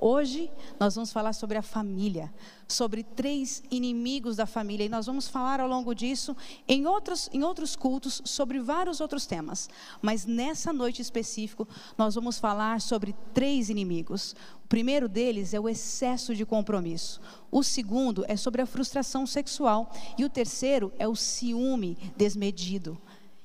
Hoje 0.00 0.48
nós 0.78 0.94
vamos 0.94 1.12
falar 1.12 1.32
sobre 1.32 1.58
a 1.58 1.62
família, 1.62 2.32
sobre 2.68 3.02
três 3.02 3.64
inimigos 3.68 4.36
da 4.36 4.46
família 4.46 4.84
e 4.84 4.88
nós 4.88 5.06
vamos 5.06 5.26
falar 5.26 5.58
ao 5.58 5.66
longo 5.68 5.92
disso 5.92 6.36
em 6.68 6.86
outros, 6.86 7.28
em 7.32 7.42
outros 7.42 7.74
cultos 7.74 8.22
sobre 8.24 8.60
vários 8.60 9.00
outros 9.00 9.26
temas. 9.26 9.68
Mas 10.00 10.24
nessa 10.24 10.72
noite 10.72 11.02
específico 11.02 11.66
nós 11.96 12.14
vamos 12.14 12.38
falar 12.38 12.80
sobre 12.80 13.12
três 13.34 13.70
inimigos. 13.70 14.36
O 14.64 14.68
primeiro 14.68 15.08
deles 15.08 15.52
é 15.52 15.58
o 15.58 15.68
excesso 15.68 16.32
de 16.32 16.46
compromisso. 16.46 17.20
O 17.50 17.64
segundo 17.64 18.24
é 18.28 18.36
sobre 18.36 18.62
a 18.62 18.66
frustração 18.66 19.26
sexual 19.26 19.90
e 20.16 20.24
o 20.24 20.30
terceiro 20.30 20.92
é 20.96 21.08
o 21.08 21.16
ciúme 21.16 21.98
desmedido. 22.16 22.96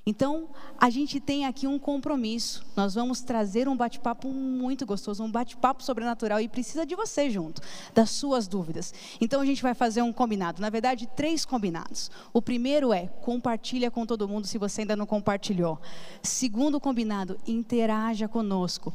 Então, 0.06 0.50
a 0.78 0.90
gente 0.90 1.20
tem 1.20 1.46
aqui 1.46 1.66
um 1.66 1.80
compromisso. 1.80 2.66
Nós 2.76 2.96
vamos 2.96 3.22
trazer 3.22 3.68
um 3.70 3.76
bate-papo 3.76 4.28
muito 4.28 4.86
gostoso, 4.86 5.24
um 5.24 5.32
bate-papo 5.32 5.82
sobrenatural 5.82 6.42
e 6.42 6.48
precisa 6.48 6.86
de 6.86 6.96
você 6.96 7.30
junto, 7.30 7.62
das 7.94 8.10
suas 8.10 8.48
dúvidas. 8.48 8.94
Então, 9.22 9.40
a 9.40 9.46
gente 9.46 9.64
vai 9.64 9.74
fazer 9.74 10.02
um 10.02 10.12
combinado. 10.12 10.62
Na 10.62 10.70
verdade, 10.70 11.08
três 11.16 11.46
combinados. 11.46 12.12
O 12.34 12.42
primeiro 12.42 12.92
é 12.92 13.08
compartilha 13.22 13.90
com 13.90 14.06
todo 14.06 14.28
mundo 14.28 14.46
se 14.46 14.58
você 14.58 14.82
ainda 14.82 14.96
não 14.96 15.06
compartilhou. 15.06 15.80
Segundo 16.22 16.80
combinado, 16.80 17.38
interaja 17.48 18.28
conosco. 18.28 18.94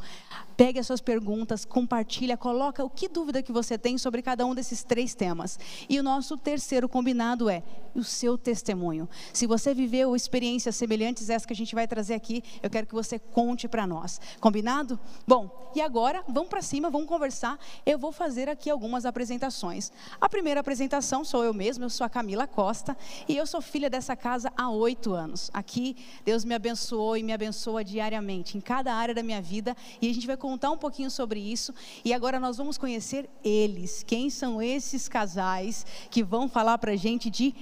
Pegue 0.58 0.80
as 0.80 0.88
suas 0.88 1.00
perguntas, 1.00 1.64
compartilha, 1.64 2.36
coloca 2.36 2.84
o 2.84 2.90
que 2.90 3.08
dúvida 3.08 3.44
que 3.44 3.52
você 3.52 3.78
tem 3.78 3.96
sobre 3.96 4.20
cada 4.22 4.44
um 4.44 4.56
desses 4.56 4.82
três 4.82 5.14
temas. 5.14 5.56
E 5.88 6.00
o 6.00 6.02
nosso 6.02 6.36
terceiro 6.36 6.88
combinado 6.88 7.48
é 7.48 7.62
o 7.94 8.02
seu 8.02 8.36
testemunho. 8.36 9.08
Se 9.32 9.46
você 9.46 9.72
viveu 9.72 10.16
experiências 10.16 10.74
semelhantes 10.74 11.30
a 11.30 11.34
essa 11.34 11.46
que 11.46 11.52
a 11.52 11.56
gente 11.56 11.76
vai 11.76 11.86
trazer 11.86 12.14
aqui, 12.14 12.42
eu 12.60 12.68
quero 12.68 12.88
que 12.88 12.94
você 12.94 13.20
conte 13.20 13.68
para 13.68 13.86
nós. 13.86 14.20
Combinado? 14.40 14.98
Bom, 15.24 15.70
e 15.76 15.80
agora 15.80 16.24
vamos 16.28 16.48
para 16.48 16.60
cima, 16.60 16.90
vamos 16.90 17.06
conversar. 17.06 17.56
Eu 17.86 17.96
vou 17.96 18.10
fazer 18.10 18.48
aqui 18.48 18.68
algumas 18.68 19.06
apresentações. 19.06 19.92
A 20.20 20.28
primeira 20.28 20.58
apresentação 20.58 21.24
sou 21.24 21.44
eu 21.44 21.54
mesma, 21.54 21.84
eu 21.84 21.90
sou 21.90 22.04
a 22.04 22.10
Camila 22.10 22.48
Costa 22.48 22.96
e 23.28 23.36
eu 23.36 23.46
sou 23.46 23.60
filha 23.60 23.88
dessa 23.88 24.16
casa 24.16 24.52
há 24.56 24.68
oito 24.70 25.12
anos. 25.12 25.52
Aqui 25.54 25.96
Deus 26.24 26.44
me 26.44 26.54
abençoou 26.54 27.16
e 27.16 27.22
me 27.22 27.32
abençoa 27.32 27.84
diariamente 27.84 28.58
em 28.58 28.60
cada 28.60 28.92
área 28.92 29.14
da 29.14 29.22
minha 29.22 29.40
vida 29.40 29.76
e 30.02 30.10
a 30.10 30.12
gente 30.12 30.26
vai 30.26 30.36
contar 30.48 30.70
um 30.70 30.78
pouquinho 30.78 31.10
sobre 31.10 31.38
isso. 31.38 31.74
E 32.02 32.14
agora 32.14 32.40
nós 32.40 32.56
vamos 32.56 32.78
conhecer 32.78 33.28
eles. 33.44 34.02
Quem 34.02 34.30
são 34.30 34.62
esses 34.62 35.06
casais 35.06 35.84
que 36.10 36.24
vão 36.24 36.48
falar 36.48 36.78
para 36.78 36.92
a 36.92 36.96
gente 36.96 37.28
de 37.28 37.54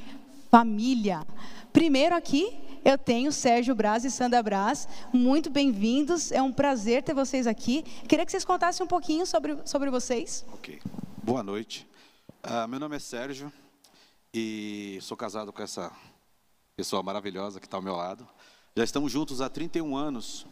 família? 0.52 1.26
Primeiro 1.72 2.14
aqui, 2.14 2.56
eu 2.84 2.96
tenho 2.96 3.32
Sérgio 3.32 3.74
Braz 3.74 4.04
e 4.04 4.10
Sandra 4.10 4.40
Braz. 4.40 4.86
Muito 5.12 5.50
bem-vindos. 5.50 6.30
É 6.30 6.40
um 6.40 6.52
prazer 6.52 7.02
ter 7.02 7.12
vocês 7.12 7.48
aqui. 7.48 7.82
Queria 8.08 8.24
que 8.24 8.30
vocês 8.30 8.44
contassem 8.44 8.84
um 8.84 8.88
pouquinho 8.88 9.26
sobre, 9.26 9.58
sobre 9.64 9.90
vocês. 9.90 10.44
Ok. 10.52 10.80
Boa 11.24 11.42
noite. 11.42 11.88
Uh, 12.44 12.68
meu 12.68 12.78
nome 12.78 12.94
é 12.94 13.00
Sérgio 13.00 13.52
e 14.32 15.00
sou 15.02 15.16
casado 15.16 15.52
com 15.52 15.60
essa 15.60 15.90
pessoa 16.76 17.02
maravilhosa 17.02 17.58
que 17.58 17.66
está 17.66 17.78
ao 17.78 17.82
meu 17.82 17.96
lado. 17.96 18.24
Já 18.76 18.84
estamos 18.84 19.10
juntos 19.10 19.40
há 19.40 19.48
31 19.48 19.96
anos 19.96 20.46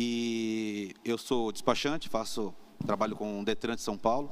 e 0.00 0.94
eu 1.04 1.18
sou 1.18 1.50
despachante, 1.50 2.08
faço 2.08 2.54
trabalho 2.86 3.16
com 3.16 3.40
o 3.40 3.44
Detran 3.44 3.74
de 3.74 3.82
São 3.82 3.98
Paulo. 3.98 4.30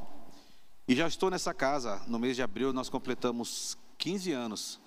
E 0.86 0.94
já 0.94 1.08
estou 1.08 1.28
nessa 1.28 1.52
casa, 1.52 2.00
no 2.06 2.20
mês 2.20 2.36
de 2.36 2.42
abril 2.42 2.72
nós 2.72 2.88
completamos 2.88 3.76
15 3.98 4.30
anos 4.30 4.80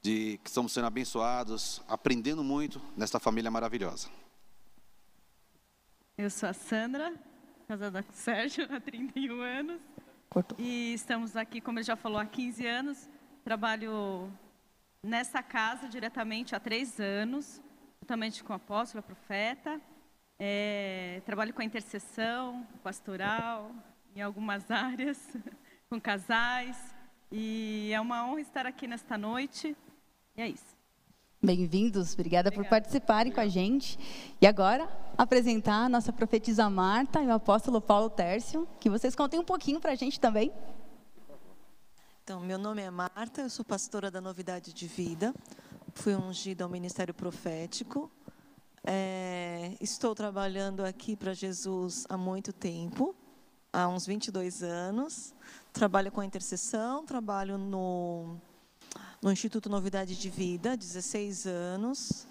de 0.00 0.38
que 0.44 0.48
estamos 0.48 0.70
sendo 0.70 0.86
abençoados, 0.86 1.82
aprendendo 1.88 2.44
muito 2.44 2.80
nesta 2.96 3.18
família 3.18 3.50
maravilhosa. 3.50 4.08
Eu 6.16 6.30
sou 6.30 6.48
a 6.48 6.52
Sandra, 6.52 7.12
casada 7.66 8.00
com 8.00 8.12
o 8.12 8.14
Sérgio 8.14 8.68
há 8.70 8.78
31 8.80 9.40
anos. 9.40 9.80
Cortou. 10.28 10.56
E 10.60 10.94
estamos 10.94 11.34
aqui, 11.34 11.60
como 11.60 11.80
ele 11.80 11.84
já 11.84 11.96
falou, 11.96 12.20
há 12.20 12.24
15 12.24 12.64
anos. 12.64 13.10
Trabalho 13.42 14.32
nessa 15.02 15.42
casa 15.42 15.88
diretamente 15.88 16.54
há 16.54 16.60
três 16.60 17.00
anos, 17.00 17.60
juntamente 18.00 18.44
com 18.44 18.52
o 18.52 18.56
apóstolo, 18.56 19.00
a 19.00 19.02
profeta. 19.02 19.80
É, 20.42 21.20
trabalho 21.26 21.52
com 21.52 21.60
a 21.60 21.64
intercessão 21.66 22.66
pastoral, 22.82 23.72
em 24.16 24.22
algumas 24.22 24.70
áreas, 24.70 25.18
com 25.90 26.00
casais. 26.00 26.78
E 27.30 27.90
é 27.92 28.00
uma 28.00 28.26
honra 28.26 28.40
estar 28.40 28.64
aqui 28.64 28.86
nesta 28.86 29.18
noite. 29.18 29.76
E 30.34 30.40
é 30.40 30.48
isso. 30.48 30.74
Bem-vindos, 31.42 32.14
obrigada, 32.14 32.48
obrigada, 32.48 32.52
por 32.52 32.64
participarem 32.64 33.32
Obrigado. 33.32 33.34
com 33.34 33.40
a 33.42 33.48
gente. 33.48 33.98
E 34.40 34.46
agora, 34.46 34.88
apresentar 35.18 35.84
a 35.84 35.88
nossa 35.90 36.10
profetisa 36.10 36.70
Marta 36.70 37.22
e 37.22 37.26
o 37.26 37.32
apóstolo 37.34 37.78
Paulo 37.78 38.08
Tércio, 38.08 38.66
que 38.80 38.88
vocês 38.88 39.14
contem 39.14 39.38
um 39.38 39.44
pouquinho 39.44 39.78
para 39.78 39.92
a 39.92 39.94
gente 39.94 40.18
também. 40.18 40.50
Então, 42.24 42.40
meu 42.40 42.56
nome 42.56 42.80
é 42.80 42.90
Marta, 42.90 43.42
eu 43.42 43.50
sou 43.50 43.62
pastora 43.62 44.10
da 44.10 44.22
Novidade 44.22 44.72
de 44.72 44.86
Vida, 44.86 45.34
fui 45.92 46.14
ungida 46.14 46.64
ao 46.64 46.70
Ministério 46.70 47.12
Profético, 47.12 48.10
é, 48.84 49.76
estou 49.80 50.14
trabalhando 50.14 50.84
aqui 50.84 51.14
para 51.14 51.34
Jesus 51.34 52.06
há 52.08 52.16
muito 52.16 52.52
tempo, 52.52 53.14
há 53.72 53.86
uns 53.88 54.06
22 54.06 54.62
anos. 54.62 55.34
Trabalho 55.72 56.10
com 56.10 56.20
a 56.20 56.24
intercessão, 56.24 57.04
trabalho 57.04 57.58
no, 57.58 58.36
no 59.20 59.30
Instituto 59.30 59.68
Novidade 59.68 60.16
de 60.16 60.30
Vida, 60.30 60.76
16 60.76 61.46
anos. 61.46 62.26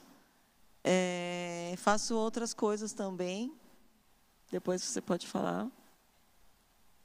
É, 0.84 1.76
faço 1.78 2.16
outras 2.16 2.54
coisas 2.54 2.94
também. 2.94 3.54
Depois 4.52 4.82
você 4.82 5.02
pode 5.02 5.28
falar. 5.28 5.70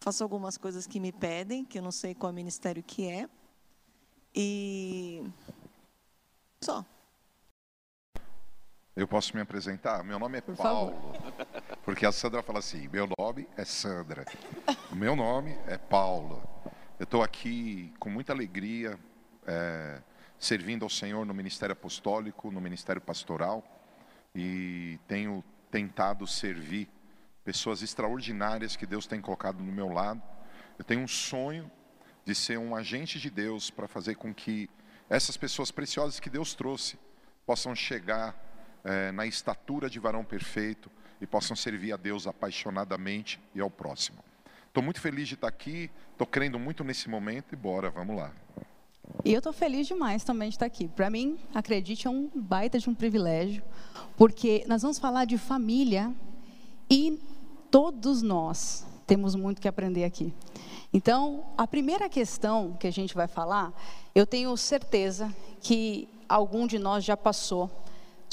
Faço 0.00 0.22
algumas 0.22 0.56
coisas 0.56 0.86
que 0.86 0.98
me 0.98 1.12
pedem, 1.12 1.64
que 1.64 1.78
eu 1.78 1.82
não 1.82 1.92
sei 1.92 2.14
qual 2.14 2.32
ministério 2.32 2.82
que 2.82 3.06
é. 3.06 3.28
E 4.34 5.22
só. 6.62 6.84
Eu 8.96 9.08
posso 9.08 9.34
me 9.34 9.42
apresentar? 9.42 10.04
Meu 10.04 10.20
nome 10.20 10.38
é 10.38 10.40
Por 10.40 10.56
Paulo. 10.56 10.92
Favor. 10.92 11.76
Porque 11.84 12.06
a 12.06 12.12
Sandra 12.12 12.44
fala 12.44 12.60
assim: 12.60 12.86
meu 12.86 13.08
nome 13.18 13.48
é 13.56 13.64
Sandra. 13.64 14.24
O 14.92 14.94
meu 14.94 15.16
nome 15.16 15.58
é 15.66 15.76
Paulo. 15.76 16.40
Eu 16.96 17.02
estou 17.02 17.20
aqui 17.20 17.92
com 17.98 18.08
muita 18.08 18.32
alegria, 18.32 18.96
é, 19.48 20.00
servindo 20.38 20.84
ao 20.84 20.88
Senhor 20.88 21.26
no 21.26 21.34
ministério 21.34 21.72
apostólico, 21.72 22.52
no 22.52 22.60
ministério 22.60 23.02
pastoral, 23.02 23.64
e 24.32 25.00
tenho 25.08 25.42
tentado 25.72 26.24
servir 26.24 26.88
pessoas 27.44 27.82
extraordinárias 27.82 28.76
que 28.76 28.86
Deus 28.86 29.08
tem 29.08 29.20
colocado 29.20 29.58
no 29.58 29.72
meu 29.72 29.88
lado. 29.88 30.22
Eu 30.78 30.84
tenho 30.84 31.00
um 31.00 31.08
sonho 31.08 31.68
de 32.24 32.32
ser 32.32 32.58
um 32.60 32.76
agente 32.76 33.18
de 33.18 33.28
Deus 33.28 33.70
para 33.70 33.88
fazer 33.88 34.14
com 34.14 34.32
que 34.32 34.70
essas 35.10 35.36
pessoas 35.36 35.72
preciosas 35.72 36.20
que 36.20 36.30
Deus 36.30 36.54
trouxe 36.54 36.96
possam 37.44 37.74
chegar 37.74 38.43
é, 38.84 39.10
na 39.12 39.26
estatura 39.26 39.88
de 39.88 39.98
varão 39.98 40.24
perfeito 40.24 40.90
e 41.20 41.26
possam 41.26 41.56
servir 41.56 41.92
a 41.92 41.96
Deus 41.96 42.26
apaixonadamente 42.26 43.40
e 43.54 43.60
ao 43.60 43.70
próximo. 43.70 44.18
Estou 44.68 44.82
muito 44.82 45.00
feliz 45.00 45.28
de 45.28 45.34
estar 45.34 45.48
aqui, 45.48 45.90
estou 46.12 46.26
crendo 46.26 46.58
muito 46.58 46.84
nesse 46.84 47.08
momento 47.08 47.52
e 47.52 47.56
bora, 47.56 47.90
vamos 47.90 48.16
lá. 48.16 48.32
E 49.24 49.32
eu 49.32 49.38
estou 49.38 49.52
feliz 49.52 49.86
demais 49.86 50.24
também 50.24 50.48
de 50.48 50.56
estar 50.56 50.66
aqui. 50.66 50.88
Para 50.88 51.08
mim, 51.08 51.38
acredite, 51.54 52.06
é 52.06 52.10
um 52.10 52.28
baita 52.34 52.78
de 52.78 52.90
um 52.90 52.94
privilégio, 52.94 53.62
porque 54.16 54.64
nós 54.66 54.82
vamos 54.82 54.98
falar 54.98 55.24
de 55.24 55.38
família 55.38 56.12
e 56.90 57.18
todos 57.70 58.22
nós 58.22 58.84
temos 59.06 59.34
muito 59.34 59.60
que 59.60 59.68
aprender 59.68 60.04
aqui. 60.04 60.34
Então, 60.92 61.44
a 61.56 61.66
primeira 61.66 62.08
questão 62.08 62.72
que 62.78 62.86
a 62.86 62.90
gente 62.90 63.14
vai 63.14 63.26
falar, 63.26 63.72
eu 64.14 64.26
tenho 64.26 64.56
certeza 64.56 65.32
que 65.60 66.08
algum 66.28 66.66
de 66.66 66.78
nós 66.78 67.04
já 67.04 67.16
passou 67.16 67.70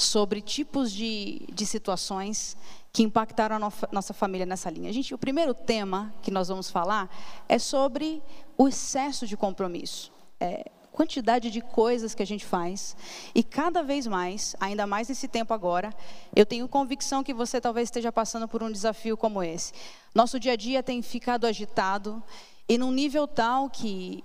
sobre 0.02 0.40
tipos 0.40 0.92
de, 0.92 1.46
de 1.52 1.64
situações 1.66 2.56
que 2.92 3.02
impactaram 3.02 3.56
a 3.56 3.58
no, 3.58 3.72
nossa 3.90 4.12
família 4.12 4.44
nessa 4.44 4.68
linha. 4.70 4.92
Gente, 4.92 5.14
o 5.14 5.18
primeiro 5.18 5.54
tema 5.54 6.12
que 6.22 6.30
nós 6.30 6.48
vamos 6.48 6.70
falar 6.70 7.08
é 7.48 7.58
sobre 7.58 8.22
o 8.56 8.68
excesso 8.68 9.26
de 9.26 9.36
compromisso. 9.36 10.12
É, 10.38 10.70
quantidade 10.92 11.50
de 11.50 11.60
coisas 11.62 12.14
que 12.14 12.22
a 12.22 12.26
gente 12.26 12.44
faz 12.44 12.94
e 13.34 13.42
cada 13.42 13.82
vez 13.82 14.06
mais, 14.06 14.54
ainda 14.60 14.86
mais 14.86 15.08
nesse 15.08 15.26
tempo 15.26 15.54
agora, 15.54 15.92
eu 16.36 16.44
tenho 16.44 16.68
convicção 16.68 17.24
que 17.24 17.32
você 17.32 17.60
talvez 17.60 17.86
esteja 17.86 18.12
passando 18.12 18.46
por 18.46 18.62
um 18.62 18.70
desafio 18.70 19.16
como 19.16 19.42
esse. 19.42 19.72
Nosso 20.14 20.38
dia 20.38 20.52
a 20.52 20.56
dia 20.56 20.82
tem 20.82 21.00
ficado 21.00 21.46
agitado 21.46 22.22
e 22.68 22.76
num 22.76 22.92
nível 22.92 23.26
tal 23.26 23.70
que 23.70 24.22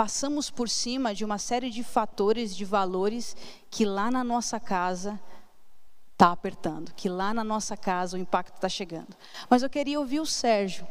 passamos 0.00 0.50
por 0.50 0.66
cima 0.66 1.14
de 1.14 1.26
uma 1.26 1.36
série 1.36 1.68
de 1.68 1.84
fatores, 1.84 2.56
de 2.56 2.64
valores 2.64 3.36
que 3.70 3.84
lá 3.84 4.10
na 4.10 4.24
nossa 4.24 4.58
casa 4.58 5.20
está 6.10 6.32
apertando, 6.32 6.94
que 6.94 7.06
lá 7.06 7.34
na 7.34 7.44
nossa 7.44 7.76
casa 7.76 8.16
o 8.16 8.18
impacto 8.18 8.54
está 8.54 8.66
chegando. 8.66 9.14
Mas 9.50 9.62
eu 9.62 9.68
queria 9.68 10.00
ouvir 10.00 10.18
o 10.18 10.24
Sérgio. 10.24 10.88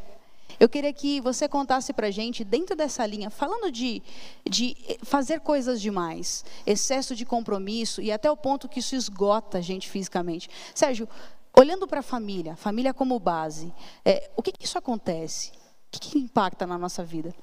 Eu 0.60 0.70
queria 0.70 0.94
que 0.94 1.20
você 1.22 1.50
contasse 1.50 1.92
para 1.92 2.06
a 2.06 2.12
gente, 2.12 2.44
dentro 2.44 2.76
dessa 2.76 3.04
linha, 3.04 3.32
falando 3.32 3.72
de, 3.72 4.04
de 4.48 4.78
fazer 5.02 5.40
coisas 5.40 5.82
demais, 5.82 6.46
excesso 6.64 7.16
de 7.16 7.26
compromisso 7.26 8.04
e 8.04 8.12
até 8.12 8.30
o 8.30 8.38
ponto 8.38 8.70
que 8.70 8.80
isso 8.80 8.96
esgota 8.96 9.58
a 9.58 9.62
gente 9.62 9.90
fisicamente. 9.90 10.48
Sérgio, 10.76 11.10
Olhando 11.58 11.88
para 11.88 12.02
a 12.02 12.04
família, 12.04 12.56
família 12.56 12.94
como 12.94 13.20
base, 13.20 13.74
é, 14.06 14.30
o 14.38 14.44
que, 14.44 14.52
que, 14.52 14.64
isso 14.64 14.78
acontece? 14.78 15.50
O 15.50 15.54
que, 15.92 16.00
que, 16.00 16.20
impacta 16.20 16.68
na 16.68 16.78
nossa 16.78 17.04
vida? 17.04 17.34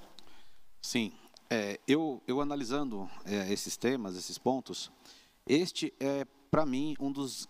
Sim, 0.80 1.12
é, 1.50 1.78
eu, 1.86 2.22
eu 2.26 2.40
analisando 2.40 3.08
é, 3.24 3.52
esses 3.52 3.76
temas, 3.76 4.16
esses 4.16 4.38
pontos, 4.38 4.90
este 5.46 5.92
é, 6.00 6.24
para 6.50 6.66
mim, 6.66 6.96
um 6.98 7.10
dos 7.10 7.48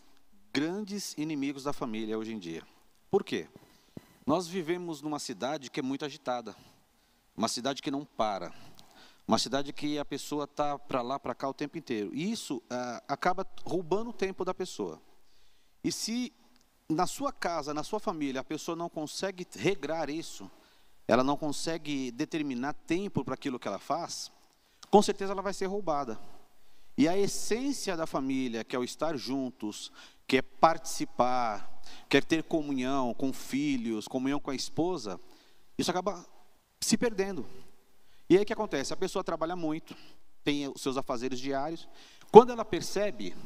grandes 0.52 1.14
inimigos 1.19 1.64
da 1.64 1.72
família 1.72 2.19
hoje 2.19 2.32
em 2.32 2.38
dia. 2.38 2.62
Por 3.10 3.25
quê? 3.25 3.48
Nós 4.26 4.46
vivemos 4.46 5.00
numa 5.00 5.19
cidade 5.19 5.70
que 5.70 5.81
é 5.81 5.82
muito 5.82 6.04
agitada, 6.04 6.54
uma 7.37 7.48
cidade 7.48 7.81
que 7.81 7.90
não 7.90 8.04
para, 8.04 8.52
uma 9.26 9.38
cidade 9.38 9.72
que 9.72 9.99
a 9.99 10.04
pessoa 10.04 10.44
está 10.44 10.78
para 10.78 11.02
lá, 11.02 11.19
para 11.19 11.34
cá 11.34 11.49
o 11.49 11.54
tempo 11.54 11.78
inteiro. 11.78 12.10
E 12.14 12.31
isso 12.31 12.62
ah, 12.70 13.02
acaba 13.08 13.46
roubando 13.64 14.10
o 14.10 14.12
tempo 14.12 14.44
da 14.44 14.54
pessoa. 14.54 15.00
E 15.82 15.90
se 15.90 16.32
na 16.88 17.06
sua 17.06 17.32
casa, 17.32 17.75
na 17.75 17.82
sua 17.82 17.99
família, 17.99 18.40
a 18.40 18.44
pessoa 18.44 18.76
não 18.76 18.88
consegue 18.88 19.46
regrar 19.56 20.08
isso, 20.08 20.50
ela 21.06 21.23
não 21.23 21.37
consegue 21.37 22.11
determinar 22.11 22.73
tempo 22.73 23.25
para 23.25 23.35
aquilo 23.35 23.58
que 23.58 23.69
ela 23.69 23.79
faz, 23.79 24.31
com 24.91 25.03
certeza 25.03 25.32
ela 25.32 25.43
vai 25.43 25.55
ser 25.55 25.67
roubada. 25.67 26.19
E 26.99 27.06
a 27.06 27.17
essência 27.17 27.97
da 27.97 28.06
família, 28.06 28.64
que 28.64 28.75
é 28.75 28.79
o 28.79 28.85
estar 28.85 29.17
juntos, 29.17 29.93
que 30.26 30.38
é 30.38 30.43
participar, 30.43 31.81
quer 32.08 32.25
ter 32.25 32.43
comunhão 32.43 33.12
com 33.12 33.32
filhos, 33.32 34.08
comunhão 34.08 34.41
com 34.41 34.50
a 34.50 34.55
esposa, 34.55 35.20
isso 35.76 35.91
acaba 35.91 36.25
se 36.81 36.97
perdendo. 36.97 37.47
E 38.29 38.37
aí 38.37 38.43
o 38.43 38.47
que 38.47 38.52
acontece? 38.52 38.93
A 38.93 38.97
pessoa 38.97 39.23
trabalha 39.23 39.55
muito, 39.55 39.94
tem 40.43 40.67
os 40.69 40.81
seus 40.81 40.97
afazeres 40.97 41.38
diários. 41.38 41.88
Quando 42.32 42.50
ela 42.50 42.64
percebe, 42.64 43.37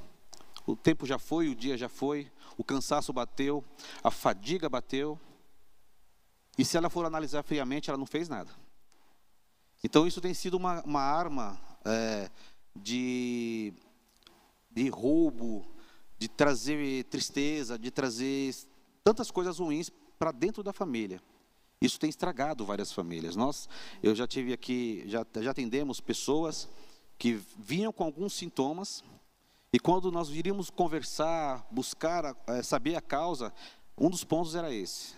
o 0.66 0.76
tempo 0.76 1.04
já 1.04 1.18
foi, 1.18 1.48
o 1.48 1.54
dia 1.54 1.76
já 1.76 1.88
foi, 1.88 2.30
o 2.56 2.64
cansaço 2.64 3.12
bateu, 3.12 3.64
a 4.02 4.10
fadiga 4.10 4.68
bateu. 4.68 5.18
E 6.58 6.64
se 6.64 6.76
ela 6.76 6.90
for 6.90 7.04
analisar 7.04 7.42
friamente, 7.42 7.90
ela 7.90 7.98
não 7.98 8.06
fez 8.06 8.28
nada. 8.28 8.50
Então 9.82 10.06
isso 10.06 10.20
tem 10.20 10.34
sido 10.34 10.56
uma, 10.56 10.82
uma 10.82 11.00
arma 11.00 11.58
é, 11.84 12.30
de, 12.76 13.72
de 14.70 14.88
roubo, 14.88 15.66
de 16.18 16.28
trazer 16.28 17.04
tristeza, 17.04 17.78
de 17.78 17.90
trazer 17.90 18.54
tantas 19.02 19.30
coisas 19.30 19.58
ruins 19.58 19.90
para 20.18 20.32
dentro 20.32 20.62
da 20.62 20.72
família. 20.72 21.22
Isso 21.80 21.98
tem 21.98 22.10
estragado 22.10 22.64
várias 22.64 22.92
famílias. 22.92 23.36
Nós, 23.36 23.66
eu 24.02 24.14
já 24.14 24.26
tive 24.26 24.52
aqui, 24.52 25.02
já, 25.06 25.24
já 25.40 25.50
atendemos 25.50 25.98
pessoas 25.98 26.68
que 27.18 27.40
vinham 27.58 27.92
com 27.92 28.04
alguns 28.04 28.34
sintomas 28.34 29.02
e 29.72 29.78
quando 29.78 30.10
nós 30.10 30.28
viríamos 30.28 30.68
conversar, 30.68 31.66
buscar, 31.70 32.36
é, 32.46 32.62
saber 32.62 32.96
a 32.96 33.00
causa, 33.00 33.52
um 33.96 34.10
dos 34.10 34.24
pontos 34.24 34.54
era 34.54 34.72
esse. 34.72 35.14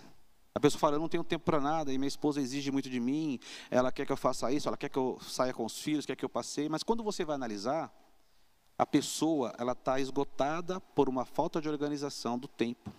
A 0.55 0.59
pessoa 0.59 0.79
fala, 0.79 0.95
eu 0.97 0.99
não 0.99 1.09
tenho 1.09 1.23
tempo 1.23 1.43
para 1.43 1.59
nada, 1.59 1.91
e 1.91 1.97
minha 1.97 2.07
esposa 2.07 2.39
exige 2.39 2.71
muito 2.71 2.87
de 2.87 2.99
mim, 2.99 3.39
ela 3.71 3.91
quer 3.91 4.05
que 4.05 4.11
eu 4.11 4.17
faça 4.17 4.51
isso, 4.51 4.67
ela 4.67 4.77
quer 4.77 4.87
que 4.87 4.99
eu 4.99 5.17
saia 5.27 5.51
com 5.51 5.65
os 5.65 5.79
filhos, 5.79 6.05
quer 6.05 6.15
que 6.15 6.23
eu 6.23 6.29
passeie, 6.29 6.69
mas 6.69 6.83
quando 6.83 7.01
você 7.01 7.25
vai 7.25 7.35
analisar, 7.35 7.91
a 8.77 8.85
pessoa 8.85 9.51
ela 9.57 9.71
está 9.71 9.99
esgotada 9.99 10.79
por 10.79 11.09
uma 11.09 11.25
falta 11.25 11.59
de 11.59 11.67
organização 11.67 12.37
do 12.37 12.47
tempo. 12.47 12.91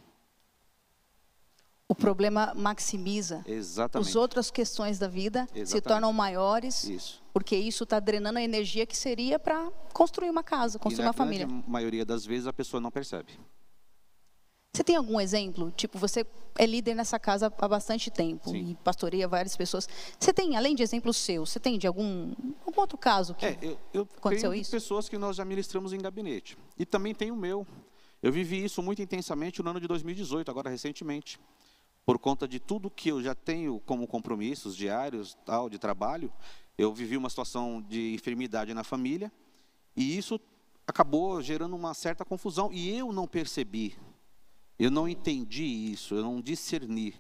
O 1.89 1.95
problema 1.95 2.53
maximiza. 2.57 3.45
Exatamente. 3.47 4.09
As 4.09 4.17
outras 4.17 4.51
questões 4.51 4.99
da 4.99 5.07
vida 5.07 5.43
Exatamente. 5.43 5.69
se 5.71 5.81
tornam 5.81 6.13
maiores. 6.13 6.83
Isso. 6.85 7.23
Porque 7.33 7.55
isso 7.55 7.85
está 7.85 8.01
drenando 8.01 8.39
a 8.39 8.43
energia 8.43 8.87
que 8.87 8.97
seria 8.97 9.39
para 9.39 9.71
construir 9.93 10.31
uma 10.31 10.43
casa, 10.43 10.79
construir 10.79 11.07
uma 11.07 11.13
família. 11.13 11.47
Na 11.47 11.63
maioria 11.69 12.05
das 12.05 12.25
vezes 12.25 12.49
a 12.49 12.53
pessoa 12.53 12.81
não 12.81 12.91
percebe. 12.91 13.39
Você 14.75 14.83
tem 14.83 14.97
algum 14.97 15.21
exemplo? 15.21 15.73
Tipo, 15.77 15.97
você 15.99 16.27
é 16.59 16.67
líder 16.67 16.97
nessa 16.97 17.17
casa 17.17 17.53
há 17.57 17.69
bastante 17.69 18.11
tempo 18.11 18.51
Sim. 18.51 18.71
e 18.71 18.75
pastoreia 18.75 19.29
várias 19.29 19.57
pessoas. 19.57 19.89
Você 20.19 20.33
tem, 20.33 20.57
além 20.57 20.75
de 20.75 20.83
exemplos 20.83 21.17
seus, 21.17 21.51
você 21.51 21.61
tem 21.61 21.79
de 21.79 21.87
algum, 21.87 22.33
algum 22.67 22.81
outro 22.81 22.99
caso 22.99 23.37
que 23.37 23.47
é, 23.47 23.57
eu, 23.63 23.79
eu 23.93 24.03
aconteceu 24.17 24.51
tenho 24.51 24.61
isso? 24.61 24.73
pessoas 24.73 25.09
que 25.09 25.17
nós 25.17 25.37
já 25.37 25.45
ministramos 25.45 25.93
em 25.93 25.99
gabinete. 25.99 26.59
E 26.77 26.85
também 26.85 27.15
tem 27.15 27.31
o 27.31 27.37
meu. 27.37 27.65
Eu 28.21 28.33
vivi 28.33 28.65
isso 28.65 28.83
muito 28.83 29.01
intensamente 29.01 29.63
no 29.63 29.71
ano 29.71 29.81
de 29.81 29.87
2018, 29.87 30.51
agora 30.51 30.69
recentemente. 30.69 31.39
Por 32.05 32.19
conta 32.19 32.49
de 32.49 32.59
tudo 32.59 32.91
que 32.91 33.11
eu 33.11 33.23
já 33.23 33.35
tenho 33.35 33.81
como 33.87 34.09
compromissos 34.09 34.75
diários, 34.75 35.39
tal, 35.47 35.71
de 35.71 35.79
trabalho, 35.79 36.33
eu 36.77 36.93
vivi 36.93 37.17
uma 37.17 37.31
situação 37.31 37.81
de 37.81 38.13
enfermidade 38.13 38.75
na 38.75 38.83
família 38.83 39.31
e 39.97 40.19
isso 40.19 40.41
acabou 40.85 41.41
gerando 41.41 41.77
uma 41.77 41.95
certa 41.95 42.25
confusão 42.25 42.73
e 42.73 42.91
eu 42.91 43.13
não 43.13 43.29
percebi 43.29 43.97
eu 44.79 44.91
não 44.91 45.09
entendi 45.09 45.65
isso, 45.65 46.15
eu 46.15 46.23
não 46.23 46.41
discerni. 46.41 47.15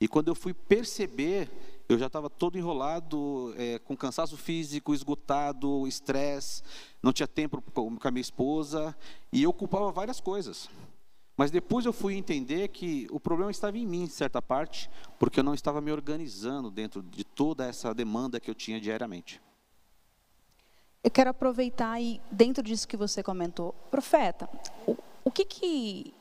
E 0.00 0.08
quando 0.08 0.28
eu 0.28 0.34
fui 0.34 0.52
perceber, 0.52 1.48
eu 1.88 1.98
já 1.98 2.06
estava 2.06 2.28
todo 2.28 2.58
enrolado, 2.58 3.54
é, 3.56 3.78
com 3.78 3.96
cansaço 3.96 4.36
físico, 4.36 4.94
esgotado, 4.94 5.86
estresse, 5.86 6.62
não 7.02 7.12
tinha 7.12 7.26
tempo 7.26 7.62
com 7.72 7.98
a 8.02 8.10
minha 8.10 8.20
esposa, 8.20 8.96
e 9.32 9.42
eu 9.42 9.52
culpava 9.52 9.92
várias 9.92 10.20
coisas. 10.20 10.68
Mas 11.36 11.50
depois 11.50 11.86
eu 11.86 11.92
fui 11.92 12.14
entender 12.14 12.68
que 12.68 13.06
o 13.10 13.18
problema 13.18 13.50
estava 13.50 13.78
em 13.78 13.86
mim, 13.86 14.02
em 14.02 14.08
certa 14.08 14.42
parte, 14.42 14.90
porque 15.18 15.40
eu 15.40 15.44
não 15.44 15.54
estava 15.54 15.80
me 15.80 15.90
organizando 15.90 16.70
dentro 16.70 17.02
de 17.02 17.24
toda 17.24 17.66
essa 17.66 17.94
demanda 17.94 18.38
que 18.38 18.50
eu 18.50 18.54
tinha 18.54 18.80
diariamente. 18.80 19.40
Eu 21.02 21.10
quero 21.10 21.30
aproveitar 21.30 22.00
e, 22.00 22.20
dentro 22.30 22.62
disso 22.62 22.86
que 22.86 22.96
você 22.96 23.22
comentou, 23.22 23.72
profeta, 23.90 24.48
o, 24.86 24.96
o 25.24 25.30
que 25.30 25.44
que 25.44 26.14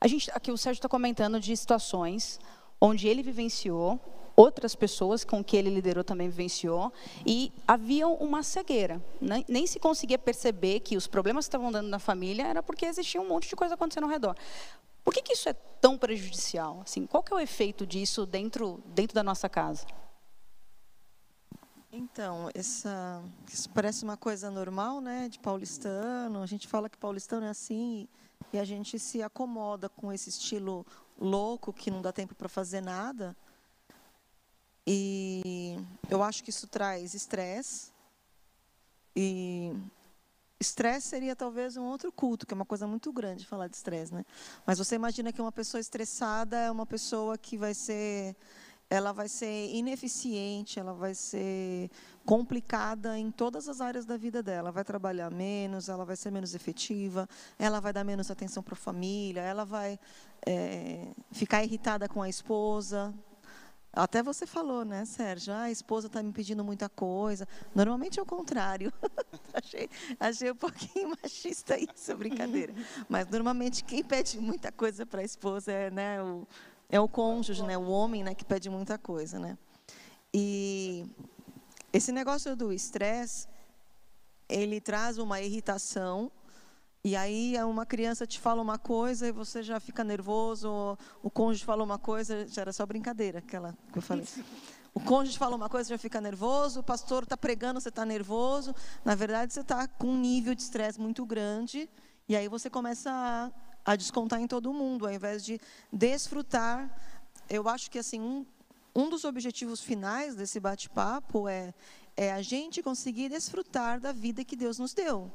a 0.00 0.06
gente, 0.06 0.30
aqui 0.32 0.50
o 0.50 0.58
Sérgio 0.58 0.78
está 0.78 0.88
comentando 0.88 1.40
de 1.40 1.56
situações 1.56 2.38
onde 2.80 3.08
ele 3.08 3.22
vivenciou, 3.22 3.98
outras 4.36 4.74
pessoas 4.74 5.24
com 5.24 5.42
que 5.42 5.56
ele 5.56 5.70
liderou 5.70 6.04
também 6.04 6.28
vivenciou, 6.28 6.92
e 7.24 7.50
havia 7.66 8.06
uma 8.06 8.42
cegueira. 8.42 9.02
Né? 9.20 9.44
Nem 9.48 9.66
se 9.66 9.78
conseguia 9.78 10.18
perceber 10.18 10.80
que 10.80 10.96
os 10.96 11.06
problemas 11.06 11.46
que 11.46 11.48
estavam 11.48 11.72
dando 11.72 11.88
na 11.88 11.98
família 11.98 12.46
era 12.46 12.62
porque 12.62 12.84
existia 12.84 13.20
um 13.20 13.28
monte 13.28 13.48
de 13.48 13.56
coisa 13.56 13.74
acontecendo 13.74 14.04
ao 14.04 14.10
redor. 14.10 14.36
Por 15.02 15.14
que, 15.14 15.22
que 15.22 15.32
isso 15.32 15.48
é 15.48 15.54
tão 15.80 15.96
prejudicial? 15.96 16.82
Assim, 16.82 17.06
qual 17.06 17.22
que 17.22 17.32
é 17.32 17.36
o 17.36 17.40
efeito 17.40 17.86
disso 17.86 18.26
dentro, 18.26 18.82
dentro 18.86 19.14
da 19.14 19.22
nossa 19.22 19.48
casa? 19.48 19.86
Então, 21.90 22.50
essa, 22.54 23.22
isso 23.50 23.70
parece 23.70 24.04
uma 24.04 24.18
coisa 24.18 24.50
normal, 24.50 25.00
né, 25.00 25.28
de 25.30 25.38
paulistano. 25.38 26.42
A 26.42 26.46
gente 26.46 26.68
fala 26.68 26.90
que 26.90 26.98
paulistano 26.98 27.46
é 27.46 27.48
assim 27.48 28.02
e 28.02 28.25
a 28.58 28.64
gente 28.64 28.98
se 28.98 29.22
acomoda 29.22 29.88
com 29.88 30.12
esse 30.12 30.28
estilo 30.28 30.86
louco 31.18 31.72
que 31.72 31.90
não 31.90 32.00
dá 32.00 32.12
tempo 32.12 32.34
para 32.34 32.48
fazer 32.48 32.80
nada. 32.80 33.36
E 34.86 35.76
eu 36.08 36.22
acho 36.22 36.44
que 36.44 36.50
isso 36.50 36.66
traz 36.66 37.14
estresse. 37.14 37.92
E 39.14 39.72
estresse 40.60 41.08
seria 41.08 41.34
talvez 41.34 41.76
um 41.76 41.84
outro 41.84 42.12
culto, 42.12 42.46
que 42.46 42.54
é 42.54 42.56
uma 42.56 42.66
coisa 42.66 42.86
muito 42.86 43.12
grande 43.12 43.46
falar 43.46 43.68
de 43.68 43.76
estresse, 43.76 44.14
né? 44.14 44.24
Mas 44.64 44.78
você 44.78 44.94
imagina 44.94 45.32
que 45.32 45.40
uma 45.40 45.52
pessoa 45.52 45.80
estressada 45.80 46.56
é 46.56 46.70
uma 46.70 46.86
pessoa 46.86 47.36
que 47.36 47.56
vai 47.56 47.74
ser 47.74 48.36
ela 48.88 49.12
vai 49.12 49.28
ser 49.28 49.74
ineficiente, 49.74 50.78
ela 50.78 50.94
vai 50.94 51.14
ser 51.14 51.90
complicada 52.24 53.18
em 53.18 53.30
todas 53.30 53.68
as 53.68 53.80
áreas 53.80 54.04
da 54.04 54.16
vida 54.16 54.42
dela. 54.42 54.68
Ela 54.68 54.72
vai 54.72 54.84
trabalhar 54.84 55.30
menos, 55.30 55.88
ela 55.88 56.04
vai 56.04 56.16
ser 56.16 56.30
menos 56.30 56.54
efetiva, 56.54 57.28
ela 57.58 57.80
vai 57.80 57.92
dar 57.92 58.04
menos 58.04 58.30
atenção 58.30 58.62
para 58.62 58.74
a 58.74 58.76
família, 58.76 59.40
ela 59.40 59.64
vai 59.64 59.98
é, 60.46 61.08
ficar 61.32 61.64
irritada 61.64 62.08
com 62.08 62.22
a 62.22 62.28
esposa. 62.28 63.12
Até 63.92 64.22
você 64.22 64.46
falou, 64.46 64.84
né, 64.84 65.06
Sérgio? 65.06 65.54
Ah, 65.54 65.62
a 65.62 65.70
esposa 65.70 66.06
está 66.06 66.22
me 66.22 66.30
pedindo 66.30 66.62
muita 66.62 66.86
coisa. 66.86 67.48
Normalmente 67.74 68.20
é 68.20 68.22
o 68.22 68.26
contrário. 68.26 68.92
achei, 69.54 69.88
achei 70.20 70.50
um 70.50 70.56
pouquinho 70.56 71.16
machista 71.22 71.78
isso, 71.78 72.14
brincadeira. 72.14 72.74
Mas 73.08 73.26
normalmente 73.26 73.82
quem 73.82 74.04
pede 74.04 74.38
muita 74.38 74.70
coisa 74.70 75.06
para 75.06 75.22
a 75.22 75.24
esposa 75.24 75.72
é 75.72 75.90
né, 75.90 76.22
o, 76.22 76.46
é 76.88 77.00
o 77.00 77.08
cônjuge, 77.08 77.62
né, 77.62 77.76
o 77.76 77.88
homem, 77.88 78.22
né, 78.22 78.34
que 78.34 78.44
pede 78.44 78.70
muita 78.70 78.96
coisa, 78.96 79.38
né? 79.38 79.58
E 80.32 81.06
esse 81.92 82.12
negócio 82.12 82.54
do 82.54 82.72
estresse, 82.72 83.48
ele 84.48 84.80
traz 84.80 85.18
uma 85.18 85.40
irritação 85.40 86.30
e 87.02 87.14
aí 87.14 87.54
uma 87.62 87.86
criança 87.86 88.26
te 88.26 88.40
fala 88.40 88.60
uma 88.60 88.78
coisa 88.78 89.28
e 89.28 89.32
você 89.32 89.62
já 89.62 89.78
fica 89.78 90.02
nervoso, 90.02 90.98
o 91.22 91.30
cônjuge 91.30 91.64
fala 91.64 91.82
uma 91.82 91.98
coisa, 91.98 92.46
já 92.48 92.62
era 92.62 92.72
só 92.72 92.84
brincadeira, 92.84 93.38
aquela 93.38 93.76
que 93.92 93.98
eu 93.98 94.02
falei. 94.02 94.26
O 94.92 95.00
cônjuge 95.00 95.38
fala 95.38 95.54
uma 95.54 95.68
coisa, 95.68 95.90
já 95.90 95.98
fica 95.98 96.20
nervoso, 96.20 96.80
o 96.80 96.82
pastor 96.82 97.24
está 97.24 97.36
pregando, 97.36 97.80
você 97.80 97.90
está 97.90 98.04
nervoso. 98.04 98.74
Na 99.04 99.14
verdade, 99.14 99.52
você 99.52 99.60
está 99.60 99.86
com 99.86 100.08
um 100.08 100.18
nível 100.18 100.54
de 100.54 100.62
estresse 100.62 100.98
muito 101.00 101.24
grande 101.26 101.88
e 102.28 102.34
aí 102.34 102.48
você 102.48 102.70
começa 102.70 103.10
a 103.10 103.52
a 103.86 103.94
descontar 103.94 104.40
em 104.40 104.48
todo 104.48 104.72
mundo, 104.72 105.06
ao 105.06 105.12
invés 105.12 105.44
de 105.44 105.60
desfrutar. 105.92 106.90
Eu 107.48 107.68
acho 107.68 107.88
que 107.88 108.00
assim 108.00 108.20
um, 108.20 108.44
um 108.94 109.08
dos 109.08 109.24
objetivos 109.24 109.80
finais 109.80 110.34
desse 110.34 110.58
bate-papo 110.58 111.48
é, 111.48 111.72
é 112.16 112.32
a 112.32 112.42
gente 112.42 112.82
conseguir 112.82 113.28
desfrutar 113.28 114.00
da 114.00 114.10
vida 114.10 114.44
que 114.44 114.56
Deus 114.56 114.80
nos 114.80 114.92
deu. 114.92 115.30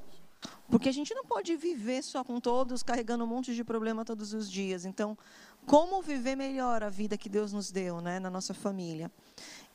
Porque 0.70 0.90
a 0.90 0.92
gente 0.92 1.14
não 1.14 1.24
pode 1.24 1.56
viver 1.56 2.04
só 2.04 2.24
com 2.24 2.40
todos, 2.40 2.84
carregando 2.84 3.24
um 3.24 3.28
monte 3.28 3.56
de 3.56 3.64
problema 3.64 4.04
todos 4.04 4.34
os 4.34 4.52
dias. 4.52 4.86
Então, 4.86 5.18
como 5.66 6.02
viver 6.02 6.36
melhor 6.36 6.84
a 6.84 6.90
vida 6.90 7.18
que 7.18 7.30
Deus 7.30 7.54
nos 7.54 7.72
deu, 7.72 8.02
né, 8.02 8.20
na 8.20 8.30
nossa 8.30 8.54
família? 8.54 9.10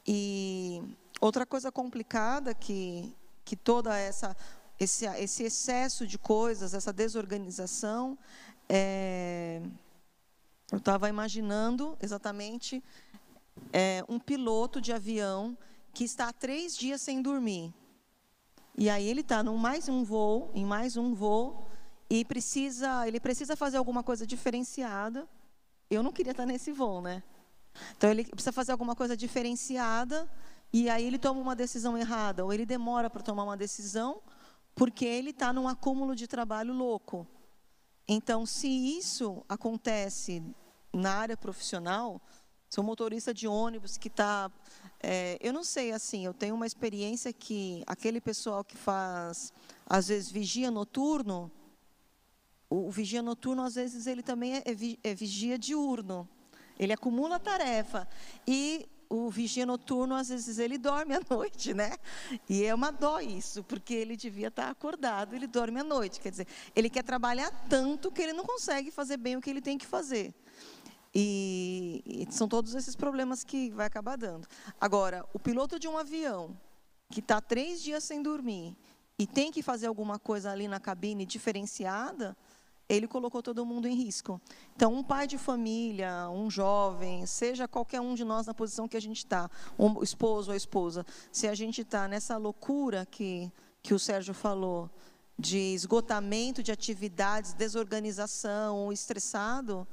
E 0.07 0.83
outra 1.21 1.47
coisa 1.47 1.73
complicada 1.73 2.53
que 2.53 3.15
que 3.45 3.55
toda 3.55 3.97
essa 3.97 4.37
esse, 4.79 5.07
esse 5.07 5.45
excesso 5.45 6.07
de 6.07 6.19
coisas, 6.19 6.75
essa 6.75 6.93
desorganização, 6.93 8.19
é, 8.69 9.63
eu 10.71 10.79
estava 10.79 11.09
imaginando 11.09 11.97
exatamente 12.01 12.83
é, 13.73 14.05
um 14.09 14.19
piloto 14.19 14.81
de 14.81 14.93
avião 14.93 15.57
que 15.93 16.05
está 16.05 16.29
há 16.29 16.33
três 16.33 16.77
dias 16.77 17.01
sem 17.01 17.23
dormir. 17.23 17.73
E 18.77 18.91
aí 18.91 19.09
ele 19.09 19.23
está 19.23 19.43
em 19.43 19.57
mais 19.57 19.89
um 19.89 20.05
voo, 20.05 20.51
em 20.55 20.65
mais 20.65 20.97
um 20.97 21.15
voo, 21.15 21.67
e 22.11 22.25
precisa, 22.25 23.09
ele 23.09 23.19
precisa 23.19 23.57
fazer 23.57 23.79
alguma 23.79 24.03
coisa 24.03 24.27
diferenciada. 24.27 25.27
Eu 25.91 26.03
não 26.03 26.13
queria 26.13 26.33
estar 26.33 26.45
nesse 26.45 26.73
voo, 26.73 27.01
né? 27.01 27.23
Então 27.97 28.11
ele 28.11 28.25
precisa 28.25 28.53
fazer 28.53 28.73
alguma 28.73 28.95
coisa 28.95 29.17
diferenciada, 29.17 30.29
e 30.73 30.91
aí 30.91 31.07
ele 31.07 31.19
toma 31.19 31.41
uma 31.41 31.57
decisão 31.57 31.97
errada, 31.97 32.45
ou 32.45 32.53
ele 32.53 32.67
demora 32.67 33.09
para 33.09 33.23
tomar 33.23 33.45
uma 33.45 33.57
decisão, 33.57 34.21
porque 34.75 35.07
ele 35.07 35.31
está 35.31 35.53
num 35.53 35.69
acúmulo 35.69 36.15
de 36.15 36.27
trabalho 36.27 36.75
louco. 36.75 37.27
Então, 38.09 38.47
se 38.47 38.69
isso 38.69 39.45
acontece 39.49 40.43
na 40.93 41.13
área 41.15 41.37
profissional, 41.37 42.21
sou 42.69 42.85
motorista 42.85 43.35
de 43.35 43.49
ônibus 43.49 43.97
que 43.97 44.09
está 44.09 44.51
é, 45.09 45.39
eu 45.41 45.53
não 45.53 45.63
sei, 45.63 45.93
assim, 45.93 46.25
eu 46.25 46.35
tenho 46.35 46.55
uma 46.55 46.67
experiência 46.67 47.33
que 47.33 47.83
aquele 47.87 48.21
pessoal 48.21 48.65
que 48.65 48.77
faz, 48.77 49.53
às 49.87 50.09
vezes, 50.09 50.31
vigia 50.31 50.71
noturno, 50.71 51.51
o, 52.69 52.89
o 52.89 52.91
vigia 52.91 53.23
noturno, 53.23 53.63
às 53.63 53.75
vezes, 53.75 54.07
ele 54.07 54.23
também 54.23 54.57
é, 54.57 54.59
é, 54.67 55.11
é 55.11 55.15
vigia 55.15 55.59
diurno. 55.59 56.29
Ele 56.79 56.93
acumula 56.93 57.39
tarefa. 57.39 58.09
E 58.47 58.89
o 59.09 59.31
vigia 59.31 59.65
noturno, 59.65 60.15
às 60.15 60.29
vezes, 60.29 60.59
ele 60.59 60.79
dorme 60.79 61.15
à 61.15 61.21
noite, 61.29 61.73
né? 61.75 61.97
E 62.49 62.65
é 62.65 62.75
uma 62.75 62.91
dó 62.91 63.21
isso, 63.21 63.63
porque 63.65 63.95
ele 63.95 64.17
devia 64.17 64.49
estar 64.49 64.71
acordado, 64.71 65.35
ele 65.35 65.47
dorme 65.47 65.81
à 65.81 65.85
noite. 65.85 66.21
Quer 66.21 66.31
dizer, 66.31 66.47
ele 66.75 66.91
quer 66.91 67.03
trabalhar 67.03 67.51
tanto 67.69 68.11
que 68.11 68.23
ele 68.23 68.33
não 68.33 68.45
consegue 68.45 68.91
fazer 68.91 69.17
bem 69.17 69.37
o 69.37 69.41
que 69.41 69.51
ele 69.51 69.61
tem 69.61 69.79
que 69.79 69.87
fazer. 69.87 70.35
E, 71.15 72.03
e 72.05 72.33
são 72.33 72.47
todos 72.47 72.75
esses 72.75 72.95
problemas 72.95 73.43
que 73.43 73.71
vai 73.71 73.87
acabar 73.87 74.17
dando. 74.17 74.47
Agora, 74.81 75.25
o 75.33 75.39
piloto 75.39 75.79
de 75.79 75.89
um 75.89 75.97
avião 75.97 76.55
que 77.11 77.21
está 77.21 77.41
três 77.41 77.83
dias 77.83 78.05
sem 78.05 78.23
dormir 78.23 78.77
e 79.19 79.27
tem 79.27 79.51
que 79.51 79.63
fazer 79.63 79.87
alguma 79.87 80.19
coisa 80.19 80.51
ali 80.51 80.69
na 80.69 80.79
cabine 80.79 81.25
diferenciada, 81.25 82.37
ele 82.89 83.09
colocou 83.09 83.43
todo 83.43 83.67
mundo 83.67 83.89
em 83.89 83.95
risco. 83.95 84.41
Então, 84.75 84.95
um 84.95 85.03
pai 85.03 85.27
de 85.27 85.39
família, 85.39 86.29
um 86.31 86.51
jovem, 86.51 87.27
seja 87.27 87.67
qualquer 87.67 88.01
um 88.01 88.15
de 88.15 88.25
nós 88.25 88.47
na 88.47 88.55
posição 88.55 88.87
que 88.87 88.97
a 88.97 89.01
gente 89.01 89.19
está, 89.19 89.51
um 89.79 90.03
esposo 90.03 90.51
ou 90.51 90.57
esposa, 90.57 91.05
se 91.33 91.49
a 91.49 91.55
gente 91.55 91.81
está 91.81 92.07
nessa 92.07 92.37
loucura 92.37 93.05
que, 93.07 93.51
que 93.83 93.93
o 93.93 93.99
Sérgio 93.99 94.35
falou, 94.35 94.89
de 95.39 95.75
esgotamento 95.75 96.63
de 96.63 96.73
atividades, 96.73 97.53
desorganização, 97.53 98.93
estressado, 98.93 99.87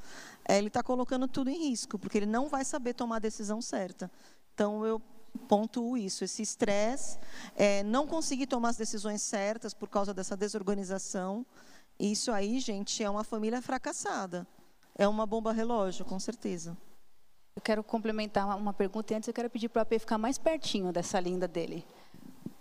é, 0.48 0.58
ele 0.58 0.68
está 0.68 0.82
colocando 0.82 1.28
tudo 1.28 1.50
em 1.50 1.70
risco, 1.70 2.00
porque 2.00 2.18
ele 2.18 2.26
não 2.26 2.48
vai 2.48 2.64
saber 2.64 2.94
tomar 2.94 3.18
a 3.18 3.20
decisão 3.20 3.62
certa. 3.62 4.10
Então, 4.54 4.86
eu 4.86 5.02
pontuo 5.48 5.98
isso, 5.98 6.24
esse 6.24 6.42
estresse, 6.42 7.18
é, 7.56 7.84
não 7.84 8.08
conseguir 8.08 8.48
tomar 8.48 8.70
as 8.70 8.78
decisões 8.78 9.22
certas 9.22 9.74
por 9.74 9.90
causa 9.90 10.14
dessa 10.14 10.38
desorganização. 10.38 11.46
Isso 12.00 12.32
aí, 12.32 12.60
gente, 12.60 13.04
é 13.04 13.10
uma 13.10 13.24
família 13.24 13.62
fracassada. 13.62 14.48
É 14.96 15.08
uma 15.08 15.26
bomba 15.26 15.52
relógio, 15.52 16.06
com 16.06 16.20
certeza. 16.20 16.78
Eu 17.56 17.62
quero 17.62 17.84
complementar 17.84 18.58
uma 18.58 18.74
pergunta 18.74 19.14
e 19.14 19.16
antes 19.18 19.28
eu 19.28 19.34
quero 19.34 19.50
pedir 19.50 19.70
para 19.70 19.80
o 19.80 19.82
AP 19.84 20.00
ficar 20.00 20.18
mais 20.18 20.38
pertinho 20.38 20.92
dessa 20.92 21.20
linda 21.20 21.48
dele. 21.48 21.86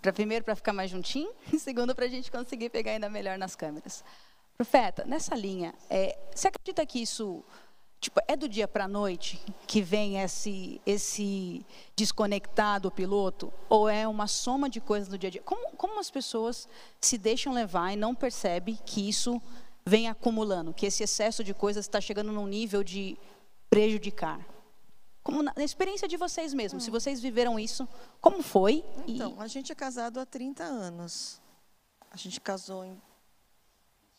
Pra, 0.01 0.13
primeiro, 0.13 0.45
para 0.45 0.55
ficar 0.55 0.73
mais 0.73 0.91
juntinho, 0.91 1.31
e 1.51 1.59
segundo, 1.59 1.95
para 1.95 2.05
a 2.05 2.09
gente 2.09 2.31
conseguir 2.31 2.69
pegar 2.69 2.91
ainda 2.91 3.09
melhor 3.09 3.37
nas 3.37 3.55
câmeras. 3.55 4.03
Profeta, 4.55 5.03
nessa 5.05 5.35
linha, 5.35 5.73
é, 5.89 6.17
você 6.33 6.47
acredita 6.47 6.85
que 6.85 7.01
isso 7.01 7.43
Tipo, 8.03 8.19
é 8.27 8.35
do 8.35 8.49
dia 8.49 8.67
para 8.67 8.83
a 8.83 8.87
noite 8.87 9.39
que 9.65 9.81
vem 9.81 10.19
esse, 10.21 10.81
esse 10.85 11.65
desconectar 11.95 12.81
do 12.81 12.91
piloto? 12.91 13.51
Ou 13.69 13.87
é 13.87 14.05
uma 14.05 14.27
soma 14.27 14.69
de 14.69 14.81
coisas 14.81 15.07
no 15.07 15.17
dia 15.17 15.29
a 15.29 15.31
dia? 15.31 15.41
Como, 15.41 15.71
como 15.77 15.97
as 16.01 16.11
pessoas 16.11 16.67
se 16.99 17.17
deixam 17.17 17.53
levar 17.53 17.93
e 17.93 17.95
não 17.95 18.13
percebem 18.13 18.77
que 18.85 19.07
isso 19.07 19.41
vem 19.85 20.09
acumulando, 20.09 20.73
que 20.73 20.85
esse 20.85 21.01
excesso 21.01 21.45
de 21.45 21.53
coisas 21.53 21.85
está 21.85 22.01
chegando 22.01 22.33
num 22.33 22.45
nível 22.45 22.83
de 22.83 23.17
prejudicar? 23.69 24.45
Como 25.23 25.41
na, 25.41 25.53
na 25.55 25.63
experiência 25.63 26.05
de 26.05 26.17
vocês 26.17 26.53
mesmos, 26.53 26.83
hum. 26.83 26.85
se 26.85 26.91
vocês 26.91 27.21
viveram 27.21 27.57
isso, 27.57 27.87
como 28.19 28.43
foi? 28.43 28.83
Então, 29.07 29.37
e... 29.39 29.41
a 29.41 29.47
gente 29.47 29.71
é 29.71 29.75
casado 29.75 30.19
há 30.19 30.25
30 30.25 30.61
anos. 30.61 31.41
A 32.11 32.17
gente 32.17 32.41
casou 32.41 32.83
em 32.83 33.01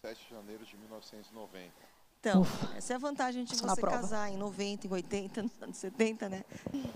7 0.00 0.25
de 0.25 0.31
janeiro 0.31 0.64
de 0.64 0.75
1990. 0.75 1.84
Então, 2.26 2.40
Ufa. 2.40 2.75
essa 2.75 2.95
é 2.95 2.97
a 2.97 2.99
vantagem 2.99 3.45
de 3.45 3.54
você 3.54 3.83
casar 3.83 4.33
em 4.33 4.38
90, 4.38 4.87
em 4.87 4.90
80, 4.90 5.43
nos 5.43 5.62
anos 5.62 5.76
70, 5.76 6.31
né? 6.31 6.43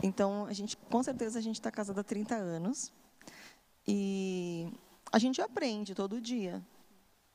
Então, 0.02 0.46
a 0.46 0.54
gente, 0.54 0.74
com 0.74 1.02
certeza, 1.02 1.38
a 1.38 1.42
gente 1.42 1.56
está 1.56 1.70
casado 1.70 1.98
há 1.98 2.02
30 2.02 2.34
anos. 2.34 2.90
E 3.86 4.72
a 5.12 5.18
gente 5.18 5.42
aprende 5.42 5.94
todo 5.94 6.18
dia. 6.18 6.64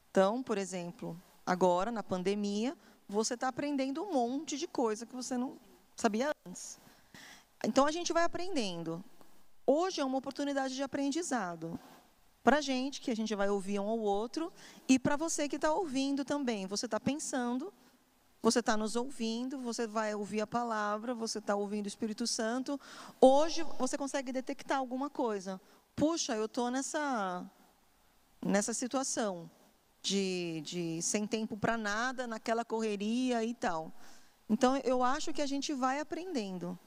Então, 0.09 0.41
por 0.41 0.57
exemplo, 0.57 1.15
agora, 1.45 1.91
na 1.91 2.01
pandemia, 2.01 2.75
você 3.07 3.35
está 3.35 3.47
aprendendo 3.47 4.01
um 4.01 4.11
monte 4.11 4.57
de 4.57 4.65
coisa 4.65 5.05
que 5.05 5.15
você 5.15 5.37
não 5.37 5.59
sabia 5.95 6.31
antes. 6.47 6.79
Então, 7.63 7.85
a 7.85 7.91
gente 7.91 8.11
vai 8.11 8.23
aprendendo. 8.23 9.03
Hoje 9.67 10.01
é 10.01 10.03
uma 10.03 10.17
oportunidade 10.17 10.73
de 10.73 10.81
aprendizado 10.81 11.79
para 12.43 12.57
a 12.57 12.61
gente, 12.61 13.01
que 13.01 13.11
a 13.11 13.15
gente 13.15 13.35
vai 13.35 13.51
ouvir 13.51 13.79
um 13.79 13.87
ao 13.87 13.99
outro, 13.99 14.51
e 14.89 14.97
para 14.97 15.15
você 15.15 15.47
que 15.47 15.57
está 15.57 15.71
ouvindo 15.71 16.25
também. 16.25 16.65
Você 16.65 16.87
está 16.87 16.99
pensando 16.99 17.71
você 18.43 18.59
está 18.59 18.75
nos 18.75 18.97
ouvindo, 18.97 19.57
você 19.57 19.87
vai 19.87 20.13
ouvir 20.13 20.41
a 20.41 20.45
palavra, 20.45 21.15
você 21.15 21.39
está 21.39 21.55
ouvindo 21.55 21.85
o 21.85 21.87
Espírito 21.87 22.27
Santo. 22.27 22.77
Hoje 23.21 23.63
você 23.79 23.97
consegue 23.97 24.33
detectar 24.33 24.77
alguma 24.77 25.09
coisa. 25.09 25.61
Puxa, 25.95 26.35
eu 26.35 26.43
estou 26.43 26.69
nessa, 26.69 27.49
nessa 28.45 28.73
situação 28.73 29.49
de, 30.01 30.61
de 30.65 31.01
sem 31.01 31.25
tempo 31.25 31.55
para 31.55 31.77
nada, 31.77 32.27
naquela 32.27 32.65
correria 32.65 33.45
e 33.45 33.53
tal. 33.53 33.93
Então, 34.49 34.75
eu 34.83 35.01
acho 35.01 35.31
que 35.31 35.41
a 35.41 35.47
gente 35.47 35.73
vai 35.73 36.01
aprendendo. 36.01 36.77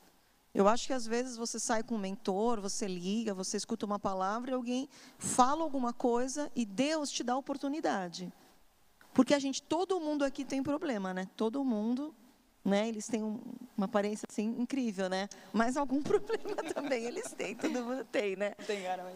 Eu 0.53 0.69
acho 0.69 0.87
que 0.87 0.93
às 0.93 1.07
vezes 1.07 1.39
você 1.39 1.59
sai 1.59 1.83
com 1.83 1.95
um 1.95 1.99
mentor, 1.99 2.61
você 2.61 2.87
liga, 2.87 3.33
você 3.33 3.57
escuta 3.57 3.87
uma 3.87 3.99
palavra 3.99 4.51
e 4.51 4.55
alguém 4.55 4.91
fala 5.19 5.63
alguma 5.63 5.95
coisa 5.95 6.53
e 6.55 6.67
Deus 6.67 7.11
te 7.11 7.25
dá 7.25 7.33
a 7.33 7.39
oportunidade. 7.39 8.31
Porque 9.17 9.33
a 9.33 9.39
gente, 9.39 9.63
todo 9.63 9.99
mundo 9.99 10.27
aqui 10.27 10.45
tem 10.45 10.63
problema, 10.63 11.15
né? 11.15 11.27
Todo 11.35 11.65
mundo, 11.65 12.15
né? 12.63 12.87
Eles 12.87 13.07
têm 13.07 13.23
um, 13.23 13.41
uma 13.75 13.87
aparência 13.87 14.27
assim 14.31 14.55
incrível, 14.59 15.09
né? 15.09 15.27
Mas 15.55 15.79
algum 15.79 16.03
problema 16.05 16.63
também 16.75 17.05
eles 17.05 17.33
têm, 17.33 17.57
todo 17.57 17.83
mundo 17.83 18.05
tem, 18.05 18.37
né? 18.37 18.53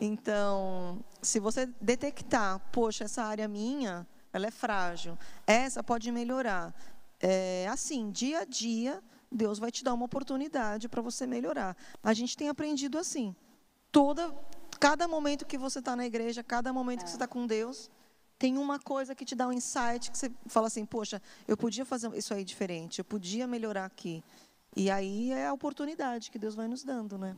Então, 0.00 1.04
se 1.20 1.38
você 1.38 1.66
detectar, 1.78 2.58
poxa, 2.72 3.04
essa 3.04 3.22
área 3.24 3.46
minha, 3.46 4.06
ela 4.32 4.46
é 4.46 4.50
frágil, 4.50 5.18
essa 5.46 5.84
pode 5.84 6.10
melhorar. 6.10 6.74
É, 7.20 7.68
assim, 7.68 8.10
dia 8.10 8.38
a 8.38 8.44
dia, 8.46 9.02
Deus 9.30 9.58
vai 9.58 9.70
te 9.70 9.84
dar 9.84 9.92
uma 9.92 10.06
oportunidade 10.06 10.88
para 10.88 11.02
você 11.02 11.26
melhorar. 11.26 11.76
A 12.02 12.14
gente 12.14 12.38
tem 12.38 12.48
aprendido 12.48 12.96
assim. 12.96 13.36
Toda, 13.92 14.34
cada 14.80 15.06
momento 15.06 15.44
que 15.44 15.58
você 15.58 15.80
está 15.80 15.94
na 15.94 16.06
igreja, 16.06 16.42
cada 16.42 16.72
momento 16.72 17.00
é. 17.00 17.02
que 17.02 17.10
você 17.10 17.16
está 17.16 17.28
com 17.28 17.46
Deus, 17.46 17.90
tem 18.40 18.56
uma 18.56 18.78
coisa 18.78 19.14
que 19.14 19.22
te 19.22 19.34
dá 19.34 19.46
um 19.46 19.52
insight 19.52 20.10
que 20.10 20.16
você 20.16 20.32
fala 20.46 20.66
assim, 20.66 20.86
poxa, 20.86 21.20
eu 21.46 21.58
podia 21.58 21.84
fazer 21.84 22.10
isso 22.16 22.32
aí 22.32 22.42
diferente, 22.42 22.98
eu 22.98 23.04
podia 23.04 23.46
melhorar 23.46 23.84
aqui. 23.84 24.24
E 24.74 24.90
aí 24.90 25.30
é 25.30 25.48
a 25.48 25.52
oportunidade 25.52 26.30
que 26.30 26.38
Deus 26.38 26.54
vai 26.54 26.66
nos 26.66 26.82
dando, 26.82 27.18
né? 27.18 27.36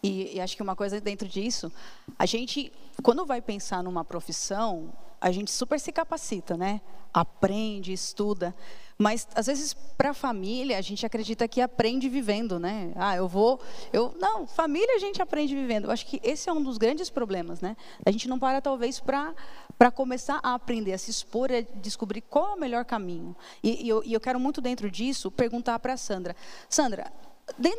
E, 0.00 0.36
e 0.36 0.40
acho 0.40 0.54
que 0.54 0.62
uma 0.62 0.76
coisa 0.76 1.00
dentro 1.00 1.26
disso, 1.26 1.72
a 2.16 2.24
gente, 2.24 2.72
quando 3.02 3.26
vai 3.26 3.42
pensar 3.42 3.82
numa 3.82 4.04
profissão, 4.04 4.92
a 5.20 5.32
gente 5.32 5.50
super 5.50 5.80
se 5.80 5.90
capacita, 5.90 6.56
né? 6.56 6.80
Aprende, 7.12 7.92
estuda. 7.92 8.54
Mas 8.98 9.28
às 9.36 9.46
vezes 9.46 9.74
para 9.96 10.10
a 10.10 10.14
família 10.14 10.76
a 10.76 10.80
gente 10.80 11.06
acredita 11.06 11.46
que 11.46 11.60
aprende 11.60 12.08
vivendo, 12.08 12.58
né? 12.58 12.92
Ah, 12.96 13.14
eu 13.14 13.28
vou, 13.28 13.60
eu 13.92 14.12
não, 14.18 14.44
família 14.44 14.96
a 14.96 14.98
gente 14.98 15.22
aprende 15.22 15.54
vivendo. 15.54 15.84
Eu 15.84 15.92
acho 15.92 16.04
que 16.04 16.20
esse 16.24 16.48
é 16.48 16.52
um 16.52 16.60
dos 16.60 16.78
grandes 16.78 17.08
problemas, 17.08 17.60
né? 17.60 17.76
A 18.04 18.10
gente 18.10 18.28
não 18.28 18.38
para 18.38 18.60
talvez 18.60 18.98
para 18.98 19.32
para 19.78 19.92
começar 19.92 20.40
a 20.42 20.54
aprender, 20.54 20.92
a 20.92 20.98
se 20.98 21.08
expor, 21.08 21.52
a 21.52 21.60
descobrir 21.80 22.22
qual 22.22 22.48
é 22.48 22.54
o 22.54 22.58
melhor 22.58 22.84
caminho. 22.84 23.36
E, 23.62 23.84
e, 23.84 23.88
eu, 23.88 24.02
e 24.04 24.12
eu 24.12 24.20
quero 24.20 24.40
muito 24.40 24.60
dentro 24.60 24.90
disso 24.90 25.30
perguntar 25.30 25.78
para 25.78 25.92
a 25.92 25.96
Sandra, 25.96 26.34
Sandra, 26.68 27.12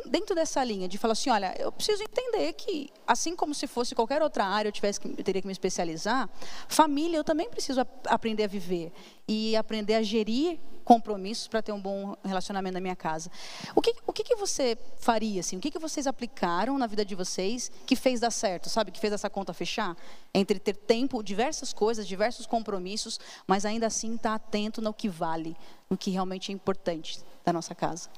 dentro 0.06 0.34
dessa 0.34 0.62
linha 0.64 0.88
de 0.88 0.98
falar 0.98 1.12
assim, 1.12 1.30
olha, 1.30 1.54
eu 1.58 1.70
preciso 1.70 2.02
entender 2.02 2.52
que, 2.54 2.90
assim 3.06 3.36
como 3.36 3.54
se 3.54 3.66
fosse 3.66 3.94
qualquer 3.94 4.22
outra 4.22 4.44
área 4.44 4.68
eu 4.68 4.72
tivesse 4.72 5.00
que, 5.00 5.08
eu 5.08 5.24
teria 5.24 5.40
que 5.40 5.46
me 5.46 5.52
especializar, 5.52 6.28
família 6.68 7.16
eu 7.16 7.24
também 7.24 7.48
preciso 7.48 7.80
aprender 8.06 8.44
a 8.44 8.48
viver 8.48 8.92
e 9.28 9.54
aprender 9.56 9.94
a 9.94 10.02
gerir 10.02 10.58
compromissos 10.84 11.46
para 11.46 11.62
ter 11.62 11.70
um 11.70 11.80
bom 11.80 12.16
relacionamento 12.24 12.74
na 12.74 12.80
minha 12.80 12.96
casa. 12.96 13.30
O 13.76 13.80
que, 13.80 13.94
o 14.06 14.12
que, 14.12 14.24
que 14.24 14.34
você 14.34 14.76
faria 14.98 15.38
assim? 15.40 15.56
O 15.56 15.60
que, 15.60 15.70
que 15.70 15.78
vocês 15.78 16.06
aplicaram 16.06 16.76
na 16.76 16.88
vida 16.88 17.04
de 17.04 17.14
vocês 17.14 17.70
que 17.86 17.94
fez 17.94 18.18
dar 18.18 18.32
certo, 18.32 18.68
sabe? 18.68 18.90
Que 18.90 18.98
fez 18.98 19.12
essa 19.12 19.30
conta 19.30 19.54
fechar 19.54 19.96
entre 20.34 20.58
ter 20.58 20.74
tempo, 20.74 21.22
diversas 21.22 21.72
coisas, 21.72 22.08
diversos 22.08 22.44
compromissos, 22.44 23.20
mas 23.46 23.64
ainda 23.64 23.86
assim 23.86 24.16
estar 24.16 24.30
tá 24.30 24.34
atento 24.34 24.82
no 24.82 24.92
que 24.92 25.08
vale, 25.08 25.56
no 25.88 25.96
que 25.96 26.10
realmente 26.10 26.50
é 26.50 26.54
importante 26.54 27.20
da 27.44 27.52
nossa 27.52 27.72
casa. 27.72 28.08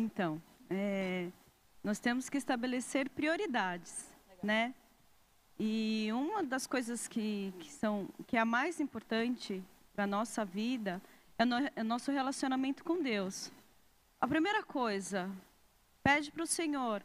Então, 0.00 0.40
é, 0.70 1.28
nós 1.84 1.98
temos 1.98 2.30
que 2.30 2.38
estabelecer 2.38 3.10
prioridades, 3.10 4.08
Legal. 4.28 4.38
né? 4.42 4.74
E 5.58 6.08
uma 6.12 6.42
das 6.42 6.66
coisas 6.66 7.06
que, 7.06 7.52
que, 7.58 7.70
são, 7.70 8.08
que 8.26 8.34
é 8.34 8.40
a 8.40 8.46
mais 8.46 8.80
importante 8.80 9.62
para 9.94 10.04
a 10.04 10.06
nossa 10.06 10.42
vida 10.42 11.02
é, 11.36 11.44
no, 11.44 11.56
é 11.58 11.82
o 11.82 11.84
nosso 11.84 12.10
relacionamento 12.10 12.82
com 12.82 13.02
Deus. 13.02 13.52
A 14.18 14.26
primeira 14.26 14.62
coisa, 14.62 15.30
pede 16.02 16.30
para 16.30 16.44
o 16.44 16.46
Senhor 16.46 17.02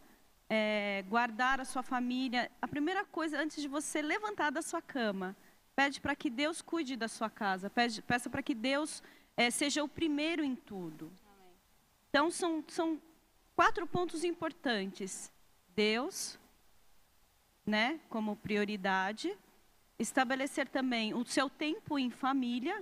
é, 0.50 1.04
guardar 1.10 1.60
a 1.60 1.66
sua 1.66 1.84
família. 1.84 2.50
A 2.62 2.68
primeira 2.68 3.04
coisa, 3.04 3.38
antes 3.38 3.62
de 3.62 3.68
você 3.68 4.02
levantar 4.02 4.52
da 4.52 4.62
sua 4.62 4.82
cama, 4.82 5.36
pede 5.75 6.00
para 6.00 6.16
que 6.16 6.30
Deus 6.30 6.62
cuide 6.62 6.96
da 6.96 7.10
sua 7.10 7.30
casa. 7.30 7.70
Pede, 7.70 8.02
peça 8.02 8.30
para 8.30 8.42
que 8.42 8.56
Deus 8.56 9.04
é, 9.36 9.52
seja 9.52 9.84
o 9.84 9.88
primeiro 9.90 10.46
em 10.46 10.56
tudo. 10.56 11.12
Então, 12.15 12.31
são, 12.31 12.63
são 12.69 13.01
quatro 13.57 13.86
pontos 13.86 14.24
importantes. 14.24 15.29
Deus, 15.75 16.39
né, 17.65 18.00
como 18.10 18.38
prioridade. 18.38 19.38
Estabelecer 20.00 20.65
também 20.69 21.13
o 21.13 21.25
seu 21.25 21.50
tempo 21.50 22.00
em 22.00 22.10
família, 22.10 22.81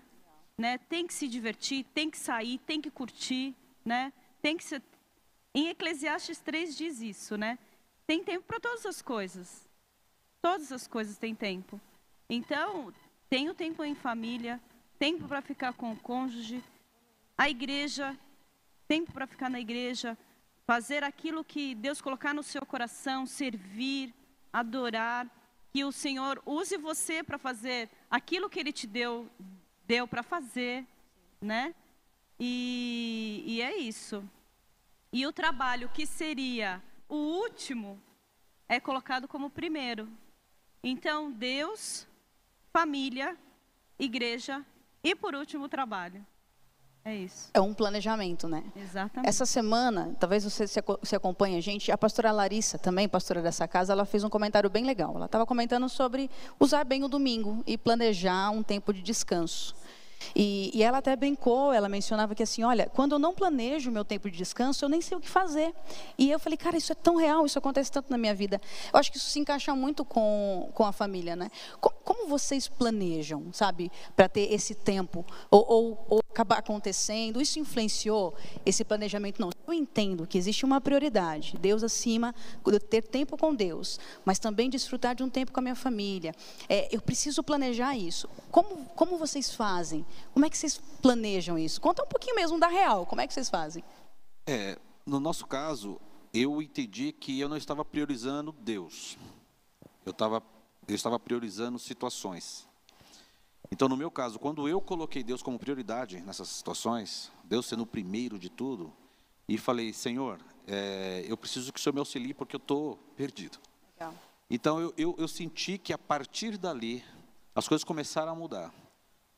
né? 0.56 0.78
Tem 0.78 1.08
que 1.08 1.14
se 1.16 1.28
divertir, 1.28 1.84
tem 1.96 2.12
que 2.12 2.18
sair, 2.20 2.60
tem 2.60 2.80
que 2.80 2.92
curtir, 2.92 3.56
né? 3.84 4.14
Tem 4.40 4.56
que 4.56 4.64
ser... 4.64 4.84
Em 5.52 5.70
Eclesiastes 5.70 6.40
3 6.40 6.78
diz 6.78 7.02
isso, 7.02 7.36
né? 7.36 7.58
Tem 8.06 8.24
tempo 8.24 8.46
para 8.46 8.60
todas 8.60 8.86
as 8.86 9.02
coisas. 9.02 9.68
Todas 10.44 10.72
as 10.72 10.86
coisas 10.86 11.18
têm 11.18 11.34
tempo. 11.34 11.82
Então, 12.30 12.94
tem 13.32 13.50
o 13.50 13.56
tempo 13.56 13.84
em 13.84 13.96
família, 13.96 14.62
tempo 15.00 15.28
para 15.28 15.42
ficar 15.42 15.74
com 15.74 15.92
o 15.92 16.00
cônjuge, 16.00 16.64
a 17.36 17.50
igreja 17.50 18.16
tempo 18.88 19.12
para 19.12 19.28
ficar 19.28 19.50
na 19.50 19.60
igreja, 19.60 20.18
fazer 20.66 21.04
aquilo 21.04 21.44
que 21.44 21.76
Deus 21.76 22.02
colocar 22.02 22.34
no 22.34 22.44
seu 22.44 22.66
coração, 22.66 23.26
servir, 23.26 24.14
adorar, 24.52 25.28
que 25.72 25.84
o 25.84 25.92
Senhor 25.92 26.42
use 26.46 26.78
você 26.78 27.24
para 27.24 27.38
fazer 27.38 27.90
aquilo 28.10 28.50
que 28.50 28.60
Ele 28.60 28.72
te 28.72 28.86
deu, 28.86 29.30
deu 29.88 30.08
para 30.08 30.22
fazer, 30.22 30.86
né? 31.42 31.74
E, 32.40 33.44
e 33.46 33.62
é 33.62 33.76
isso. 33.78 34.24
E 35.12 35.26
o 35.26 35.34
trabalho 35.34 35.90
que 35.90 36.06
seria 36.06 36.82
o 37.10 37.16
último 37.16 38.02
é 38.68 38.80
colocado 38.80 39.28
como 39.28 39.50
primeiro. 39.50 40.08
Então, 40.84 41.32
Deus, 41.32 42.08
família, 42.72 43.38
igreja 43.98 44.66
e, 45.04 45.16
por 45.16 45.36
último, 45.36 45.66
o 45.66 45.70
trabalho. 45.70 46.26
É 47.06 47.14
isso. 47.14 47.50
É 47.54 47.60
um 47.60 47.74
planejamento, 47.74 48.48
né? 48.48 48.64
Exatamente. 48.76 49.28
Essa 49.28 49.46
semana, 49.46 50.16
talvez 50.20 50.46
você 50.46 50.66
se 50.68 51.16
acompanhe 51.16 51.58
a 51.58 51.62
gente, 51.62 51.92
a 51.92 51.98
pastora 51.98 52.32
Larissa, 52.32 52.78
também 52.78 53.10
pastora 53.10 53.42
dessa 53.42 53.68
casa, 53.68 53.92
ela 53.92 54.06
fez 54.06 54.24
um 54.24 54.30
comentário 54.30 54.70
bem 54.70 54.86
legal. 54.86 55.14
Ela 55.16 55.26
estava 55.26 55.46
comentando 55.46 55.90
sobre 55.90 56.30
usar 56.58 56.86
bem 56.86 57.04
o 57.04 57.10
domingo 57.10 57.62
e 57.68 57.78
planejar 57.78 58.52
um 58.52 58.64
tempo 58.64 58.94
de 58.94 59.02
descanso. 59.02 59.76
E, 60.36 60.72
e, 60.74 60.84
ela 60.84 61.00
até 61.00 61.16
brincou, 61.16 61.74
ela 61.74 61.90
mencionava 61.90 62.36
que 62.36 62.44
assim, 62.44 62.64
olha, 62.64 62.90
quando 62.94 63.14
eu 63.14 63.20
não 63.20 63.34
planejo 63.34 63.90
o 63.90 63.94
meu 63.94 64.06
tempo 64.06 64.30
de 64.30 64.38
descanso, 64.38 64.84
eu 64.84 64.90
nem 64.90 65.02
sei 65.02 65.18
o 65.18 65.22
que 65.22 65.30
fazer. 65.30 65.74
E 66.18 66.32
eu 66.32 66.40
falei, 66.40 66.58
cara, 66.58 66.78
isso 66.78 66.92
é 66.92 66.96
tão 66.96 67.16
real, 67.16 67.46
isso 67.46 67.58
acontece 67.58 67.92
tanto 67.92 68.10
na 68.10 68.18
minha 68.18 68.34
vida. 68.34 68.60
Eu 68.92 69.00
acho 69.00 69.12
que 69.12 69.18
isso 69.18 69.30
se 69.30 69.40
encaixa 69.40 69.74
muito 69.76 70.04
com, 70.06 70.70
com 70.74 70.86
a 70.86 70.92
família, 70.92 71.36
né? 71.36 71.50
Como, 71.80 71.96
como 72.04 72.28
vocês 72.28 72.68
planejam, 72.68 73.52
sabe, 73.52 73.92
para 74.16 74.28
ter 74.28 74.54
esse 74.54 74.76
tempo? 74.76 75.26
Ou, 75.50 75.66
ou, 75.68 76.06
ou, 76.10 76.24
acabar 76.34 76.58
acontecendo? 76.58 77.40
Isso 77.40 77.60
influenciou 77.60 78.34
esse 78.66 78.84
planejamento? 78.84 79.40
Não, 79.40 79.52
eu 79.68 79.74
entendo 79.74 80.26
que 80.26 80.38
existe 80.38 80.66
uma 80.66 80.82
prioridade, 80.82 81.56
Deus 81.60 81.84
acima, 81.84 82.34
ter 82.90 83.04
tempo 83.04 83.38
com 83.38 83.54
Deus, 83.54 84.00
mas 84.26 84.40
também 84.40 84.70
desfrutar 84.70 85.16
de 85.16 85.24
um 85.24 85.30
tempo 85.30 85.52
com 85.52 85.60
a 85.60 85.64
minha 85.64 85.76
família. 85.76 86.34
É, 86.68 86.94
eu 86.94 87.02
preciso 87.02 87.44
planejar 87.44 87.96
isso. 87.96 88.28
Como, 88.52 88.86
como 88.96 89.18
vocês 89.18 89.54
fazem? 89.54 90.06
Como 90.34 90.46
é 90.46 90.50
que 90.50 90.58
vocês 90.58 90.82
planejam 91.02 91.58
isso? 91.58 91.80
Conta 91.80 92.04
um 92.04 92.08
pouquinho 92.08 92.36
mesmo 92.36 92.60
da 92.60 92.68
real, 92.68 93.06
como 93.06 93.22
é 93.22 93.28
que 93.28 93.34
vocês 93.34 93.50
fazem? 93.50 93.84
É, 94.46 94.78
no 95.06 95.20
nosso 95.20 95.46
caso, 95.46 96.00
eu 96.34 96.62
entendi 96.62 97.12
que 97.12 97.40
eu 97.40 97.48
não 97.48 97.58
estava 97.58 97.86
priorizando 97.86 98.52
Deus. 98.52 99.18
Eu 100.06 100.12
estava, 100.12 100.42
eu 100.88 100.96
estava 100.96 101.20
priorizando 101.20 101.78
situações. 101.78 102.68
Então, 103.72 103.88
no 103.88 103.98
meu 103.98 104.12
caso, 104.12 104.40
quando 104.40 104.68
eu 104.68 104.82
coloquei 104.82 105.24
Deus 105.24 105.42
como 105.42 105.58
prioridade 105.58 106.20
nessas 106.22 106.50
situações, 106.50 107.32
Deus 107.44 107.66
sendo 107.66 107.84
o 107.84 107.88
primeiro 107.88 108.38
de 108.38 108.50
tudo, 108.50 108.94
e 109.48 109.58
falei, 109.58 109.94
Senhor, 109.94 110.40
é, 110.68 111.26
eu 111.28 111.36
preciso 111.36 111.72
que 111.72 111.80
o 111.80 111.82
Senhor 111.82 111.94
me 111.94 112.00
auxilie 112.00 112.34
porque 112.34 112.56
eu 112.56 112.60
estou 112.60 112.98
perdido. 113.16 113.58
Legal. 113.94 114.14
Então, 114.50 114.80
eu, 114.80 114.94
eu, 114.98 115.16
eu 115.18 115.28
senti 115.28 115.78
que 115.78 115.94
a 115.94 115.98
partir 115.98 116.58
dali, 116.58 117.04
as 117.56 117.68
coisas 117.68 117.84
começaram 117.84 118.32
a 118.32 118.36
mudar. 118.36 118.74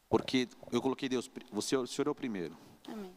Porque 0.09 0.47
eu 0.71 0.81
coloquei 0.81 1.09
Deus, 1.09 1.29
você, 1.51 1.75
o 1.75 1.87
Senhor 1.87 2.07
é 2.07 2.11
o 2.11 2.15
primeiro. 2.15 2.57
Amém. 2.87 3.13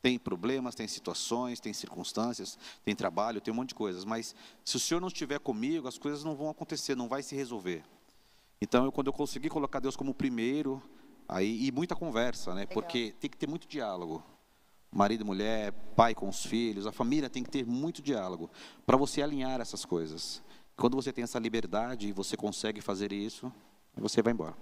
Tem 0.00 0.18
problemas, 0.18 0.74
tem 0.74 0.88
situações, 0.88 1.60
tem 1.60 1.72
circunstâncias, 1.72 2.58
tem 2.84 2.94
trabalho, 2.94 3.40
tem 3.40 3.52
um 3.52 3.56
monte 3.56 3.68
de 3.68 3.76
coisas. 3.76 4.04
Mas 4.04 4.34
se 4.64 4.76
o 4.76 4.80
Senhor 4.80 5.00
não 5.00 5.08
estiver 5.08 5.38
comigo, 5.38 5.86
as 5.86 5.96
coisas 5.96 6.24
não 6.24 6.34
vão 6.34 6.50
acontecer, 6.50 6.96
não 6.96 7.08
vai 7.08 7.22
se 7.22 7.36
resolver. 7.36 7.84
Então, 8.60 8.84
eu, 8.84 8.92
quando 8.92 9.06
eu 9.06 9.12
consegui 9.12 9.48
colocar 9.48 9.78
Deus 9.78 9.94
como 9.94 10.12
primeiro, 10.12 10.82
aí 11.28 11.66
e 11.66 11.70
muita 11.70 11.94
conversa, 11.94 12.52
né? 12.52 12.62
Legal. 12.62 12.74
Porque 12.74 13.14
tem 13.20 13.30
que 13.30 13.36
ter 13.36 13.48
muito 13.48 13.68
diálogo. 13.68 14.22
Marido 14.90 15.22
e 15.22 15.24
mulher, 15.24 15.72
pai 15.96 16.14
com 16.14 16.28
os 16.28 16.44
filhos, 16.44 16.86
a 16.86 16.92
família 16.92 17.30
tem 17.30 17.42
que 17.42 17.50
ter 17.50 17.64
muito 17.64 18.02
diálogo 18.02 18.50
para 18.84 18.96
você 18.96 19.22
alinhar 19.22 19.60
essas 19.60 19.84
coisas. 19.84 20.42
Quando 20.76 20.96
você 20.96 21.12
tem 21.12 21.24
essa 21.24 21.38
liberdade 21.38 22.08
e 22.08 22.12
você 22.12 22.36
consegue 22.36 22.80
fazer 22.80 23.12
isso, 23.12 23.52
você 23.96 24.20
vai 24.20 24.32
embora. 24.32 24.54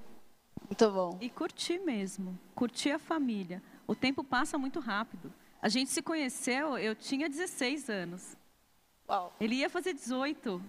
Muito 0.69 0.91
bom. 0.91 1.19
E 1.21 1.29
curtir 1.29 1.79
mesmo, 1.79 2.39
curtir 2.55 2.91
a 2.91 2.99
família. 2.99 3.63
O 3.87 3.95
tempo 3.95 4.23
passa 4.23 4.57
muito 4.57 4.79
rápido. 4.81 5.33
A 5.61 5.69
gente 5.69 5.91
se 5.91 6.01
conheceu, 6.01 6.79
eu 6.79 6.95
tinha 6.95 7.29
16 7.29 7.91
anos. 7.91 8.37
Uau. 9.09 9.35
Ele 9.41 9.57
ia 9.57 9.69
fazer 9.69 9.93
18. 9.93 10.63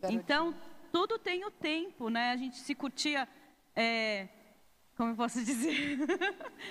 Garotinho. 0.00 0.20
Então, 0.20 0.54
tudo 0.92 1.18
tem 1.18 1.44
o 1.44 1.50
tempo, 1.50 2.08
né? 2.08 2.30
A 2.30 2.36
gente 2.36 2.58
se 2.58 2.74
curtia, 2.74 3.28
é, 3.74 4.28
como 4.96 5.10
eu 5.10 5.16
posso 5.16 5.42
dizer, 5.44 5.98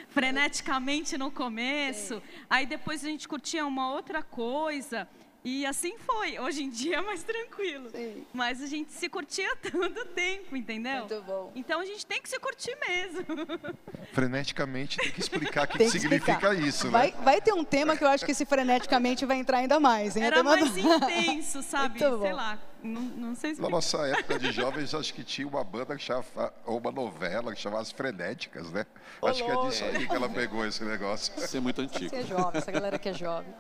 freneticamente 0.10 1.18
no 1.18 1.32
começo. 1.32 2.22
Aí 2.50 2.66
depois 2.66 3.04
a 3.04 3.08
gente 3.08 3.28
curtia 3.28 3.66
uma 3.66 3.92
outra 3.92 4.22
coisa. 4.22 5.08
E 5.44 5.66
assim 5.66 5.98
foi. 6.00 6.38
Hoje 6.38 6.64
em 6.64 6.70
dia 6.70 6.98
é 6.98 7.02
mais 7.02 7.24
tranquilo. 7.24 7.90
Sim. 7.90 8.26
Mas 8.34 8.62
a 8.62 8.68
gente 8.68 8.92
se 8.92 9.08
curtia 9.08 9.56
todo 9.72 10.02
o 10.02 10.06
tempo, 10.06 10.56
entendeu? 10.56 11.00
Muito 11.00 11.22
bom. 11.24 11.52
Então 11.56 11.80
a 11.80 11.86
gente 11.86 12.06
tem 12.06 12.22
que 12.22 12.28
se 12.28 12.38
curtir 12.40 12.76
mesmo. 12.88 13.26
Freneticamente 14.12 14.98
tem 14.98 15.12
que 15.12 15.20
explicar 15.20 15.66
o 15.66 15.68
que, 15.68 15.78
que 15.78 15.90
significa 15.90 16.54
isso, 16.54 16.88
né? 16.88 16.92
Vai, 16.92 17.12
vai, 17.24 17.42
ter 17.42 17.54
um 17.54 17.64
tema 17.64 17.96
que 17.96 18.04
eu 18.04 18.08
acho 18.10 18.26
que 18.26 18.32
esse 18.32 18.46
freneticamente 18.46 19.26
vai 19.26 19.38
entrar 19.38 19.60
ainda 19.60 19.80
mais. 19.80 20.18
Hein? 20.18 20.24
Era 20.24 20.44
mais 20.44 20.72
do... 20.72 20.80
intenso, 20.80 21.62
sabe? 21.64 22.00
Muito 22.00 22.22
Sei 22.22 22.30
bom. 22.32 22.36
lá. 22.36 22.60
Não, 22.82 23.02
não, 23.02 23.36
sei 23.36 23.56
se... 23.56 23.62
Na 23.62 23.70
nossa 23.70 23.98
época 24.08 24.40
de 24.40 24.54
jovens, 24.54 24.94
acho 24.94 25.14
que 25.14 25.22
tinha 25.22 25.46
uma 25.46 25.64
banda 25.66 25.98
que 25.98 26.02
chamava, 26.02 26.54
ou 26.66 26.78
uma 26.78 26.92
novela 26.92 27.54
que 27.54 27.60
chamava 27.60 27.82
As 27.82 27.92
Frenéticas, 27.92 28.72
né? 28.72 28.86
Olô. 29.22 29.32
Acho 29.32 29.44
que 29.44 29.52
é 29.52 29.56
disso 29.68 29.84
aí 29.84 30.08
que 30.08 30.16
ela 30.16 30.30
pegou 30.30 30.66
esse 30.66 30.84
negócio. 30.86 31.34
Isso 31.38 31.58
é 31.58 31.60
muito 31.60 31.82
antigo. 31.82 32.10
Você 32.10 32.16
é 32.16 32.24
jovem, 32.24 32.58
essa 32.58 32.72
galera 32.72 32.98
que 32.98 33.10
é 33.10 33.14
jovem. 33.14 33.54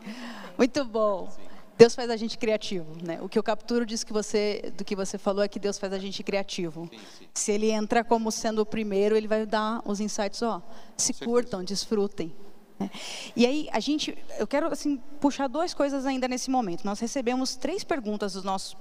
Muito 0.57 0.85
bom. 0.85 1.29
Sim. 1.29 1.48
Deus 1.79 1.95
faz 1.95 2.09
a 2.09 2.17
gente 2.17 2.37
criativo, 2.37 2.93
né? 3.01 3.19
O 3.21 3.29
que 3.29 3.39
eu 3.39 3.41
capturo 3.41 3.85
disso 3.85 4.05
que 4.05 4.11
você, 4.11 4.69
do 4.75 4.83
que 4.83 4.97
você 4.97 5.17
falou 5.17 5.41
é 5.41 5.47
que 5.47 5.57
Deus 5.57 5.79
faz 5.79 5.93
a 5.93 5.97
gente 5.97 6.21
criativo. 6.21 6.89
Sim, 6.91 6.99
sim. 7.17 7.27
Se 7.33 7.51
ele 7.53 7.71
entra 7.71 8.03
como 8.03 8.29
sendo 8.33 8.61
o 8.61 8.65
primeiro, 8.65 9.15
ele 9.15 9.29
vai 9.29 9.45
dar 9.45 9.81
os 9.85 10.01
insights, 10.01 10.41
ó, 10.41 10.61
se 10.97 11.13
curtam, 11.13 11.63
desfrutem. 11.63 12.35
Né? 12.77 12.91
E 13.33 13.45
aí 13.45 13.69
a 13.71 13.79
gente, 13.79 14.17
eu 14.37 14.45
quero 14.45 14.67
assim 14.67 14.97
puxar 15.21 15.47
duas 15.47 15.73
coisas 15.73 16.05
ainda 16.05 16.27
nesse 16.27 16.51
momento. 16.51 16.83
Nós 16.83 16.99
recebemos 16.99 17.55
três 17.55 17.81
perguntas 17.81 18.33
dos 18.33 18.43
nossos 18.43 18.75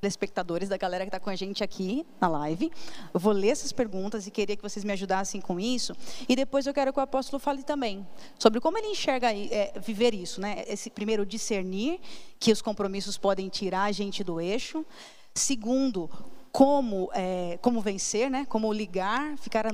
telespectadores, 0.00 0.68
da 0.68 0.76
galera 0.76 1.04
que 1.04 1.08
está 1.08 1.20
com 1.20 1.30
a 1.30 1.36
gente 1.36 1.64
aqui 1.64 2.06
na 2.20 2.28
live. 2.28 2.70
Eu 3.12 3.20
vou 3.20 3.32
ler 3.32 3.48
essas 3.48 3.72
perguntas 3.72 4.26
e 4.26 4.30
queria 4.30 4.56
que 4.56 4.62
vocês 4.62 4.84
me 4.84 4.92
ajudassem 4.92 5.40
com 5.40 5.58
isso. 5.58 5.94
E 6.28 6.36
depois 6.36 6.66
eu 6.66 6.74
quero 6.74 6.92
que 6.92 6.98
o 6.98 7.02
apóstolo 7.02 7.40
fale 7.40 7.62
também 7.62 8.06
sobre 8.38 8.60
como 8.60 8.78
ele 8.78 8.88
enxerga 8.88 9.32
é, 9.32 9.72
viver 9.80 10.14
isso, 10.14 10.40
né? 10.40 10.64
Esse 10.66 10.90
primeiro 10.90 11.24
discernir 11.24 12.00
que 12.38 12.52
os 12.52 12.60
compromissos 12.60 13.16
podem 13.16 13.48
tirar 13.48 13.84
a 13.84 13.92
gente 13.92 14.22
do 14.22 14.40
eixo. 14.40 14.84
Segundo, 15.34 16.08
como, 16.56 17.10
é, 17.12 17.58
como 17.60 17.82
vencer, 17.82 18.30
né? 18.30 18.46
como 18.48 18.72
ligar, 18.72 19.36
ficar 19.36 19.66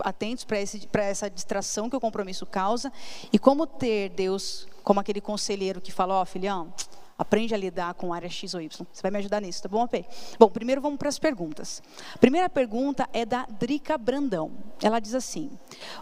atentos 0.00 0.44
para 0.44 1.04
essa 1.04 1.30
distração 1.30 1.88
que 1.88 1.94
o 1.94 2.00
compromisso 2.00 2.44
causa 2.44 2.92
e 3.32 3.38
como 3.38 3.68
ter 3.68 4.08
Deus 4.08 4.66
como 4.82 4.98
aquele 4.98 5.20
conselheiro 5.20 5.80
que 5.80 5.92
fala, 5.92 6.14
ó 6.14 6.22
oh, 6.22 6.26
filhão, 6.26 6.74
aprende 7.18 7.54
a 7.54 7.56
lidar 7.56 7.94
com 7.94 8.12
área 8.12 8.28
X 8.28 8.54
ou 8.54 8.60
Y. 8.60 8.86
Você 8.92 9.02
vai 9.02 9.10
me 9.10 9.18
ajudar 9.18 9.40
nisso, 9.40 9.62
tá 9.62 9.68
bom, 9.68 9.82
AP? 9.82 10.04
Bom, 10.38 10.48
primeiro 10.48 10.80
vamos 10.80 10.98
para 10.98 11.08
as 11.08 11.18
perguntas. 11.18 11.82
A 12.14 12.18
primeira 12.18 12.48
pergunta 12.48 13.08
é 13.12 13.24
da 13.24 13.46
Drica 13.46 13.96
Brandão. 13.96 14.52
Ela 14.82 15.00
diz 15.00 15.14
assim: 15.14 15.50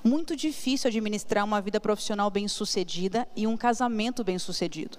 Muito 0.05 0.35
difícil 0.37 0.88
administrar 0.88 1.44
uma 1.44 1.61
vida 1.61 1.81
profissional 1.81 2.31
bem-sucedida 2.31 3.29
e 3.37 3.46
um 3.46 3.57
casamento 3.57 4.25
bem-sucedido. 4.25 4.98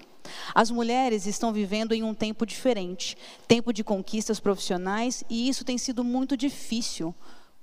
As 0.54 0.70
mulheres 0.70 1.26
estão 1.26 1.52
vivendo 1.52 1.92
em 1.92 2.02
um 2.02 2.14
tempo 2.14 2.46
diferente, 2.46 3.16
tempo 3.46 3.72
de 3.72 3.84
conquistas 3.84 4.40
profissionais, 4.40 5.22
e 5.28 5.48
isso 5.48 5.64
tem 5.64 5.76
sido 5.76 6.02
muito 6.02 6.36
difícil. 6.36 7.14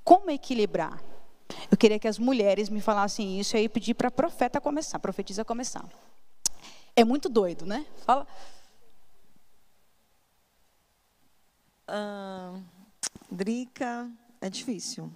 Como 0.03 0.29
equilibrar? 0.29 1.01
Eu 1.69 1.77
queria 1.77 1.99
que 1.99 2.07
as 2.07 2.17
mulheres 2.17 2.69
me 2.69 2.81
falassem 2.81 3.39
isso 3.39 3.55
e 3.55 3.59
aí 3.59 3.69
pedir 3.69 3.93
para 3.93 4.07
a 4.07 4.11
profeta 4.11 4.61
começar, 4.61 4.97
a 4.97 4.99
profetisa 4.99 5.43
começar. 5.43 5.83
É 7.01 7.03
muito 7.03 7.27
doido, 7.27 7.65
né? 7.65 7.83
Fala. 8.05 8.27
Uh, 11.89 12.63
Drica, 13.31 14.07
é 14.39 14.47
difícil. 14.51 15.11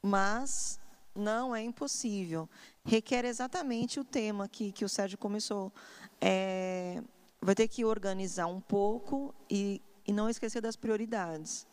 Mas 0.00 0.78
não 1.16 1.52
é 1.52 1.60
impossível. 1.60 2.48
Requer 2.84 3.24
exatamente 3.24 3.98
o 3.98 4.04
tema 4.04 4.46
que, 4.46 4.70
que 4.70 4.84
o 4.84 4.88
Sérgio 4.88 5.18
começou. 5.18 5.72
É, 6.20 7.02
vai 7.40 7.56
ter 7.56 7.66
que 7.66 7.84
organizar 7.84 8.46
um 8.46 8.60
pouco 8.60 9.34
e, 9.50 9.82
e 10.06 10.12
não 10.12 10.30
esquecer 10.30 10.60
das 10.60 10.76
prioridades. 10.76 11.66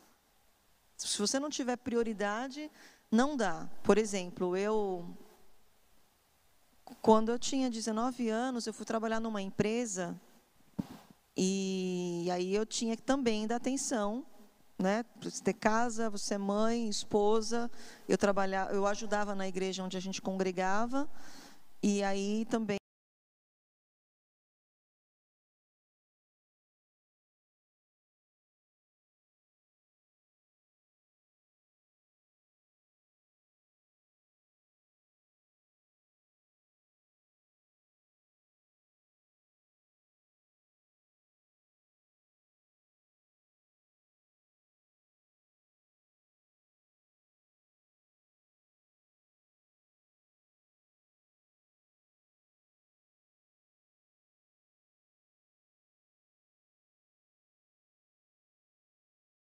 Se 0.98 1.16
você 1.20 1.40
não 1.40 1.52
tiver 1.52 1.78
prioridade, 1.78 2.72
não 3.12 3.38
dá. 3.38 3.70
Por 3.84 4.00
exemplo, 4.00 4.58
eu 4.58 5.16
quando 7.02 7.30
eu 7.30 7.40
tinha 7.40 7.70
19 7.70 8.30
anos, 8.30 8.68
eu 8.68 8.74
fui 8.74 8.86
trabalhar 8.86 9.20
numa 9.20 9.42
empresa 9.42 10.20
e 11.38 12.28
aí 12.32 12.54
eu 12.54 12.66
tinha 12.66 12.96
que 12.96 13.02
também 13.02 13.48
dar 13.48 13.58
atenção, 13.58 14.26
né? 14.78 15.06
Você 15.22 15.44
ter 15.44 15.54
casa, 15.54 16.10
você 16.10 16.34
é 16.34 16.38
mãe, 16.38 16.90
esposa. 16.90 17.72
Eu 18.08 18.18
trabalhava, 18.18 18.74
eu 18.74 18.86
ajudava 18.88 19.36
na 19.36 19.48
igreja 19.48 19.84
onde 19.84 19.96
a 19.96 20.02
gente 20.02 20.22
congregava 20.22 21.10
e 21.82 22.04
aí 22.04 22.46
também 22.50 22.79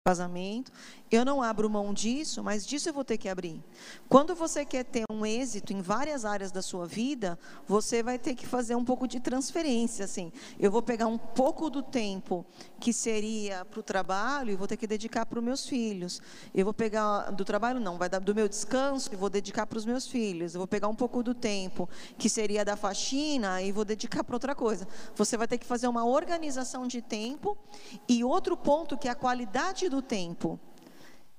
casamento. 0.08 0.72
Eu 1.10 1.26
não 1.26 1.42
abro 1.42 1.68
mão 1.68 1.92
disso, 1.92 2.44
mas 2.44 2.64
disso 2.64 2.90
eu 2.90 2.94
vou 2.94 3.04
ter 3.04 3.18
que 3.18 3.28
abrir. 3.28 3.60
Quando 4.08 4.36
você 4.36 4.64
quer 4.64 4.84
ter 4.84 5.04
um 5.10 5.26
êxito 5.26 5.74
em 5.74 5.82
várias 5.82 6.26
áreas 6.26 6.52
da 6.52 6.62
sua 6.62 6.86
vida, 6.86 7.40
você 7.68 8.04
vai 8.04 8.20
ter 8.20 8.36
que 8.36 8.46
fazer 8.46 8.76
um 8.76 8.86
pouco 8.86 9.08
de 9.08 9.20
transferência, 9.20 10.06
assim. 10.06 10.32
Eu 10.60 10.70
vou 10.70 10.84
pegar 10.84 11.08
um 11.08 11.18
pouco 11.18 11.72
do 11.72 11.82
tempo 11.82 12.46
que 12.80 12.94
seria 12.94 13.66
para 13.66 13.80
o 13.80 13.84
trabalho 13.84 14.52
e 14.52 14.56
vou 14.56 14.68
ter 14.68 14.78
que 14.78 14.86
dedicar 14.86 15.26
para 15.26 15.40
os 15.40 15.44
meus 15.44 15.68
filhos. 15.68 16.22
Eu 16.54 16.66
vou 16.66 16.74
pegar 16.74 17.32
do 17.32 17.44
trabalho 17.44 17.80
não, 17.80 17.98
vai 17.98 18.08
dar 18.08 18.20
do 18.20 18.36
meu 18.36 18.48
descanso 18.48 19.10
e 19.12 19.16
vou 19.16 19.30
dedicar 19.30 19.66
para 19.66 19.80
os 19.80 19.86
meus 19.86 20.06
filhos. 20.06 20.54
Eu 20.54 20.60
vou 20.60 20.68
pegar 20.68 20.88
um 20.88 20.96
pouco 20.96 21.24
do 21.24 21.34
tempo 21.34 21.90
que 22.16 22.30
seria 22.30 22.64
da 22.64 22.76
faxina 22.76 23.60
e 23.64 23.72
vou 23.72 23.84
dedicar 23.84 24.24
para 24.24 24.36
outra 24.36 24.54
coisa. 24.54 24.88
Você 25.16 25.36
vai 25.36 25.48
ter 25.48 25.58
que 25.58 25.66
fazer 25.66 25.88
uma 25.88 26.06
organização 26.06 26.86
de 26.86 27.02
tempo 27.02 27.58
e 28.08 28.24
outro 28.24 28.56
ponto 28.56 28.96
que 28.96 29.08
é 29.08 29.12
a 29.12 29.16
qualidade 29.16 29.90
do 29.90 29.95
do 29.96 30.02
tempo. 30.02 30.60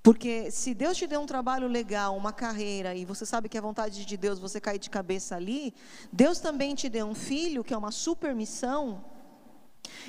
Porque 0.02 0.50
se 0.50 0.72
Deus 0.72 0.96
te 0.96 1.06
deu 1.06 1.20
um 1.20 1.26
trabalho 1.26 1.66
legal, 1.66 2.16
uma 2.16 2.32
carreira, 2.32 2.94
e 2.94 3.04
você 3.04 3.26
sabe 3.26 3.48
que 3.48 3.58
é 3.58 3.60
vontade 3.60 4.04
de 4.04 4.16
Deus 4.16 4.38
você 4.38 4.60
cair 4.60 4.78
de 4.78 4.88
cabeça 4.88 5.34
ali, 5.34 5.74
Deus 6.12 6.38
também 6.38 6.74
te 6.74 6.88
deu 6.88 7.06
um 7.06 7.14
filho, 7.14 7.64
que 7.64 7.74
é 7.74 7.76
uma 7.76 7.90
super 7.90 8.32
missão, 8.34 9.04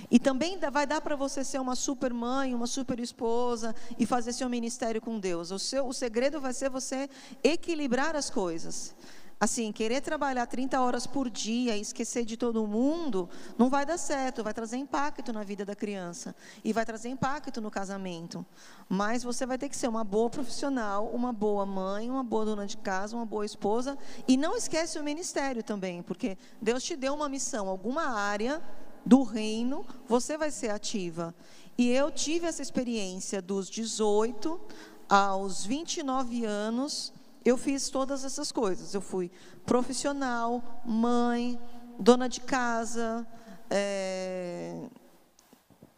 e 0.09 0.19
também 0.19 0.57
vai 0.71 0.85
dar 0.85 1.01
para 1.01 1.15
você 1.15 1.43
ser 1.43 1.59
uma 1.59 1.75
super 1.75 2.13
mãe, 2.13 2.53
uma 2.53 2.67
super 2.67 2.99
esposa 2.99 3.75
e 3.97 4.05
fazer 4.05 4.33
seu 4.33 4.49
ministério 4.49 5.01
com 5.01 5.19
Deus. 5.19 5.51
O, 5.51 5.59
seu, 5.59 5.87
o 5.87 5.93
segredo 5.93 6.39
vai 6.39 6.53
ser 6.53 6.69
você 6.69 7.09
equilibrar 7.43 8.15
as 8.15 8.29
coisas. 8.29 8.95
Assim, 9.39 9.71
querer 9.71 10.01
trabalhar 10.01 10.47
30 10.47 10.81
horas 10.81 11.05
por 11.05 11.29
dia 11.29 11.77
e 11.77 11.81
esquecer 11.81 12.25
de 12.25 12.35
todo 12.35 12.65
mundo, 12.65 13.29
não 13.55 13.69
vai 13.69 13.85
dar 13.85 13.99
certo, 13.99 14.43
vai 14.43 14.53
trazer 14.53 14.77
impacto 14.77 15.31
na 15.31 15.43
vida 15.43 15.63
da 15.63 15.75
criança 15.75 16.35
e 16.63 16.73
vai 16.73 16.83
trazer 16.83 17.09
impacto 17.09 17.61
no 17.61 17.69
casamento. 17.69 18.43
Mas 18.89 19.23
você 19.23 19.45
vai 19.45 19.59
ter 19.59 19.69
que 19.69 19.77
ser 19.77 19.87
uma 19.87 20.03
boa 20.03 20.27
profissional, 20.27 21.07
uma 21.13 21.31
boa 21.31 21.67
mãe, 21.67 22.09
uma 22.09 22.23
boa 22.23 22.45
dona 22.45 22.65
de 22.65 22.77
casa, 22.77 23.15
uma 23.15 23.27
boa 23.27 23.45
esposa 23.45 23.95
e 24.27 24.35
não 24.35 24.57
esquece 24.57 24.97
o 24.97 25.03
ministério 25.03 25.61
também, 25.61 26.01
porque 26.01 26.35
Deus 26.59 26.81
te 26.81 26.95
deu 26.95 27.13
uma 27.13 27.29
missão, 27.29 27.69
alguma 27.69 28.07
área 28.07 28.59
do 29.05 29.21
reino, 29.21 29.85
você 30.07 30.35
vai 30.35 30.49
ser 30.49 30.71
ativa. 30.71 31.33
E 31.77 31.91
eu 31.91 32.09
tive 32.09 32.47
essa 32.47 32.63
experiência 32.63 33.39
dos 33.39 33.69
18 33.69 34.59
aos 35.07 35.63
29 35.63 36.43
anos 36.43 37.13
eu 37.47 37.57
fiz 37.57 37.89
todas 37.89 38.25
essas 38.25 38.51
coisas. 38.51 38.93
Eu 38.93 38.99
fui 38.99 39.31
profissional, 39.65 40.81
mãe, 40.85 41.57
dona 41.97 42.27
de 42.27 42.41
casa, 42.41 43.25
é, 43.69 44.89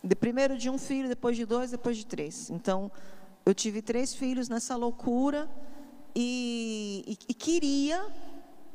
de 0.04 0.16
primeiro 0.16 0.56
de 0.56 0.70
um 0.70 0.78
filho, 0.78 1.10
depois 1.10 1.36
de 1.36 1.46
dois, 1.46 1.72
depois 1.72 1.98
de 1.98 2.06
três. 2.06 2.52
Então, 2.52 2.92
eu 3.44 3.54
tive 3.56 3.82
três 3.82 4.14
filhos 4.14 4.48
nessa 4.48 4.76
loucura 4.76 5.50
e, 6.16 7.04
e, 7.08 7.18
e 7.30 7.34
queria 7.34 8.06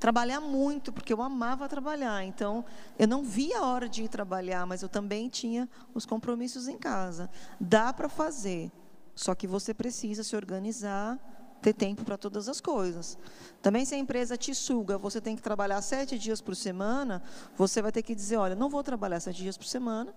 trabalhar 0.01 0.41
muito, 0.41 0.93
porque 0.93 1.13
eu 1.13 1.23
amava 1.23 1.69
trabalhar. 1.69 2.25
Então, 2.25 2.65
eu 2.99 3.07
não 3.07 3.23
via 3.23 3.61
a 3.61 3.67
hora 3.67 3.89
de 3.89 4.03
ir 4.03 4.09
trabalhar, 4.09 4.67
mas 4.67 4.83
eu 4.83 4.89
também 4.89 5.29
tinha 5.29 5.69
os 5.95 6.05
compromissos 6.05 6.67
em 6.67 6.77
casa. 6.77 7.31
Dá 7.61 7.93
para 7.93 8.09
fazer, 8.09 8.73
só 9.15 9.33
que 9.33 9.47
você 9.47 9.73
precisa 9.73 10.25
se 10.25 10.35
organizar 10.35 11.34
ter 11.65 11.73
tempo 11.73 12.05
para 12.05 12.19
todas 12.19 12.47
as 12.47 12.61
coisas. 12.61 13.17
Também, 13.63 13.87
se 13.87 13.95
a 13.95 13.99
empresa 13.99 14.37
te 14.37 14.55
suga, 14.55 14.99
você 14.99 15.19
tem 15.19 15.35
que 15.35 15.41
trabalhar 15.41 15.81
sete 15.81 16.19
dias 16.19 16.43
por 16.43 16.55
semana, 16.55 17.23
você 17.57 17.81
vai 17.81 17.91
ter 17.91 18.03
que 18.03 18.15
dizer: 18.15 18.37
olha, 18.37 18.55
não 18.55 18.69
vou 18.69 18.83
trabalhar 18.83 19.19
sete 19.19 19.39
dias 19.39 19.57
por 19.57 19.65
semana, 19.65 20.15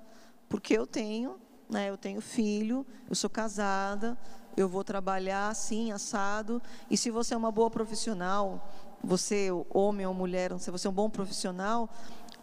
porque 0.50 0.78
eu 0.78 0.86
tenho, 0.86 1.40
né, 1.70 1.90
eu 1.90 1.96
tenho 1.96 2.20
filho, 2.20 2.86
eu 3.10 3.16
sou 3.16 3.30
casada, 3.30 4.18
eu 4.58 4.68
vou 4.68 4.84
trabalhar 4.84 5.48
assim, 5.48 5.94
assado. 5.94 6.62
E 6.92 6.98
se 6.98 7.10
você 7.10 7.34
é 7.34 7.38
uma 7.38 7.52
boa 7.52 7.72
profissional, 7.72 8.70
você, 9.02 9.48
homem 9.70 10.06
ou 10.06 10.14
mulher, 10.14 10.52
se 10.60 10.70
você 10.70 10.88
é 10.88 10.90
um 10.90 10.94
bom 10.94 11.10
profissional, 11.10 11.90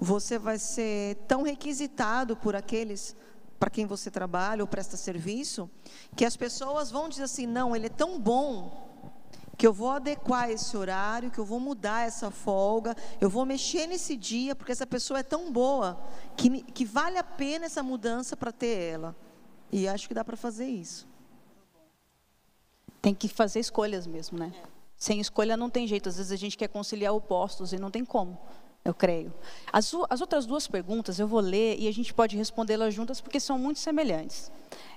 você 0.00 0.38
vai 0.38 0.58
ser 0.58 1.16
tão 1.28 1.42
requisitado 1.42 2.34
por 2.36 2.56
aqueles 2.56 3.14
para 3.58 3.68
quem 3.70 3.84
você 3.84 4.10
trabalha 4.10 4.62
ou 4.62 4.66
presta 4.66 4.96
serviço, 4.96 5.70
que 6.16 6.24
as 6.24 6.36
pessoas 6.38 6.90
vão 6.90 7.06
dizer 7.06 7.24
assim: 7.24 7.46
não, 7.46 7.76
ele 7.76 7.86
é 7.86 7.90
tão 7.90 8.18
bom 8.18 8.83
que 9.56 9.66
eu 9.66 9.72
vou 9.72 9.90
adequar 9.90 10.50
esse 10.50 10.76
horário, 10.76 11.30
que 11.30 11.38
eu 11.38 11.44
vou 11.44 11.60
mudar 11.60 12.06
essa 12.06 12.30
folga, 12.30 12.96
eu 13.20 13.30
vou 13.30 13.46
mexer 13.46 13.86
nesse 13.86 14.16
dia, 14.16 14.54
porque 14.54 14.72
essa 14.72 14.86
pessoa 14.86 15.20
é 15.20 15.22
tão 15.22 15.52
boa 15.52 15.98
que, 16.36 16.62
que 16.62 16.84
vale 16.84 17.18
a 17.18 17.24
pena 17.24 17.66
essa 17.66 17.82
mudança 17.82 18.36
para 18.36 18.52
ter 18.52 18.76
ela. 18.78 19.16
E 19.70 19.88
acho 19.88 20.08
que 20.08 20.14
dá 20.14 20.24
para 20.24 20.36
fazer 20.36 20.66
isso. 20.66 21.06
Tem 23.00 23.14
que 23.14 23.28
fazer 23.28 23.60
escolhas 23.60 24.06
mesmo, 24.06 24.38
né? 24.38 24.52
Sem 24.96 25.20
escolha 25.20 25.56
não 25.56 25.68
tem 25.68 25.86
jeito. 25.86 26.08
Às 26.08 26.16
vezes 26.16 26.32
a 26.32 26.36
gente 26.36 26.56
quer 26.56 26.68
conciliar 26.68 27.12
opostos 27.12 27.72
e 27.72 27.78
não 27.78 27.90
tem 27.90 28.04
como. 28.04 28.38
Eu 28.84 28.94
creio. 28.94 29.32
As, 29.72 29.92
as 30.10 30.20
outras 30.20 30.46
duas 30.46 30.66
perguntas 30.66 31.18
eu 31.18 31.26
vou 31.26 31.40
ler 31.40 31.78
e 31.78 31.88
a 31.88 31.92
gente 31.92 32.12
pode 32.12 32.36
respondê-las 32.36 32.92
juntas 32.94 33.20
porque 33.20 33.40
são 33.40 33.58
muito 33.58 33.80
semelhantes. 33.80 34.50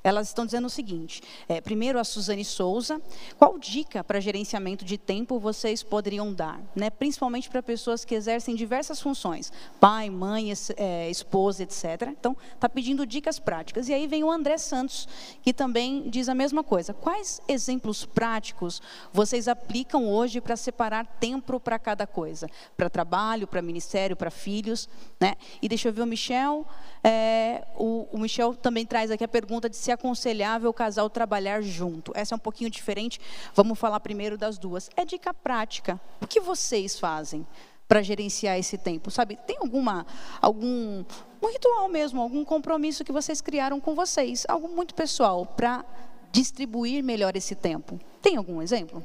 Elas 0.04 0.28
estão 0.28 0.46
dizendo 0.46 0.66
o 0.66 0.70
seguinte: 0.70 1.22
é, 1.48 1.60
primeiro, 1.62 2.00
a 2.00 2.04
Suzane 2.04 2.46
Souza, 2.46 3.02
qual 3.38 3.58
dica 3.58 4.04
para 4.04 4.20
gerenciamento 4.20 4.86
de 4.86 4.98
tempo 4.98 5.40
vocês 5.40 5.84
poderiam 5.84 6.34
dar, 6.34 6.60
né? 6.76 6.90
principalmente 6.90 7.50
para 7.50 7.62
pessoas 7.62 8.06
que 8.06 8.16
exercem 8.16 8.56
diversas 8.56 9.02
funções, 9.02 9.52
pai, 9.80 10.10
mãe, 10.10 10.52
é, 10.76 11.10
esposa, 11.10 11.64
etc. 11.64 12.10
Então, 12.10 12.36
está 12.54 12.70
pedindo 12.70 13.06
dicas 13.06 13.40
práticas. 13.40 13.90
E 13.90 13.94
aí 13.94 14.08
vem 14.08 14.24
o 14.24 14.32
André 14.32 14.58
Santos, 14.58 15.08
que 15.42 15.54
também 15.54 16.10
diz 16.10 16.30
a 16.30 16.36
mesma 16.36 16.64
coisa. 16.64 16.94
Quais 16.94 17.42
exemplos 17.48 18.06
práticos 18.06 18.82
vocês 19.12 19.48
aplicam 19.48 20.08
hoje 20.08 20.42
para 20.42 20.56
separar 20.56 21.06
tempo 21.20 21.60
para 21.60 21.78
cada 21.78 22.08
coisa? 22.08 22.50
Para 22.76 22.90
trabalho, 22.90 23.48
para 23.48 23.62
ministério, 23.62 24.16
para 24.16 24.32
filhos? 24.32 24.90
Né? 25.20 25.36
E 25.62 25.68
deixa 25.68 25.90
eu 25.90 25.94
ver 25.94 26.02
o 26.02 26.06
Michel. 26.06 26.66
É, 27.04 27.66
o, 27.76 28.08
o 28.12 28.18
Michel 28.18 28.54
também 28.56 28.86
traz 28.86 29.12
aqui 29.12 29.24
a 29.24 29.28
pergunta 29.28 29.67
de 29.70 29.76
se 29.76 29.92
aconselhável 29.92 30.70
o 30.70 30.74
casal 30.74 31.10
trabalhar 31.10 31.62
junto. 31.62 32.12
Essa 32.16 32.34
é 32.34 32.38
um 32.38 32.40
pouquinho 32.40 32.70
diferente. 32.70 33.20
Vamos 33.54 33.78
falar 33.78 34.00
primeiro 34.00 34.38
das 34.38 34.58
duas. 34.58 34.90
É 34.96 35.06
dica 35.06 35.34
prática. 35.34 36.00
O 36.22 36.28
que 36.28 36.40
vocês 36.40 37.00
fazem 37.00 37.46
para 37.88 38.02
gerenciar 38.02 38.58
esse 38.58 38.78
tempo? 38.78 39.10
Sabe, 39.10 39.38
tem 39.48 39.58
alguma 39.60 40.06
algum 40.42 41.04
um 41.42 41.48
ritual 41.52 41.88
mesmo, 41.88 42.22
algum 42.22 42.44
compromisso 42.44 43.04
que 43.04 43.12
vocês 43.12 43.42
criaram 43.42 43.80
com 43.80 43.96
vocês, 43.96 44.46
algo 44.48 44.68
muito 44.68 44.96
pessoal 44.96 45.46
para 45.46 45.86
distribuir 46.32 47.04
melhor 47.04 47.36
esse 47.36 47.56
tempo? 47.56 48.00
Tem 48.22 48.36
algum 48.36 48.62
exemplo? 48.62 49.04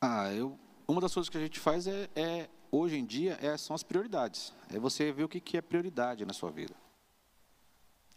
Ah, 0.00 0.32
eu 0.32 0.58
uma 0.88 1.00
das 1.00 1.12
coisas 1.12 1.28
que 1.28 1.36
a 1.36 1.40
gente 1.40 1.58
faz 1.58 1.86
é, 1.86 2.08
é 2.14 2.48
hoje 2.70 2.96
em 2.96 3.04
dia 3.04 3.38
é, 3.42 3.56
são 3.56 3.74
as 3.74 3.82
prioridades. 3.82 4.52
É 4.72 4.78
você 4.78 5.10
ver 5.10 5.24
o 5.24 5.28
que, 5.28 5.40
que 5.40 5.56
é 5.56 5.62
prioridade 5.62 6.24
na 6.24 6.32
sua 6.32 6.50
vida. 6.50 6.74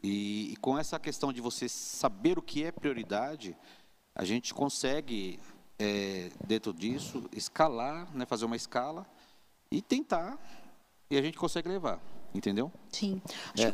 E, 0.01 0.53
e, 0.53 0.55
com 0.57 0.77
essa 0.77 0.97
questão 0.97 1.33
de 1.33 1.41
você 1.41 1.67
saber 1.67 2.37
o 2.37 2.41
que 2.41 2.63
é 2.63 2.71
prioridade, 2.71 3.55
a 4.15 4.23
gente 4.23 4.53
consegue, 4.53 5.39
é, 5.77 6.29
dentro 6.45 6.73
disso, 6.73 7.29
escalar, 7.33 8.07
né, 8.15 8.25
fazer 8.25 8.45
uma 8.45 8.55
escala 8.55 9.05
e 9.71 9.81
tentar, 9.81 10.37
e 11.09 11.17
a 11.17 11.21
gente 11.21 11.37
consegue 11.37 11.67
levar, 11.67 11.99
entendeu? 12.33 12.71
Sim. 12.91 13.21
É. 13.59 13.73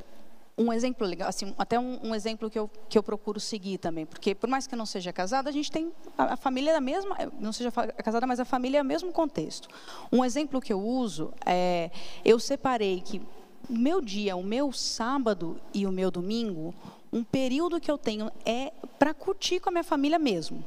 Um 0.57 0.71
exemplo 0.71 1.05
legal, 1.05 1.27
assim, 1.27 1.53
até 1.57 1.77
um, 1.77 1.99
um, 2.01 2.15
exemplo 2.15 2.49
que 2.49 2.57
eu, 2.57 2.69
que 2.87 2.97
eu 2.97 3.03
procuro 3.03 3.41
seguir 3.41 3.77
também, 3.77 4.05
porque 4.05 4.33
por 4.33 4.49
mais 4.49 4.65
que 4.65 4.73
eu 4.73 4.77
não 4.77 4.85
seja 4.85 5.11
casada, 5.11 5.49
a 5.49 5.51
gente 5.51 5.69
tem 5.69 5.91
a, 6.17 6.33
a 6.33 6.37
família 6.37 6.71
é 6.71 6.75
a 6.77 6.81
mesma, 6.81 7.17
não 7.37 7.51
seja 7.51 7.69
casada, 7.71 8.25
mas 8.25 8.39
a 8.39 8.45
família 8.45 8.77
é 8.77 8.81
o 8.81 8.85
mesmo 8.85 9.11
contexto. 9.11 9.67
Um 10.09 10.23
exemplo 10.23 10.61
que 10.61 10.71
eu 10.71 10.81
uso 10.81 11.33
é, 11.45 11.91
eu 12.23 12.39
separei 12.39 13.01
que 13.01 13.21
o 13.69 13.77
meu 13.77 14.01
dia, 14.01 14.35
o 14.35 14.43
meu 14.43 14.71
sábado 14.71 15.59
e 15.73 15.85
o 15.85 15.91
meu 15.91 16.11
domingo, 16.11 16.73
um 17.11 17.23
período 17.23 17.79
que 17.79 17.89
eu 17.89 17.97
tenho 17.97 18.31
é 18.45 18.71
para 18.99 19.13
curtir 19.13 19.59
com 19.59 19.69
a 19.69 19.71
minha 19.71 19.83
família 19.83 20.19
mesmo. 20.19 20.63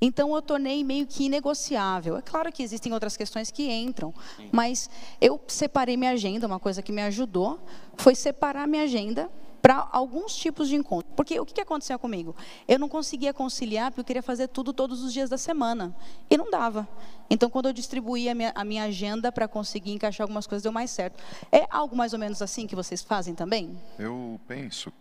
Então 0.00 0.34
eu 0.34 0.40
tornei 0.40 0.82
meio 0.82 1.06
que 1.06 1.24
inegociável. 1.24 2.16
É 2.16 2.22
claro 2.22 2.50
que 2.50 2.62
existem 2.62 2.92
outras 2.92 3.16
questões 3.16 3.50
que 3.50 3.70
entram, 3.70 4.14
mas 4.50 4.88
eu 5.20 5.38
separei 5.46 5.96
minha 5.96 6.12
agenda, 6.12 6.46
uma 6.46 6.58
coisa 6.58 6.80
que 6.80 6.90
me 6.90 7.02
ajudou 7.02 7.60
foi 7.98 8.14
separar 8.14 8.66
minha 8.66 8.84
agenda 8.84 9.30
para 9.60 9.88
alguns 9.92 10.34
tipos 10.34 10.68
de 10.68 10.76
encontro. 10.76 11.12
Porque 11.14 11.38
o 11.38 11.44
que, 11.44 11.54
que 11.54 11.60
aconteceu 11.60 11.98
comigo? 11.98 12.34
Eu 12.66 12.78
não 12.78 12.88
conseguia 12.88 13.32
conciliar 13.32 13.90
porque 13.90 14.00
eu 14.00 14.04
queria 14.04 14.22
fazer 14.22 14.48
tudo 14.48 14.72
todos 14.72 15.02
os 15.02 15.12
dias 15.12 15.28
da 15.28 15.38
semana. 15.38 15.94
E 16.28 16.36
não 16.36 16.50
dava. 16.50 16.88
Então, 17.28 17.48
quando 17.48 17.66
eu 17.66 17.72
distribuí 17.72 18.28
a 18.28 18.34
minha, 18.34 18.52
a 18.54 18.64
minha 18.64 18.84
agenda 18.84 19.30
para 19.30 19.46
conseguir 19.46 19.92
encaixar 19.92 20.24
algumas 20.24 20.46
coisas, 20.46 20.62
deu 20.62 20.72
mais 20.72 20.90
certo. 20.90 21.22
É 21.52 21.66
algo 21.70 21.96
mais 21.96 22.12
ou 22.12 22.18
menos 22.18 22.42
assim 22.42 22.66
que 22.66 22.74
vocês 22.74 23.02
fazem 23.02 23.34
também? 23.34 23.80
Eu 23.98 24.40
penso 24.48 24.92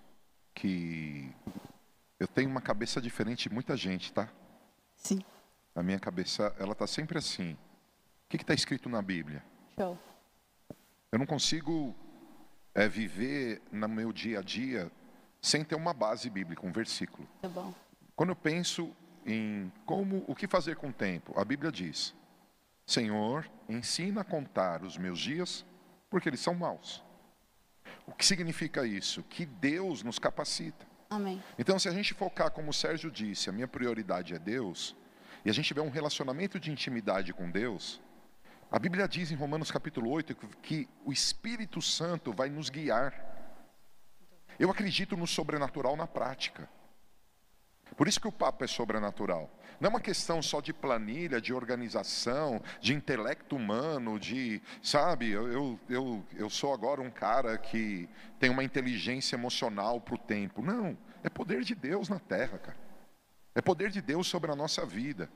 que 0.53 1.31
eu 2.19 2.27
tenho 2.27 2.49
uma 2.49 2.61
cabeça 2.61 3.01
diferente 3.01 3.47
de 3.47 3.55
muita 3.55 3.77
gente, 3.77 4.11
tá? 4.11 4.29
Sim. 4.95 5.21
A 5.73 5.81
minha 5.81 5.99
cabeça, 5.99 6.53
ela 6.59 6.73
está 6.73 6.85
sempre 6.85 7.17
assim. 7.17 7.53
O 7.53 7.57
que 8.29 8.37
está 8.37 8.53
escrito 8.53 8.89
na 8.89 9.01
Bíblia? 9.01 9.43
Show. 9.77 9.97
Eu 11.11 11.17
não 11.17 11.25
consigo 11.25 11.95
é 12.73 12.87
viver 12.87 13.61
no 13.71 13.87
meu 13.87 14.11
dia 14.11 14.39
a 14.39 14.41
dia 14.41 14.91
sem 15.41 15.63
ter 15.63 15.75
uma 15.75 15.93
base 15.93 16.29
bíblica, 16.29 16.65
um 16.65 16.71
versículo. 16.71 17.27
Tá 17.41 17.47
bom. 17.47 17.73
Quando 18.15 18.29
eu 18.29 18.35
penso 18.35 18.93
em 19.25 19.71
como 19.85 20.23
o 20.27 20.35
que 20.35 20.47
fazer 20.47 20.75
com 20.75 20.89
o 20.89 20.93
tempo, 20.93 21.39
a 21.39 21.45
Bíblia 21.45 21.71
diz: 21.71 22.13
Senhor, 22.85 23.49
ensina 23.67 24.21
a 24.21 24.23
contar 24.23 24.83
os 24.83 24.97
meus 24.97 25.19
dias, 25.19 25.65
porque 26.09 26.29
eles 26.29 26.39
são 26.39 26.53
maus. 26.53 27.03
O 28.05 28.11
que 28.11 28.25
significa 28.25 28.85
isso? 28.85 29.23
Que 29.23 29.45
Deus 29.45 30.03
nos 30.03 30.17
capacita. 30.17 30.85
Amém. 31.09 31.41
Então, 31.57 31.79
se 31.79 31.87
a 31.87 31.91
gente 31.91 32.13
focar, 32.13 32.51
como 32.51 32.69
o 32.69 32.73
Sérgio 32.73 33.09
disse, 33.09 33.49
a 33.49 33.53
minha 33.53 33.67
prioridade 33.67 34.33
é 34.33 34.39
Deus, 34.39 34.95
e 35.43 35.49
a 35.49 35.53
gente 35.53 35.67
tiver 35.67 35.81
um 35.81 35.89
relacionamento 35.89 36.59
de 36.59 36.71
intimidade 36.71 37.33
com 37.33 37.49
Deus, 37.49 38.01
a 38.71 38.77
Bíblia 38.77 39.07
diz 39.07 39.31
em 39.31 39.35
Romanos 39.35 39.71
capítulo 39.71 40.11
8 40.11 40.35
que 40.61 40.87
o 41.03 41.11
Espírito 41.11 41.81
Santo 41.81 42.31
vai 42.31 42.49
nos 42.49 42.69
guiar. 42.69 43.13
Eu 44.59 44.69
acredito 44.69 45.17
no 45.17 45.25
sobrenatural 45.25 45.95
na 45.95 46.05
prática. 46.05 46.69
Por 47.97 48.07
isso 48.07 48.19
que 48.21 48.27
o 48.27 48.31
papo 48.31 48.63
é 48.63 48.67
sobrenatural. 48.67 49.49
Não 49.79 49.87
é 49.87 49.89
uma 49.89 49.99
questão 49.99 50.41
só 50.41 50.61
de 50.61 50.71
planilha, 50.71 51.41
de 51.41 51.53
organização, 51.53 52.61
de 52.79 52.93
intelecto 52.93 53.55
humano, 53.55 54.19
de, 54.19 54.61
sabe, 54.83 55.29
eu, 55.29 55.79
eu, 55.89 56.23
eu, 56.35 56.49
sou 56.49 56.73
agora 56.73 57.01
um 57.01 57.09
cara 57.09 57.57
que 57.57 58.07
tem 58.39 58.49
uma 58.49 58.63
inteligência 58.63 59.35
emocional 59.35 59.99
para 59.99 60.15
o 60.15 60.17
tempo. 60.17 60.61
Não, 60.61 60.97
é 61.23 61.29
poder 61.29 61.63
de 61.63 61.73
Deus 61.73 62.07
na 62.07 62.19
terra, 62.19 62.57
cara. 62.59 62.77
É 63.55 63.61
poder 63.61 63.89
de 63.89 64.01
Deus 64.01 64.27
sobre 64.27 64.51
a 64.51 64.55
nossa 64.55 64.85
vida. 64.85 65.29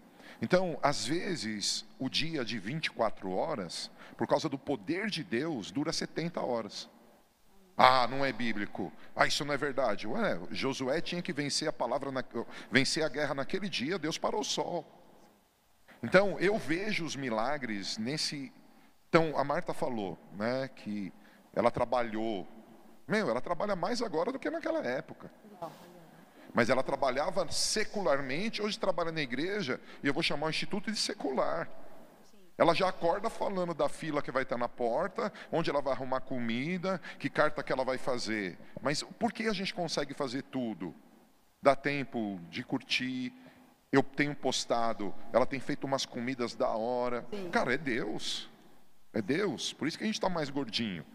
Então, 0.44 0.78
às 0.84 1.06
vezes, 1.06 1.86
o 1.98 2.10
dia 2.10 2.44
de 2.44 2.60
24 2.60 3.32
horas, 3.32 3.90
por 4.18 4.28
causa 4.28 4.50
do 4.50 4.60
poder 4.60 5.10
de 5.10 5.24
Deus, 5.24 5.72
dura 5.72 5.94
70 5.94 6.42
horas. 6.42 6.90
Ah, 7.78 8.10
não 8.10 8.26
é 8.26 8.34
bíblico. 8.34 8.92
Ah, 9.16 9.26
isso 9.26 9.46
não 9.46 9.54
é 9.54 9.58
verdade. 9.58 10.06
Ué, 10.06 10.38
Josué 10.52 11.00
tinha 11.00 11.22
que 11.22 11.32
vencer 11.32 11.70
a 11.70 11.72
palavra, 11.72 12.12
na, 12.12 12.22
vencer 12.70 13.06
a 13.06 13.08
guerra 13.08 13.34
naquele 13.34 13.70
dia, 13.70 13.98
Deus 13.98 14.18
parou 14.18 14.42
o 14.42 14.44
sol. 14.44 14.86
Então, 16.04 16.38
eu 16.38 16.58
vejo 16.58 17.06
os 17.06 17.16
milagres 17.16 17.98
nesse. 17.98 18.52
Então, 19.08 19.38
a 19.38 19.46
Marta 19.46 19.74
falou, 19.74 20.20
né, 20.34 20.68
que 20.76 21.14
ela 21.54 21.72
trabalhou. 21.72 22.46
Meu, 23.08 23.30
ela 23.30 23.40
trabalha 23.40 23.78
mais 23.78 24.02
agora 24.02 24.30
do 24.30 24.38
que 24.38 24.50
naquela 24.50 24.86
época. 24.86 25.32
Mas 26.54 26.70
ela 26.70 26.84
trabalhava 26.84 27.50
secularmente, 27.52 28.62
hoje 28.62 28.78
trabalha 28.78 29.12
na 29.12 29.22
igreja, 29.22 29.82
e 30.04 30.08
eu 30.08 30.14
vou 30.14 30.22
chamar 30.22 30.48
o 30.48 30.50
instituto 30.50 30.92
de 30.92 30.98
secular. 30.98 31.68
Ela 32.56 32.76
já 32.76 32.88
acorda 32.88 33.30
falando 33.30 33.74
da 33.74 33.90
fila 33.90 34.22
que 34.22 34.32
vai 34.32 34.44
estar 34.44 34.58
na 34.58 34.70
porta, 34.70 35.34
onde 35.52 35.70
ela 35.70 35.82
vai 35.82 35.94
arrumar 35.94 36.22
comida, 36.22 37.02
que 37.18 37.30
carta 37.30 37.64
que 37.64 37.74
ela 37.74 37.84
vai 37.84 37.98
fazer. 37.98 38.58
Mas 38.82 39.02
por 39.02 39.34
que 39.34 39.48
a 39.48 39.54
gente 39.54 39.74
consegue 39.74 40.14
fazer 40.14 40.44
tudo? 40.44 40.94
Dá 41.62 41.76
tempo 41.76 42.40
de 42.50 42.64
curtir. 42.64 43.34
Eu 43.92 44.04
tenho 44.04 44.36
postado, 44.36 45.14
ela 45.32 45.46
tem 45.46 45.60
feito 45.60 45.86
umas 45.86 46.06
comidas 46.06 46.56
da 46.56 46.70
hora. 46.70 47.26
Sim. 47.32 47.50
Cara, 47.50 47.74
é 47.74 47.78
Deus. 47.78 48.50
É 49.12 49.22
Deus. 49.22 49.74
Por 49.74 49.88
isso 49.88 49.98
que 49.98 50.04
a 50.04 50.08
gente 50.08 50.16
está 50.16 50.30
mais 50.30 50.50
gordinho. 50.50 51.06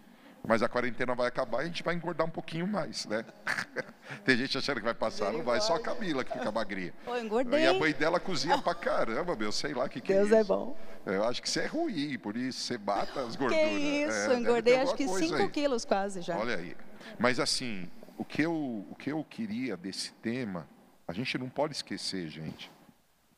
Mas 0.49 0.63
a 0.63 0.69
quarentena 0.69 1.15
vai 1.15 1.29
acabar 1.29 1.59
e 1.59 1.65
a 1.65 1.67
gente 1.67 1.83
vai 1.83 1.95
engordar 1.95 2.27
um 2.27 2.31
pouquinho 2.31 2.67
mais, 2.67 3.05
né? 3.05 3.23
Tem 4.25 4.35
gente 4.35 4.57
achando 4.57 4.79
que 4.79 4.85
vai 4.85 4.95
passar, 4.95 5.31
não 5.31 5.43
vai, 5.43 5.61
só 5.61 5.77
a 5.77 5.79
Camila 5.79 6.25
que 6.25 6.33
fica 6.33 6.51
magrinha. 6.51 6.95
Pô, 7.05 7.15
engordei. 7.19 7.65
E 7.65 7.67
a 7.67 7.75
mãe 7.75 7.93
dela 7.93 8.19
cozinha 8.19 8.57
pra 8.57 8.75
caramba, 8.75 9.37
meu, 9.37 9.53
sei 9.53 9.75
lá 9.75 9.85
o 9.85 9.89
que, 9.91 10.01
que 10.01 10.15
Deus 10.15 10.29
é 10.29 10.37
Deus 10.37 10.41
é 10.41 10.45
bom. 10.45 10.75
Eu 11.05 11.23
acho 11.25 11.43
que 11.43 11.49
isso 11.49 11.61
é 11.61 11.67
ruim, 11.67 12.19
por 12.19 12.35
isso 12.35 12.61
você 12.61 12.79
bata 12.79 13.21
as 13.27 13.37
gorduras. 13.37 13.63
Que 13.63 13.75
isso, 13.75 14.31
é, 14.31 14.39
engordei 14.39 14.77
acho 14.77 14.95
que 14.95 15.07
5 15.07 15.51
quilos 15.51 15.85
quase 15.85 16.23
já. 16.23 16.39
Olha 16.39 16.57
aí. 16.57 16.75
Mas 17.19 17.39
assim, 17.39 17.87
o 18.17 18.25
que, 18.25 18.41
eu, 18.41 18.87
o 18.91 18.97
que 18.99 19.13
eu 19.13 19.23
queria 19.29 19.77
desse 19.77 20.13
tema, 20.15 20.67
a 21.07 21.13
gente 21.13 21.37
não 21.37 21.51
pode 21.51 21.75
esquecer, 21.75 22.27
gente. 22.31 22.73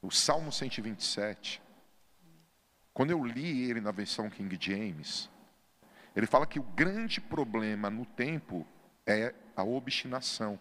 O 0.00 0.12
Salmo 0.12 0.52
127, 0.52 1.60
quando 2.94 3.10
eu 3.10 3.24
li 3.24 3.68
ele 3.68 3.80
na 3.80 3.90
versão 3.90 4.30
King 4.30 4.56
James, 4.60 5.28
ele 6.14 6.26
fala 6.26 6.46
que 6.46 6.58
o 6.58 6.62
grande 6.62 7.20
problema 7.20 7.88
no 7.88 8.04
tempo 8.04 8.66
é 9.06 9.34
a 9.56 9.62
obstinação. 9.62 10.58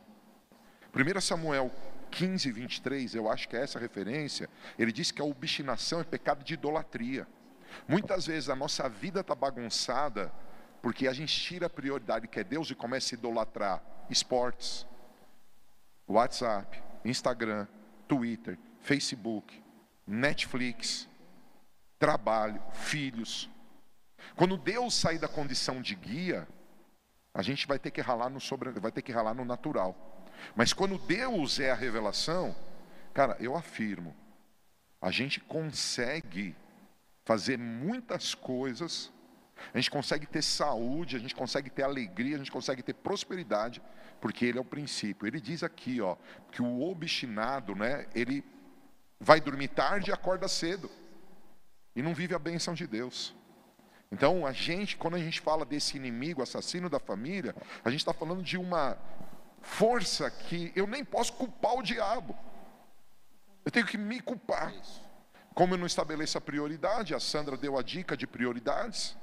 1 0.93 1.21
Samuel 1.21 1.71
15, 2.11 2.51
23, 2.51 3.15
eu 3.15 3.29
acho 3.29 3.47
que 3.47 3.55
é 3.55 3.63
essa 3.63 3.79
referência, 3.79 4.49
ele 4.77 4.91
diz 4.91 5.11
que 5.11 5.21
a 5.21 5.25
obstinação 5.25 5.99
é 5.99 6.03
pecado 6.03 6.43
de 6.43 6.53
idolatria. 6.55 7.27
Muitas 7.87 8.25
vezes 8.25 8.49
a 8.49 8.55
nossa 8.55 8.89
vida 8.89 9.21
está 9.21 9.35
bagunçada 9.35 10.31
porque 10.81 11.07
a 11.07 11.13
gente 11.13 11.35
tira 11.39 11.67
a 11.67 11.69
prioridade 11.69 12.27
que 12.27 12.39
é 12.39 12.43
Deus 12.43 12.69
e 12.71 12.75
começa 12.75 13.13
a 13.13 13.17
idolatrar 13.17 13.83
esportes, 14.09 14.87
WhatsApp, 16.07 16.81
Instagram, 17.05 17.67
Twitter, 18.07 18.57
Facebook, 18.81 19.61
Netflix. 20.07 21.07
trabalho, 21.99 22.61
filhos. 22.71 23.49
Quando 24.35 24.57
Deus 24.57 24.93
sair 24.93 25.17
da 25.17 25.27
condição 25.27 25.81
de 25.81 25.95
guia, 25.95 26.47
a 27.33 27.41
gente 27.41 27.67
vai 27.67 27.79
ter 27.79 27.91
que 27.91 28.01
ralar 28.01 28.29
no 28.29 28.39
sobre, 28.39 28.71
vai 28.71 28.91
ter 28.91 29.01
que 29.01 29.11
ralar 29.11 29.33
no 29.33 29.45
natural. 29.45 29.95
Mas 30.55 30.73
quando 30.73 30.97
Deus 30.97 31.59
é 31.59 31.71
a 31.71 31.75
revelação, 31.75 32.55
cara, 33.13 33.35
eu 33.39 33.55
afirmo, 33.55 34.15
a 35.01 35.11
gente 35.11 35.39
consegue 35.39 36.55
fazer 37.23 37.57
muitas 37.57 38.33
coisas, 38.33 39.11
a 39.73 39.77
gente 39.77 39.91
consegue 39.91 40.25
ter 40.25 40.41
saúde, 40.41 41.15
a 41.15 41.19
gente 41.19 41.35
consegue 41.35 41.69
ter 41.69 41.83
alegria, 41.83 42.35
a 42.35 42.39
gente 42.39 42.51
consegue 42.51 42.81
ter 42.81 42.93
prosperidade, 42.93 43.81
porque 44.19 44.45
ele 44.45 44.57
é 44.57 44.61
o 44.61 44.65
princípio. 44.65 45.27
Ele 45.27 45.39
diz 45.39 45.63
aqui, 45.63 46.01
ó, 46.01 46.15
que 46.51 46.61
o 46.61 46.81
obstinado, 46.81 47.75
né, 47.75 48.07
ele 48.15 48.43
vai 49.19 49.39
dormir 49.39 49.67
tarde 49.69 50.09
e 50.09 50.13
acorda 50.13 50.47
cedo. 50.47 50.89
E 51.95 52.01
não 52.01 52.13
vive 52.13 52.33
a 52.33 52.39
bênção 52.39 52.73
de 52.73 52.87
Deus. 52.87 53.35
Então, 54.11 54.45
a 54.45 54.51
gente, 54.51 54.97
quando 54.97 55.15
a 55.15 55.19
gente 55.19 55.39
fala 55.39 55.63
desse 55.63 55.95
inimigo, 55.95 56.41
assassino 56.41 56.89
da 56.89 56.99
família, 56.99 57.55
a 57.83 57.89
gente 57.89 57.99
está 57.99 58.13
falando 58.13 58.41
de 58.41 58.57
uma 58.57 58.97
força 59.61 60.31
que 60.31 60.71
eu 60.75 60.87
nem 60.87 61.05
posso 61.05 61.33
culpar 61.33 61.75
o 61.75 61.83
diabo. 61.83 62.35
Eu 63.63 63.71
tenho 63.71 63.85
que 63.85 63.97
me 63.97 64.19
culpar. 64.19 64.73
Como 65.53 65.73
eu 65.73 65.77
não 65.77 65.85
estabeleço 65.85 66.37
a 66.37 66.41
prioridade, 66.41 67.13
a 67.13 67.19
Sandra 67.19 67.55
deu 67.55 67.77
a 67.77 67.83
dica 67.83 68.17
de 68.17 68.25
prioridades. 68.25 69.15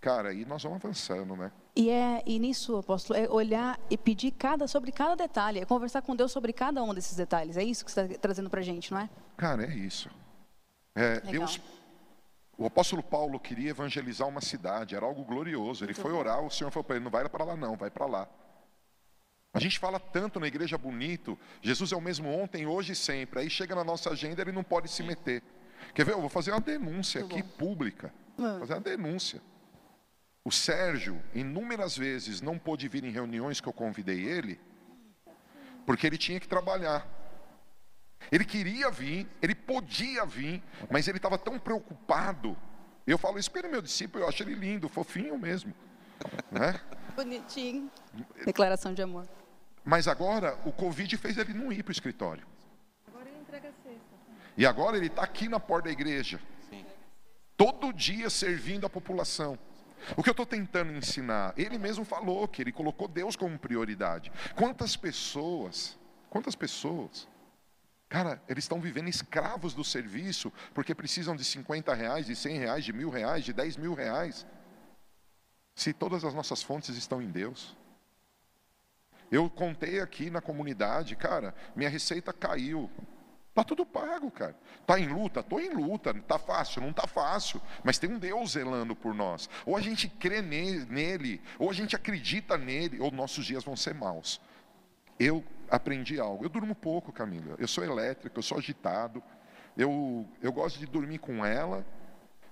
Cara, 0.00 0.30
aí 0.30 0.44
nós 0.44 0.62
vamos 0.62 0.82
avançando, 0.82 1.34
né? 1.34 1.50
E, 1.74 1.90
é, 1.90 2.22
e 2.24 2.38
nisso, 2.38 2.76
apóstolo, 2.76 3.18
é 3.18 3.28
olhar 3.28 3.78
e 3.90 3.98
pedir 3.98 4.30
cada, 4.30 4.68
sobre 4.68 4.92
cada 4.92 5.16
detalhe, 5.16 5.60
é 5.60 5.64
conversar 5.64 6.02
com 6.02 6.14
Deus 6.14 6.30
sobre 6.30 6.52
cada 6.52 6.82
um 6.82 6.94
desses 6.94 7.16
detalhes. 7.16 7.56
É 7.56 7.64
isso 7.64 7.84
que 7.84 7.90
você 7.90 8.02
está 8.02 8.18
trazendo 8.18 8.48
para 8.48 8.60
a 8.60 8.62
gente, 8.62 8.92
não 8.92 9.00
é? 9.00 9.08
Cara, 9.36 9.64
é 9.64 9.74
isso. 9.74 10.08
É, 10.94 11.20
Deus, 11.20 11.60
o 12.56 12.66
apóstolo 12.66 13.02
Paulo 13.02 13.38
queria 13.40 13.70
evangelizar 13.70 14.28
uma 14.28 14.40
cidade, 14.40 14.94
era 14.94 15.04
algo 15.04 15.24
glorioso. 15.24 15.84
Ele 15.84 15.94
foi 15.94 16.12
orar, 16.12 16.40
o 16.40 16.50
Senhor 16.50 16.70
falou 16.70 16.84
para 16.84 16.96
ele: 16.96 17.04
não 17.04 17.10
vai 17.10 17.28
para 17.28 17.44
lá, 17.44 17.56
não, 17.56 17.76
vai 17.76 17.90
para 17.90 18.06
lá. 18.06 18.28
A 19.52 19.60
gente 19.60 19.78
fala 19.78 20.00
tanto 20.00 20.40
na 20.40 20.48
igreja 20.48 20.76
bonito, 20.76 21.38
Jesus 21.62 21.92
é 21.92 21.96
o 21.96 22.00
mesmo 22.00 22.28
ontem, 22.28 22.66
hoje 22.66 22.92
e 22.92 22.96
sempre. 22.96 23.40
Aí 23.40 23.50
chega 23.50 23.74
na 23.74 23.84
nossa 23.84 24.10
agenda, 24.10 24.42
ele 24.42 24.50
não 24.50 24.64
pode 24.64 24.88
se 24.88 25.02
meter. 25.02 25.42
Quer 25.94 26.04
ver? 26.04 26.12
Eu 26.12 26.20
vou 26.20 26.28
fazer 26.28 26.50
uma 26.50 26.60
denúncia 26.60 27.20
Muito 27.20 27.34
aqui 27.34 27.42
bom. 27.42 27.56
pública. 27.56 28.12
Vou 28.36 28.60
fazer 28.60 28.74
uma 28.74 28.80
denúncia. 28.80 29.40
O 30.44 30.50
Sérgio, 30.50 31.22
inúmeras 31.34 31.96
vezes, 31.96 32.40
não 32.40 32.58
pôde 32.58 32.88
vir 32.88 33.04
em 33.04 33.10
reuniões 33.10 33.60
que 33.60 33.68
eu 33.68 33.72
convidei 33.72 34.24
ele, 34.24 34.60
porque 35.86 36.06
ele 36.06 36.18
tinha 36.18 36.40
que 36.40 36.48
trabalhar. 36.48 37.06
Ele 38.30 38.44
queria 38.44 38.90
vir, 38.90 39.28
ele 39.40 39.54
podia 39.54 40.24
vir, 40.24 40.62
mas 40.90 41.06
ele 41.08 41.18
estava 41.18 41.38
tão 41.38 41.58
preocupado. 41.58 42.56
Eu 43.06 43.18
falo 43.18 43.38
isso 43.38 43.50
para 43.50 43.68
meu 43.68 43.82
discípulo, 43.82 44.24
eu 44.24 44.28
acho 44.28 44.42
ele 44.42 44.54
lindo, 44.54 44.88
fofinho 44.88 45.38
mesmo. 45.38 45.74
Né? 46.50 46.80
Bonitinho. 47.14 47.90
Declaração 48.44 48.94
de 48.94 49.02
amor. 49.02 49.28
Mas 49.84 50.08
agora 50.08 50.58
o 50.64 50.72
Covid 50.72 51.16
fez 51.18 51.36
ele 51.36 51.52
não 51.52 51.70
ir 51.70 51.82
para 51.82 51.90
o 51.90 51.92
escritório. 51.92 52.46
Agora 53.06 53.28
ele 53.28 53.38
entrega 53.38 53.68
a 53.68 53.72
cesta. 53.72 54.14
E 54.56 54.64
agora 54.64 54.96
ele 54.96 55.06
está 55.06 55.22
aqui 55.22 55.48
na 55.48 55.60
porta 55.60 55.88
da 55.88 55.92
igreja. 55.92 56.40
Sim. 56.70 56.84
Todo 57.56 57.92
dia 57.92 58.30
servindo 58.30 58.86
a 58.86 58.90
população. 58.90 59.58
O 60.16 60.22
que 60.22 60.28
eu 60.28 60.32
estou 60.32 60.46
tentando 60.46 60.92
ensinar, 60.92 61.54
ele 61.56 61.78
mesmo 61.78 62.04
falou 62.04 62.46
que 62.46 62.62
ele 62.62 62.72
colocou 62.72 63.08
Deus 63.08 63.36
como 63.36 63.58
prioridade. 63.58 64.30
Quantas 64.54 64.96
pessoas, 64.96 65.98
quantas 66.28 66.54
pessoas, 66.54 67.26
cara, 68.08 68.42
eles 68.48 68.64
estão 68.64 68.80
vivendo 68.80 69.08
escravos 69.08 69.74
do 69.74 69.84
serviço 69.84 70.52
porque 70.72 70.94
precisam 70.94 71.34
de 71.34 71.44
50 71.44 71.92
reais, 71.94 72.26
de 72.26 72.36
100 72.36 72.58
reais, 72.58 72.84
de 72.84 72.92
mil 72.92 73.10
reais, 73.10 73.44
de 73.44 73.52
10 73.52 73.76
mil 73.76 73.94
reais. 73.94 74.46
Se 75.74 75.92
todas 75.92 76.24
as 76.24 76.34
nossas 76.34 76.62
fontes 76.62 76.96
estão 76.96 77.20
em 77.20 77.30
Deus. 77.30 77.76
Eu 79.30 79.50
contei 79.50 80.00
aqui 80.00 80.30
na 80.30 80.40
comunidade, 80.40 81.16
cara, 81.16 81.54
minha 81.74 81.90
receita 81.90 82.32
caiu. 82.32 82.90
Tá 83.54 83.62
tudo 83.62 83.86
pago, 83.86 84.30
cara. 84.32 84.56
Tá 84.84 84.98
em 84.98 85.06
luta? 85.06 85.40
Tô 85.40 85.60
em 85.60 85.70
luta. 85.70 86.12
Tá 86.12 86.38
fácil? 86.38 86.82
Não 86.82 86.92
tá 86.92 87.06
fácil. 87.06 87.62
Mas 87.84 87.98
tem 87.98 88.10
um 88.10 88.18
Deus 88.18 88.52
zelando 88.52 88.96
por 88.96 89.14
nós. 89.14 89.48
Ou 89.64 89.76
a 89.76 89.80
gente 89.80 90.08
crê 90.08 90.42
nele, 90.42 91.40
ou 91.56 91.70
a 91.70 91.72
gente 91.72 91.94
acredita 91.94 92.58
nele, 92.58 93.00
ou 93.00 93.12
nossos 93.12 93.46
dias 93.46 93.62
vão 93.62 93.76
ser 93.76 93.94
maus. 93.94 94.40
Eu 95.18 95.44
aprendi 95.70 96.18
algo. 96.18 96.44
Eu 96.44 96.48
durmo 96.48 96.74
pouco, 96.74 97.12
Camila. 97.12 97.56
Eu 97.58 97.68
sou 97.68 97.84
elétrico, 97.84 98.38
eu 98.38 98.42
sou 98.42 98.58
agitado. 98.58 99.22
Eu, 99.76 100.26
eu 100.42 100.52
gosto 100.52 100.78
de 100.78 100.86
dormir 100.86 101.18
com 101.18 101.44
ela. 101.44 101.84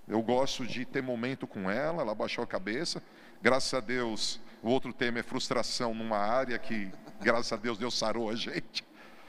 Eu 0.09 0.21
gosto 0.23 0.67
de 0.67 0.85
ter 0.85 1.03
momento 1.03 1.47
com 1.47 1.71
ela. 1.71 2.03
Ela 2.03 2.15
baixou 2.15 2.43
a 2.43 2.47
cabeça. 2.47 3.03
Graças 3.41 3.73
a 3.75 3.81
Deus, 3.81 4.41
o 4.63 4.69
outro 4.69 4.93
tema 4.93 5.19
é 5.19 5.23
frustração 5.23 5.95
numa 5.95 6.19
área 6.19 6.59
que, 6.59 6.93
graças 7.21 7.53
a 7.53 7.57
Deus, 7.57 7.79
Deus 7.79 7.99
sarou 7.99 8.31
a 8.31 8.37
gente. 8.37 8.85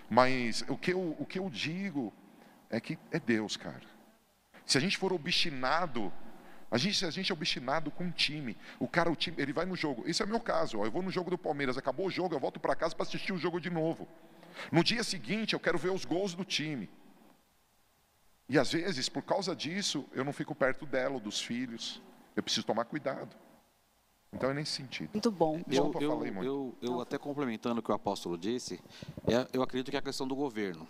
Mas 0.10 0.64
o 0.68 0.78
que, 0.78 0.94
eu, 0.94 1.16
o 1.18 1.26
que 1.26 1.40
eu 1.40 1.50
digo 1.50 2.14
é 2.70 2.80
que 2.80 2.98
é 3.12 3.20
Deus, 3.20 3.58
cara. 3.58 3.82
Se 4.66 4.78
a 4.78 4.82
gente 4.82 4.98
for 4.98 5.12
obstinado, 5.12 6.14
a 6.74 6.78
gente, 6.80 6.98
se 6.98 7.06
a 7.06 7.12
gente 7.12 7.32
é 7.32 7.36
obstinado 7.36 7.92
com 7.92 8.06
um 8.06 8.10
time, 8.10 8.58
o 8.80 8.88
cara, 8.88 9.12
o 9.12 9.16
time, 9.16 9.40
ele 9.40 9.54
vai 9.54 9.64
no 9.64 9.76
jogo. 9.76 10.04
Esse 10.08 10.24
é 10.24 10.26
o 10.26 10.28
meu 10.28 10.40
caso. 10.40 10.80
Ó, 10.80 10.86
eu 10.86 10.90
vou 10.90 11.04
no 11.04 11.12
jogo 11.12 11.30
do 11.30 11.38
Palmeiras, 11.38 11.78
acabou 11.78 12.08
o 12.08 12.10
jogo, 12.10 12.34
eu 12.34 12.40
volto 12.40 12.60
para 12.60 12.76
casa 12.76 12.96
para 12.96 13.04
assistir 13.04 13.32
o 13.32 13.38
jogo 13.38 13.62
de 13.62 13.70
novo. 13.70 14.08
No 14.72 14.84
dia 14.84 15.04
seguinte, 15.04 15.54
eu 15.54 15.60
quero 15.60 15.78
ver 15.78 15.92
os 15.92 16.04
gols 16.04 16.34
do 16.34 16.44
time. 16.44 16.90
E 18.50 18.58
às 18.58 18.72
vezes, 18.72 19.08
por 19.08 19.22
causa 19.22 19.56
disso, 19.56 20.04
eu 20.14 20.26
não 20.26 20.34
fico 20.34 20.56
perto 20.56 20.84
dela, 20.88 21.14
ou 21.14 21.20
dos 21.20 21.40
filhos. 21.40 22.02
Eu 22.36 22.42
preciso 22.42 22.66
tomar 22.66 22.86
cuidado. 22.86 23.36
Então 24.34 24.50
é 24.50 24.54
nesse 24.56 24.72
sentido. 24.72 25.12
Muito 25.14 25.30
bom. 25.30 25.62
Eu, 25.70 25.94
eu, 26.02 26.44
eu, 26.44 26.78
eu 26.82 27.02
até 27.02 27.20
complementando 27.20 27.82
o 27.82 27.84
que 27.84 27.92
o 27.92 27.94
apóstolo 27.94 28.36
disse, 28.36 28.82
é, 29.28 29.48
eu 29.54 29.62
acredito 29.62 29.92
que 29.92 29.96
é 29.96 30.00
a 30.00 30.02
questão 30.02 30.28
do 30.28 30.36
governo. 30.36 30.88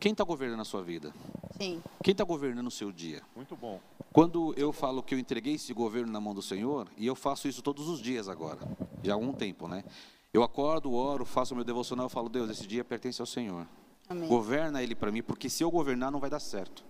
Quem 0.00 0.12
está 0.12 0.24
governando 0.24 0.60
a 0.60 0.64
sua 0.64 0.82
vida? 0.82 1.12
Sim. 1.56 1.82
Quem 2.02 2.12
está 2.12 2.24
governando 2.24 2.66
o 2.66 2.70
seu 2.70 2.92
dia? 2.92 3.22
Muito 3.34 3.56
bom. 3.56 3.80
Quando 4.12 4.54
eu 4.56 4.72
falo 4.72 5.02
que 5.02 5.14
eu 5.14 5.18
entreguei 5.18 5.54
esse 5.54 5.72
governo 5.72 6.12
na 6.12 6.20
mão 6.20 6.34
do 6.34 6.42
Senhor, 6.42 6.88
e 6.96 7.06
eu 7.06 7.14
faço 7.14 7.48
isso 7.48 7.62
todos 7.62 7.88
os 7.88 8.00
dias 8.00 8.28
agora, 8.28 8.60
já 9.02 9.12
há 9.12 9.14
algum 9.14 9.32
tempo, 9.32 9.68
né? 9.68 9.84
Eu 10.32 10.42
acordo, 10.42 10.92
oro, 10.92 11.24
faço 11.24 11.54
o 11.54 11.56
meu 11.56 11.64
devocional, 11.64 12.06
eu 12.06 12.10
falo, 12.10 12.28
Deus, 12.28 12.50
esse 12.50 12.66
dia 12.66 12.84
pertence 12.84 13.20
ao 13.20 13.26
Senhor. 13.26 13.66
Amém. 14.08 14.28
Governa 14.28 14.82
ele 14.82 14.94
para 14.94 15.10
mim, 15.10 15.22
porque 15.22 15.48
se 15.50 15.62
eu 15.62 15.70
governar 15.70 16.10
não 16.10 16.20
vai 16.20 16.30
dar 16.30 16.40
certo. 16.40 16.84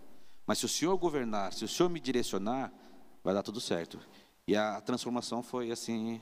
Mas 0.46 0.58
se 0.58 0.64
o 0.66 0.68
Senhor 0.68 0.96
governar, 0.96 1.52
se 1.52 1.64
o 1.64 1.68
Senhor 1.68 1.88
me 1.88 1.98
direcionar, 1.98 2.72
vai 3.22 3.34
dar 3.34 3.42
tudo 3.42 3.60
certo. 3.60 3.98
E 4.46 4.54
a 4.54 4.80
transformação 4.80 5.42
foi 5.42 5.70
assim 5.70 6.20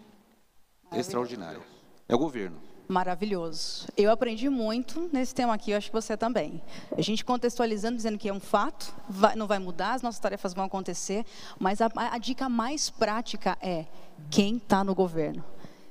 extraordinária. 0.93 1.61
É 2.09 2.15
o 2.15 2.19
governo. 2.19 2.59
Maravilhoso. 2.87 3.89
Eu 3.97 4.11
aprendi 4.11 4.49
muito 4.49 5.09
nesse 5.13 5.35
tema 5.35 5.55
aqui, 5.55 5.71
eu 5.71 5.79
acho 5.79 5.89
que 5.89 5.93
você 5.93 6.17
também. 6.17 6.63
A 6.97 7.01
gente 7.01 7.25
contextualizando, 7.25 7.97
dizendo 7.97 8.19
que 8.19 8.29
é 8.29 8.33
um 8.33 8.41
fato, 8.41 8.95
vai, 9.09 9.35
não 9.35 9.47
vai 9.47 9.59
mudar, 9.59 9.95
as 9.95 10.03
nossas 10.03 10.21
tarefas 10.21 10.53
vão 10.53 10.65
acontecer, 10.65 11.25
mas 11.59 11.81
a, 11.81 11.91
a 11.95 12.19
dica 12.19 12.49
mais 12.49 12.91
prática 12.91 13.57
é 13.63 13.87
quem 14.31 14.57
está 14.57 14.85
no 14.85 14.95
governo. 14.95 15.43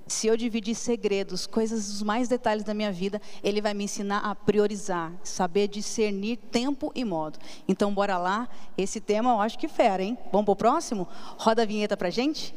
Se 0.06 0.28
eu 0.28 0.38
dividir 0.38 0.76
segredos, 0.76 1.48
coisas, 1.48 1.90
os 1.90 2.04
mais 2.04 2.28
detalhes 2.28 2.64
da 2.64 2.74
minha 2.74 2.92
vida, 2.92 3.22
ele 3.44 3.62
vai 3.62 3.74
me 3.74 3.86
ensinar 3.86 4.20
a 4.20 4.36
priorizar, 4.36 5.12
saber 5.24 5.68
discernir 5.68 6.38
tempo 6.38 6.92
e 6.94 7.04
modo. 7.06 7.40
Então, 7.68 7.94
bora 7.94 8.18
lá. 8.18 8.48
Esse 8.78 9.00
tema 9.00 9.32
eu 9.32 9.42
acho 9.42 9.58
que 9.58 9.68
fera, 9.68 10.04
hein? 10.04 10.18
Vamos 10.32 10.46
pro 10.46 10.56
próximo? 10.56 11.08
Roda 11.38 11.64
a 11.64 11.66
vinheta 11.66 11.96
pra 11.96 12.10
gente. 12.10 12.54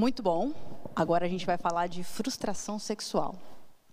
Muito 0.00 0.22
bom. 0.22 0.54
Agora 0.96 1.26
a 1.26 1.28
gente 1.28 1.44
vai 1.44 1.58
falar 1.58 1.86
de 1.86 2.02
frustração 2.02 2.78
sexual. 2.78 3.34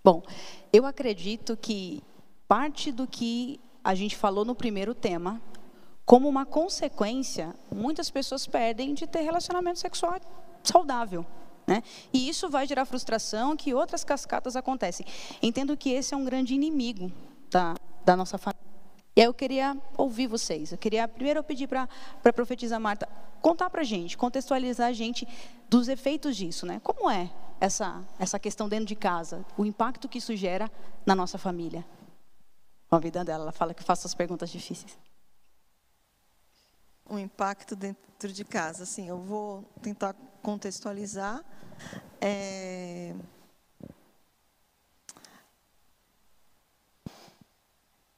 Bom, 0.02 0.24
eu 0.72 0.86
acredito 0.86 1.58
que 1.58 2.02
parte 2.48 2.93
do 2.93 3.06
que 3.06 3.60
a 3.84 3.93
gente 3.93 4.15
falou 4.15 4.46
no 4.46 4.56
primeiro 4.56 4.96
tema, 4.96 5.41
como 6.06 6.30
uma 6.30 6.46
consequência, 6.46 7.54
muitas 7.70 8.10
pessoas 8.10 8.48
perdem 8.48 8.93
de 8.93 9.06
ter 9.06 9.20
relacionamento 9.20 9.80
sexual 9.80 10.17
saudável. 10.63 11.26
Né? 11.67 11.84
E 12.13 12.30
isso 12.30 12.50
vai 12.50 12.65
gerar 12.65 12.86
frustração, 12.86 13.58
que 13.58 13.74
outras 13.74 14.06
cascatas 14.06 14.56
acontecem. 14.56 15.06
Entendo 15.43 15.76
que 15.76 15.89
esse 15.89 16.13
é 16.13 16.17
um 16.17 16.24
grande 16.24 16.56
inimigo 16.56 17.12
da, 17.52 17.76
da 18.06 18.15
nossa 18.15 18.38
família. 18.38 18.66
E 19.17 19.19
aí 19.19 19.25
eu 19.25 19.34
queria 19.34 19.75
ouvir 19.97 20.27
vocês. 20.27 20.71
Eu 20.71 20.77
queria 20.77 21.08
primeiro 21.08 21.39
eu 21.39 21.43
pedir 21.43 21.67
para 21.67 21.89
a 22.23 22.32
profetisa 22.32 22.80
Marta 22.80 23.10
contar 23.41 23.67
para 23.67 23.82
a 23.82 23.84
gente, 23.84 24.15
contextualizar 24.15 24.89
a 24.89 24.93
gente 24.93 25.28
dos 25.68 25.88
efeitos 25.88 26.38
disso. 26.38 26.68
Né? 26.68 26.80
Como 26.84 27.09
é 27.09 27.34
essa, 27.59 28.05
essa 28.20 28.38
questão 28.38 28.70
dentro 28.70 28.86
de 28.86 28.95
casa, 28.95 29.43
o 29.57 29.65
impacto 29.65 30.07
que 30.07 30.20
isso 30.20 30.36
gera 30.36 30.72
na 31.03 31.15
nossa 31.15 31.39
família. 31.39 31.84
Convidando 32.91 33.32
ela, 33.32 33.45
ela 33.45 33.51
fala 33.51 33.74
que 33.74 33.82
faça 33.82 34.05
as 34.05 34.13
perguntas 34.13 34.51
difíceis. 34.51 34.95
O 37.09 37.18
impacto 37.18 37.76
dentro 37.76 38.32
de 38.32 38.45
casa, 38.45 38.84
assim, 38.84 39.09
eu 39.09 39.18
vou 39.18 39.63
tentar 39.82 40.15
contextualizar. 40.43 41.43
É... 42.22 43.15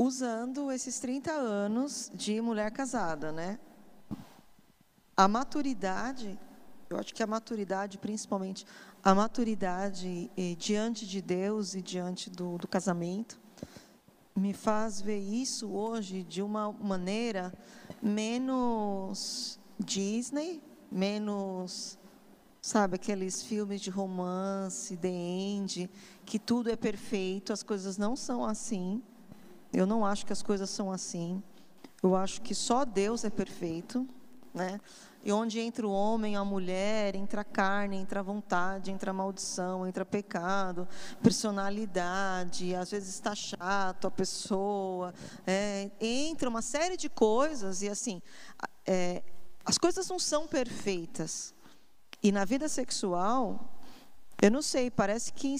Usando 0.01 0.71
esses 0.71 0.97
30 0.97 1.29
anos 1.29 2.09
de 2.15 2.39
mulher 2.39 2.71
casada, 2.71 3.33
né? 3.33 3.59
A 5.13 5.27
maturidade, 5.27 6.39
eu 6.89 6.97
acho 6.97 7.13
que 7.13 7.21
a 7.21 7.27
maturidade, 7.27 7.97
principalmente 7.97 8.65
a 9.03 9.13
maturidade 9.13 10.31
eh, 10.37 10.55
diante 10.57 11.05
de 11.05 11.21
Deus 11.21 11.75
e 11.75 11.81
diante 11.81 12.29
do, 12.29 12.57
do 12.57 12.65
casamento, 12.65 13.37
me 14.33 14.53
faz 14.53 15.01
ver 15.01 15.19
isso 15.19 15.69
hoje 15.69 16.23
de 16.23 16.41
uma 16.41 16.71
maneira 16.71 17.53
menos 18.01 19.59
Disney, 19.77 20.63
menos, 20.89 21.99
sabe, 22.61 22.95
aqueles 22.95 23.43
filmes 23.43 23.81
de 23.81 23.89
romance, 23.89 24.95
The 24.95 25.09
End, 25.09 25.89
que 26.25 26.39
tudo 26.39 26.71
é 26.71 26.77
perfeito, 26.77 27.51
as 27.51 27.63
coisas 27.63 27.97
não 27.97 28.15
são 28.15 28.45
assim. 28.45 29.03
Eu 29.71 29.85
não 29.85 30.05
acho 30.05 30.25
que 30.25 30.33
as 30.33 30.41
coisas 30.41 30.69
são 30.69 30.91
assim. 30.91 31.41
Eu 32.01 32.15
acho 32.15 32.41
que 32.41 32.55
só 32.55 32.85
Deus 32.85 33.23
é 33.23 33.29
perfeito, 33.29 34.07
né? 34.53 34.79
E 35.21 35.33
onde 35.33 35.59
entra 35.59 35.85
o 35.85 35.91
homem, 35.91 36.37
a 36.37 36.45
mulher, 36.45 37.13
entra 37.13 37.41
a 37.41 37.43
carne, 37.43 37.97
entra 37.97 38.21
a 38.21 38.23
vontade, 38.23 38.89
entra 38.89 39.11
a 39.11 39.13
maldição, 39.13 39.85
entra 39.85 40.05
pecado, 40.05 40.87
personalidade, 41.21 42.73
às 42.73 42.89
vezes 42.89 43.15
está 43.15 43.35
chato 43.35 44.07
a 44.07 44.11
pessoa, 44.11 45.13
é, 45.45 45.91
entra 45.99 46.47
uma 46.47 46.61
série 46.61 46.95
de 46.95 47.09
coisas 47.09 47.81
e 47.81 47.89
assim, 47.89 48.21
é, 48.87 49.21
as 49.65 49.77
coisas 49.77 50.07
não 50.07 50.17
são 50.17 50.47
perfeitas. 50.47 51.53
E 52.23 52.31
na 52.31 52.45
vida 52.45 52.69
sexual, 52.69 53.77
eu 54.41 54.49
não 54.49 54.61
sei, 54.61 54.89
parece 54.89 55.33
que 55.33 55.53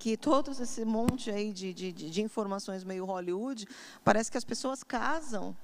que 0.00 0.16
todo 0.16 0.50
esse 0.50 0.82
monte 0.82 1.30
aí 1.30 1.52
de, 1.52 1.74
de, 1.74 1.92
de 1.92 2.22
informações 2.22 2.82
meio 2.82 3.04
Hollywood, 3.04 3.68
parece 4.02 4.30
que 4.30 4.38
as 4.38 4.44
pessoas 4.44 4.82
casam 4.82 5.54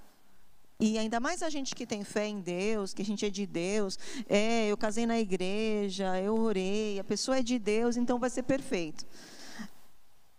e 0.78 0.98
ainda 0.98 1.18
mais 1.18 1.42
a 1.42 1.48
gente 1.48 1.74
que 1.74 1.86
tem 1.86 2.04
fé 2.04 2.26
em 2.26 2.38
Deus, 2.38 2.92
que 2.92 3.00
a 3.00 3.04
gente 3.04 3.24
é 3.24 3.30
de 3.30 3.46
Deus, 3.46 3.98
é, 4.28 4.66
eu 4.66 4.76
casei 4.76 5.06
na 5.06 5.18
igreja, 5.18 6.20
eu 6.20 6.36
orei, 6.36 7.00
a 7.00 7.04
pessoa 7.04 7.38
é 7.38 7.42
de 7.42 7.58
Deus, 7.58 7.96
então 7.96 8.18
vai 8.18 8.28
ser 8.28 8.42
perfeito. 8.42 9.06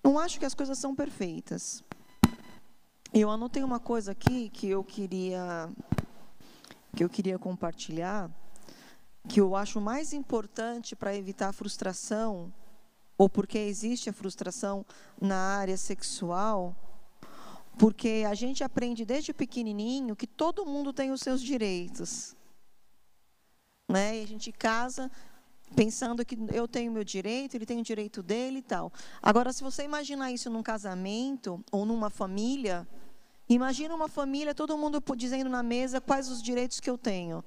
Não 0.03 0.19
acho 0.19 0.39
que 0.39 0.45
as 0.45 0.53
coisas 0.53 0.77
são 0.77 0.95
perfeitas. 0.95 1.83
Eu 3.11 3.31
anotei 3.31 3.63
uma 3.63 3.79
coisa 3.79 4.11
aqui 4.11 4.49
que 4.49 4.69
eu 4.69 4.83
queria 4.83 5.69
que 6.95 7.03
eu 7.03 7.09
queria 7.09 7.39
compartilhar, 7.39 8.29
que 9.27 9.41
eu 9.41 9.55
acho 9.55 9.81
mais 9.81 10.13
importante 10.13 10.95
para 10.95 11.15
evitar 11.15 11.49
a 11.49 11.53
frustração 11.53 12.53
ou 13.17 13.29
porque 13.29 13.57
existe 13.57 14.09
a 14.09 14.13
frustração 14.13 14.85
na 15.19 15.37
área 15.57 15.77
sexual 15.77 16.75
porque 17.77 18.25
a 18.27 18.33
gente 18.33 18.63
aprende 18.63 19.05
desde 19.05 19.31
pequenininho 19.33 20.15
que 20.15 20.25
todo 20.25 20.65
mundo 20.65 20.91
tem 20.91 21.11
os 21.11 21.21
seus 21.21 21.41
direitos. 21.41 22.35
Né? 23.87 24.19
E 24.19 24.23
a 24.23 24.27
gente 24.27 24.51
casa 24.51 25.11
pensando 25.75 26.25
que 26.25 26.37
eu 26.53 26.67
tenho 26.67 26.91
meu 26.91 27.03
direito, 27.03 27.55
ele 27.55 27.65
tem 27.65 27.79
o 27.79 27.83
direito 27.83 28.23
dele 28.23 28.59
e 28.59 28.61
tal. 28.61 28.91
Agora, 29.21 29.53
se 29.53 29.63
você 29.63 29.83
imaginar 29.83 30.31
isso 30.31 30.49
num 30.49 30.63
casamento 30.63 31.63
ou 31.71 31.85
numa 31.85 32.09
família, 32.09 32.87
imagina 33.47 33.93
uma 33.93 34.07
família, 34.07 34.55
todo 34.55 34.77
mundo 34.77 35.03
dizendo 35.15 35.49
na 35.49 35.61
mesa 35.61 36.01
quais 36.01 36.29
os 36.29 36.41
direitos 36.41 36.79
que 36.79 36.89
eu 36.89 36.97
tenho. 36.97 37.43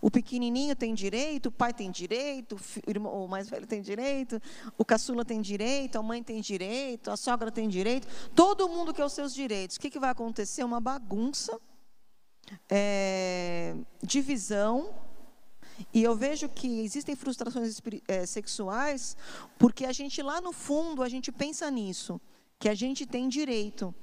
O 0.00 0.10
pequenininho 0.10 0.74
tem 0.74 0.94
direito, 0.94 1.46
o 1.46 1.52
pai 1.52 1.74
tem 1.74 1.90
direito, 1.90 2.56
o, 2.86 2.90
irmão, 2.90 3.24
o 3.24 3.28
mais 3.28 3.50
velho 3.50 3.66
tem 3.66 3.82
direito, 3.82 4.40
o 4.78 4.84
caçula 4.84 5.24
tem 5.24 5.40
direito, 5.42 5.98
a 5.98 6.02
mãe 6.02 6.22
tem 6.22 6.40
direito, 6.40 7.10
a 7.10 7.16
sogra 7.16 7.50
tem 7.50 7.68
direito. 7.68 8.08
Todo 8.34 8.68
mundo 8.68 8.94
quer 8.94 9.04
os 9.04 9.12
seus 9.12 9.34
direitos. 9.34 9.76
O 9.76 9.80
que, 9.80 9.90
que 9.90 9.98
vai 9.98 10.10
acontecer? 10.10 10.64
Uma 10.64 10.80
bagunça, 10.80 11.60
é, 12.68 13.76
divisão. 14.02 14.94
E 15.92 16.02
eu 16.02 16.14
vejo 16.14 16.48
que 16.48 16.80
existem 16.80 17.14
frustrações 17.16 17.80
é, 18.06 18.26
sexuais 18.26 19.16
porque 19.58 19.86
a 19.86 19.92
gente 19.92 20.22
lá 20.22 20.40
no 20.40 20.52
fundo 20.52 21.02
a 21.02 21.08
gente 21.08 21.32
pensa 21.32 21.70
nisso, 21.70 22.20
que 22.58 22.68
a 22.68 22.74
gente 22.74 23.06
tem 23.06 23.28
direito. 23.28 23.94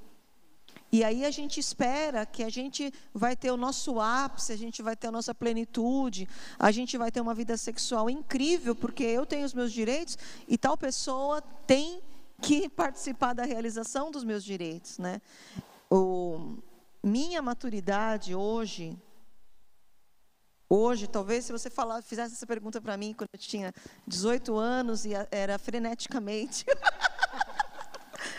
E 0.90 1.04
aí 1.04 1.24
a 1.24 1.30
gente 1.30 1.60
espera 1.60 2.24
que 2.24 2.42
a 2.42 2.48
gente 2.48 2.92
vai 3.12 3.36
ter 3.36 3.50
o 3.50 3.56
nosso 3.56 4.00
ápice, 4.00 4.52
a 4.52 4.56
gente 4.56 4.82
vai 4.82 4.96
ter 4.96 5.08
a 5.08 5.12
nossa 5.12 5.34
plenitude, 5.34 6.26
a 6.58 6.70
gente 6.70 6.96
vai 6.96 7.10
ter 7.10 7.20
uma 7.20 7.34
vida 7.34 7.56
sexual 7.56 8.08
incrível, 8.08 8.74
porque 8.74 9.04
eu 9.04 9.26
tenho 9.26 9.44
os 9.44 9.52
meus 9.52 9.70
direitos 9.70 10.16
e 10.46 10.56
tal 10.56 10.78
pessoa 10.78 11.42
tem 11.66 12.00
que 12.40 12.68
participar 12.70 13.34
da 13.34 13.44
realização 13.44 14.10
dos 14.10 14.24
meus 14.24 14.42
direitos, 14.42 14.98
né? 14.98 15.20
O, 15.90 16.56
minha 17.02 17.42
maturidade 17.42 18.34
hoje, 18.34 18.96
hoje, 20.70 21.06
talvez 21.06 21.44
se 21.44 21.52
você 21.52 21.68
falar, 21.68 22.02
fizesse 22.02 22.34
essa 22.34 22.46
pergunta 22.46 22.80
para 22.80 22.96
mim 22.96 23.12
quando 23.12 23.30
eu 23.32 23.38
tinha 23.38 23.74
18 24.06 24.56
anos 24.56 25.04
e 25.04 25.10
era 25.30 25.58
freneticamente 25.58 26.64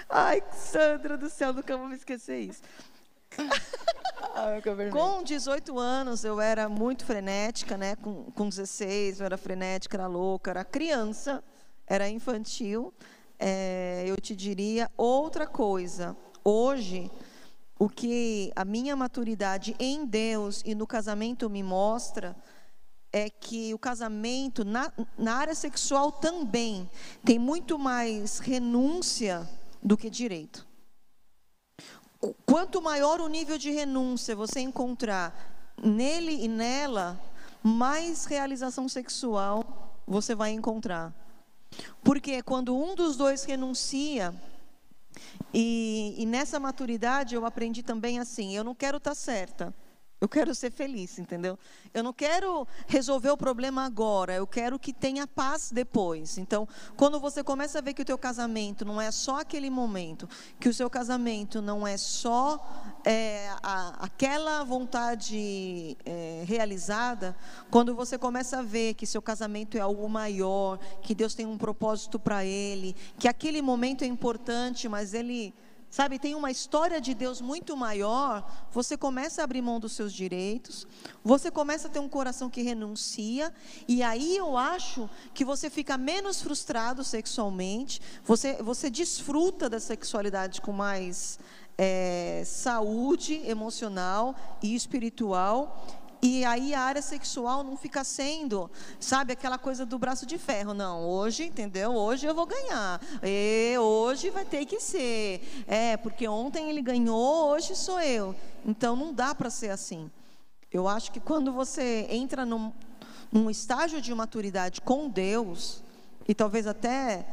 Ai, 0.10 0.42
Sandra 0.52 1.16
do 1.16 1.30
céu, 1.30 1.54
nunca 1.54 1.78
vou 1.78 1.88
me 1.88 1.96
esquecer 1.96 2.40
isso. 2.40 2.64
com 4.90 5.22
18 5.22 5.78
anos 5.78 6.24
eu 6.24 6.42
era 6.42 6.68
muito 6.68 7.06
frenética, 7.06 7.78
né? 7.78 7.96
Com, 7.96 8.24
com 8.32 8.50
16 8.50 9.20
eu 9.20 9.28
era 9.28 9.38
frenética, 9.38 9.98
era 9.98 10.08
louca, 10.08 10.50
era 10.50 10.66
criança, 10.66 11.44
era 11.86 12.10
infantil. 12.10 12.92
É, 13.38 14.04
eu 14.08 14.20
te 14.20 14.36
diria 14.36 14.90
outra 14.98 15.46
coisa. 15.46 16.18
Hoje, 16.44 17.12
o 17.78 17.88
que 17.88 18.52
a 18.56 18.66
minha 18.66 18.96
maturidade 18.96 19.76
em 19.80 20.08
Deus 20.08 20.64
e 20.66 20.74
no 20.74 20.88
casamento 20.88 21.48
me 21.52 21.62
mostra 21.62 22.36
é 23.14 23.30
que 23.30 23.74
o 23.76 23.80
casamento, 23.80 24.66
na, 24.66 24.92
na 25.18 25.36
área 25.36 25.56
sexual 25.56 26.12
também, 26.12 26.90
tem 27.24 27.38
muito 27.38 27.78
mais 27.78 28.40
renúncia 28.40 29.48
do 29.82 29.98
que 29.98 30.10
direito. 30.10 30.68
Quanto 32.46 32.82
maior 32.82 33.22
o 33.22 33.28
nível 33.28 33.58
de 33.58 33.72
renúncia 33.72 34.36
você 34.36 34.60
encontrar 34.60 35.74
nele 35.82 36.44
e 36.44 36.48
nela, 36.48 37.20
mais 37.64 38.26
realização 38.26 38.90
sexual 38.90 40.04
você 40.06 40.36
vai 40.36 40.52
encontrar. 40.52 41.14
Porque 42.04 42.42
quando 42.42 42.76
um 42.76 42.96
dos 42.96 43.16
dois 43.16 43.44
renuncia, 43.44 44.34
e, 45.54 46.16
e 46.18 46.26
nessa 46.26 46.60
maturidade 46.60 47.36
eu 47.36 47.46
aprendi 47.46 47.82
também 47.84 48.20
assim: 48.20 48.56
eu 48.56 48.64
não 48.64 48.76
quero 48.76 48.98
estar 48.98 49.12
tá 49.12 49.16
certa. 49.16 49.74
Eu 50.22 50.28
quero 50.28 50.54
ser 50.54 50.70
feliz, 50.70 51.18
entendeu? 51.18 51.58
Eu 51.94 52.04
não 52.04 52.12
quero 52.12 52.68
resolver 52.88 53.30
o 53.30 53.38
problema 53.38 53.86
agora, 53.86 54.34
eu 54.34 54.46
quero 54.46 54.78
que 54.78 54.92
tenha 54.92 55.26
paz 55.26 55.72
depois. 55.72 56.38
Então, 56.38 56.68
quando 56.98 57.22
você 57.22 57.42
começa 57.42 57.78
a 57.78 57.82
ver 57.82 57.94
que 57.94 58.02
o 58.02 58.06
teu 58.06 58.18
casamento 58.18 58.84
não 58.84 59.00
é 59.00 59.12
só 59.12 59.40
aquele 59.40 59.70
momento, 59.70 60.28
que 60.60 60.68
o 60.68 60.74
seu 60.74 60.90
casamento 60.90 61.62
não 61.62 61.88
é 61.88 61.96
só 61.96 62.60
é, 63.06 63.50
a, 63.64 64.04
aquela 64.04 64.66
vontade 64.66 65.98
é, 66.06 66.44
realizada, 66.46 67.34
quando 67.72 67.96
você 67.96 68.18
começa 68.18 68.60
a 68.60 68.62
ver 68.62 68.96
que 68.96 69.06
seu 69.06 69.22
casamento 69.22 69.78
é 69.78 69.80
algo 69.80 70.10
maior, 70.10 70.80
que 71.02 71.16
Deus 71.16 71.34
tem 71.34 71.46
um 71.46 71.58
propósito 71.58 72.20
para 72.20 72.44
ele, 72.44 72.94
que 73.18 73.28
aquele 73.28 73.62
momento 73.62 74.04
é 74.04 74.08
importante, 74.08 74.90
mas 74.90 75.14
ele 75.14 75.54
sabe, 75.90 76.20
tem 76.20 76.36
uma 76.36 76.52
história 76.52 77.02
de 77.02 77.14
Deus 77.14 77.42
muito 77.42 77.76
maior, 77.76 78.50
você 78.72 78.96
começa 78.96 79.42
a 79.42 79.44
abrir 79.44 79.62
mão 79.62 79.80
dos 79.80 79.94
seus 79.94 80.14
direitos, 80.14 80.88
você 81.24 81.50
começa 81.50 81.88
a 81.88 81.92
ter 81.92 82.00
um 82.00 82.10
coração 82.10 82.50
que 82.50 82.62
renuncia, 82.62 83.54
e 83.88 84.04
aí 84.04 84.38
eu 84.38 84.56
acho 84.58 85.10
que 85.34 85.44
você 85.44 85.70
fica 85.70 85.98
menos 85.98 86.42
frustrado 86.42 87.04
sexualmente, 87.04 88.02
você, 88.24 88.62
você 88.62 88.90
desfruta 88.90 89.70
da 89.70 89.80
sexualidade 89.80 90.62
com 90.62 90.72
mais 90.72 91.40
é, 91.82 92.44
saúde 92.46 93.42
emocional 93.46 94.36
e 94.62 94.76
espiritual, 94.76 95.88
e 96.22 96.44
aí 96.44 96.74
a 96.74 96.82
área 96.82 97.02
sexual 97.02 97.64
não 97.64 97.78
fica 97.78 98.04
sendo, 98.04 98.70
sabe, 99.00 99.34
aquela 99.34 99.58
coisa 99.58 99.86
do 99.86 99.98
braço 99.98 100.26
de 100.26 100.38
ferro. 100.38 100.74
Não, 100.74 101.08
hoje, 101.08 101.46
entendeu? 101.46 101.92
Hoje 101.92 102.26
eu 102.26 102.36
vou 102.36 102.46
ganhar. 102.46 103.00
E 103.24 103.78
hoje 103.78 104.30
vai 104.30 104.44
ter 104.44 104.66
que 104.66 104.80
ser. 104.80 105.42
É, 105.66 105.96
porque 105.96 106.28
ontem 106.28 106.70
ele 106.70 106.82
ganhou, 106.82 107.50
hoje 107.50 107.76
sou 107.76 108.02
eu. 108.02 108.36
Então 108.66 108.96
não 108.96 109.14
dá 109.14 109.34
para 109.34 109.50
ser 109.50 109.70
assim. 109.70 110.12
Eu 110.72 110.88
acho 110.88 111.12
que 111.12 111.22
quando 111.22 111.54
você 111.54 112.06
entra 112.10 112.46
num, 112.46 112.72
num 113.32 113.50
estágio 113.50 114.02
de 114.02 114.14
maturidade 114.14 114.82
com 114.82 115.10
Deus, 115.10 115.82
e 116.28 116.36
talvez 116.36 116.68
até 116.68 117.26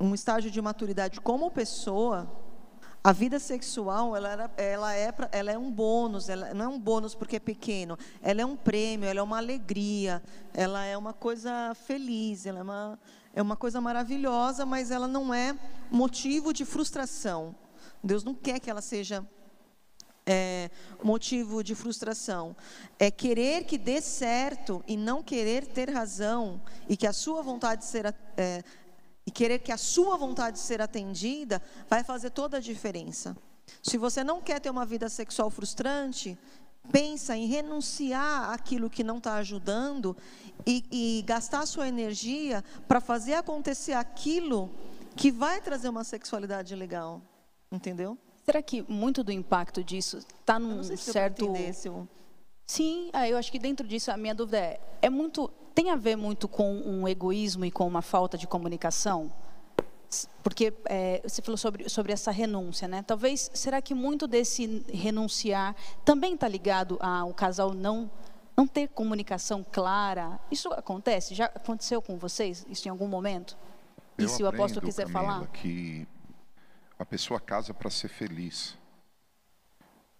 um 0.00 0.14
estágio 0.14 0.50
de 0.50 0.60
maturidade 0.62 1.20
como 1.20 1.50
pessoa, 1.50 2.26
A 3.02 3.12
vida 3.12 3.38
sexual, 3.38 4.16
ela, 4.16 4.28
era, 4.28 4.50
ela, 4.56 4.94
é, 4.94 5.14
ela 5.30 5.52
é 5.52 5.58
um 5.58 5.70
bônus, 5.70 6.28
ela 6.28 6.52
não 6.52 6.64
é 6.64 6.68
um 6.68 6.80
bônus 6.80 7.14
porque 7.14 7.36
é 7.36 7.40
pequeno, 7.40 7.96
ela 8.20 8.40
é 8.42 8.44
um 8.44 8.56
prêmio, 8.56 9.08
ela 9.08 9.20
é 9.20 9.22
uma 9.22 9.38
alegria, 9.38 10.22
ela 10.52 10.84
é 10.84 10.96
uma 10.96 11.12
coisa 11.12 11.74
feliz, 11.86 12.44
ela 12.44 12.58
é 12.58 12.62
uma, 12.62 12.98
é 13.32 13.40
uma 13.40 13.56
coisa 13.56 13.80
maravilhosa, 13.80 14.66
mas 14.66 14.90
ela 14.90 15.06
não 15.06 15.32
é 15.32 15.56
motivo 15.90 16.52
de 16.52 16.64
frustração. 16.64 17.54
Deus 18.02 18.24
não 18.24 18.34
quer 18.34 18.58
que 18.58 18.68
ela 18.68 18.82
seja 18.82 19.24
é, 20.26 20.70
motivo 21.02 21.64
de 21.64 21.74
frustração. 21.74 22.54
É 22.98 23.10
querer 23.10 23.64
que 23.64 23.78
dê 23.78 24.00
certo 24.00 24.84
e 24.86 24.96
não 24.96 25.22
querer 25.22 25.66
ter 25.66 25.90
razão 25.90 26.60
e 26.88 26.96
que 26.96 27.06
a 27.06 27.12
sua 27.12 27.42
vontade 27.42 27.84
ser 27.84 28.14
é, 28.36 28.62
e 29.28 29.30
querer 29.30 29.58
que 29.58 29.70
a 29.70 29.76
sua 29.76 30.16
vontade 30.16 30.58
ser 30.58 30.80
atendida 30.80 31.60
vai 31.86 32.02
fazer 32.02 32.30
toda 32.30 32.56
a 32.56 32.60
diferença. 32.60 33.36
Se 33.82 33.98
você 33.98 34.24
não 34.24 34.40
quer 34.40 34.58
ter 34.58 34.70
uma 34.70 34.86
vida 34.86 35.06
sexual 35.10 35.50
frustrante, 35.50 36.38
pensa 36.90 37.36
em 37.36 37.46
renunciar 37.46 38.50
àquilo 38.50 38.88
que 38.88 39.04
não 39.04 39.18
está 39.18 39.34
ajudando 39.34 40.16
e, 40.66 40.82
e 40.90 41.22
gastar 41.26 41.66
sua 41.66 41.86
energia 41.86 42.64
para 42.88 43.02
fazer 43.02 43.34
acontecer 43.34 43.92
aquilo 43.92 44.70
que 45.14 45.30
vai 45.30 45.60
trazer 45.60 45.90
uma 45.90 46.04
sexualidade 46.04 46.74
legal, 46.74 47.20
entendeu? 47.70 48.16
Será 48.46 48.62
que 48.62 48.80
muito 48.90 49.22
do 49.22 49.30
impacto 49.30 49.84
disso 49.84 50.24
está 50.40 50.58
num 50.58 50.82
certo 50.96 51.52
Sim, 52.66 53.10
ah, 53.12 53.28
eu 53.28 53.36
acho 53.36 53.52
que 53.52 53.58
dentro 53.58 53.86
disso 53.86 54.10
a 54.10 54.16
minha 54.16 54.34
dúvida 54.34 54.56
é, 54.58 54.80
é 55.02 55.10
muito 55.10 55.50
tem 55.78 55.90
a 55.90 55.96
ver 55.96 56.16
muito 56.16 56.48
com 56.48 56.74
um 56.74 57.06
egoísmo 57.06 57.64
e 57.64 57.70
com 57.70 57.86
uma 57.86 58.02
falta 58.02 58.36
de 58.36 58.48
comunicação? 58.48 59.32
Porque 60.42 60.74
é, 60.86 61.20
você 61.22 61.40
falou 61.40 61.56
sobre, 61.56 61.88
sobre 61.88 62.12
essa 62.12 62.32
renúncia, 62.32 62.88
né? 62.88 63.04
Talvez, 63.06 63.48
será 63.54 63.80
que 63.80 63.94
muito 63.94 64.26
desse 64.26 64.84
renunciar 64.92 65.76
também 66.04 66.34
está 66.34 66.48
ligado 66.48 66.98
ao 67.00 67.32
casal 67.32 67.72
não 67.72 68.10
não 68.56 68.66
ter 68.66 68.88
comunicação 68.88 69.64
clara? 69.70 70.40
Isso 70.50 70.68
acontece? 70.72 71.32
Já 71.32 71.44
aconteceu 71.44 72.02
com 72.02 72.18
vocês 72.18 72.66
isso 72.68 72.88
em 72.88 72.90
algum 72.90 73.06
momento? 73.06 73.56
Eu 74.18 74.26
e 74.26 74.28
se 74.28 74.42
o 74.42 74.48
apóstolo 74.48 74.84
quiser 74.84 75.06
Camila, 75.06 75.22
falar? 75.22 75.46
que 75.46 76.08
a 76.98 77.06
pessoa 77.06 77.38
casa 77.38 77.72
para 77.72 77.88
ser 77.88 78.08
feliz. 78.08 78.76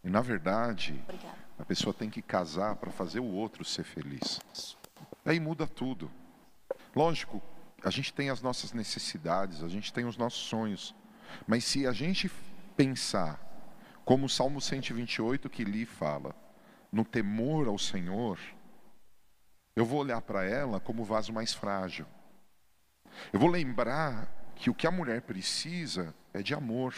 E 0.05 0.09
na 0.09 0.21
verdade, 0.21 1.03
Obrigada. 1.03 1.37
a 1.59 1.65
pessoa 1.65 1.93
tem 1.93 2.09
que 2.09 2.23
casar 2.23 2.77
para 2.77 2.93
fazer 2.93 3.19
o 3.19 3.33
outro 3.33 3.65
ser 3.65 3.83
feliz. 3.83 4.39
Aí 5.25 5.39
muda 5.39 5.67
tudo. 5.67 6.11
Lógico, 6.95 7.43
a 7.83 7.91
gente 7.91 8.13
tem 8.13 8.31
as 8.31 8.41
nossas 8.43 8.73
necessidades, 8.73 9.63
a 9.63 9.69
gente 9.69 9.93
tem 9.93 10.05
os 10.05 10.17
nossos 10.17 10.41
sonhos. 10.41 10.95
Mas 11.47 11.65
se 11.65 11.87
a 11.87 11.93
gente 11.93 12.31
pensar, 12.77 13.41
como 14.05 14.27
o 14.27 14.29
Salmo 14.29 14.61
128 14.61 15.51
que 15.51 15.65
Li 15.65 15.85
fala, 15.85 16.35
no 16.91 17.05
temor 17.05 17.69
ao 17.69 17.79
Senhor, 17.79 18.39
eu 19.77 19.85
vou 19.85 20.01
olhar 20.01 20.21
para 20.21 20.45
ela 20.45 20.81
como 20.81 21.03
o 21.03 21.05
vaso 21.05 21.33
mais 21.33 21.53
frágil. 21.53 22.07
Eu 23.33 23.39
vou 23.39 23.49
lembrar 23.49 24.29
que 24.57 24.71
o 24.71 24.75
que 24.75 24.87
a 24.87 24.91
mulher 24.91 25.23
precisa 25.23 26.15
é 26.33 26.43
de 26.43 26.55
amor. 26.55 26.95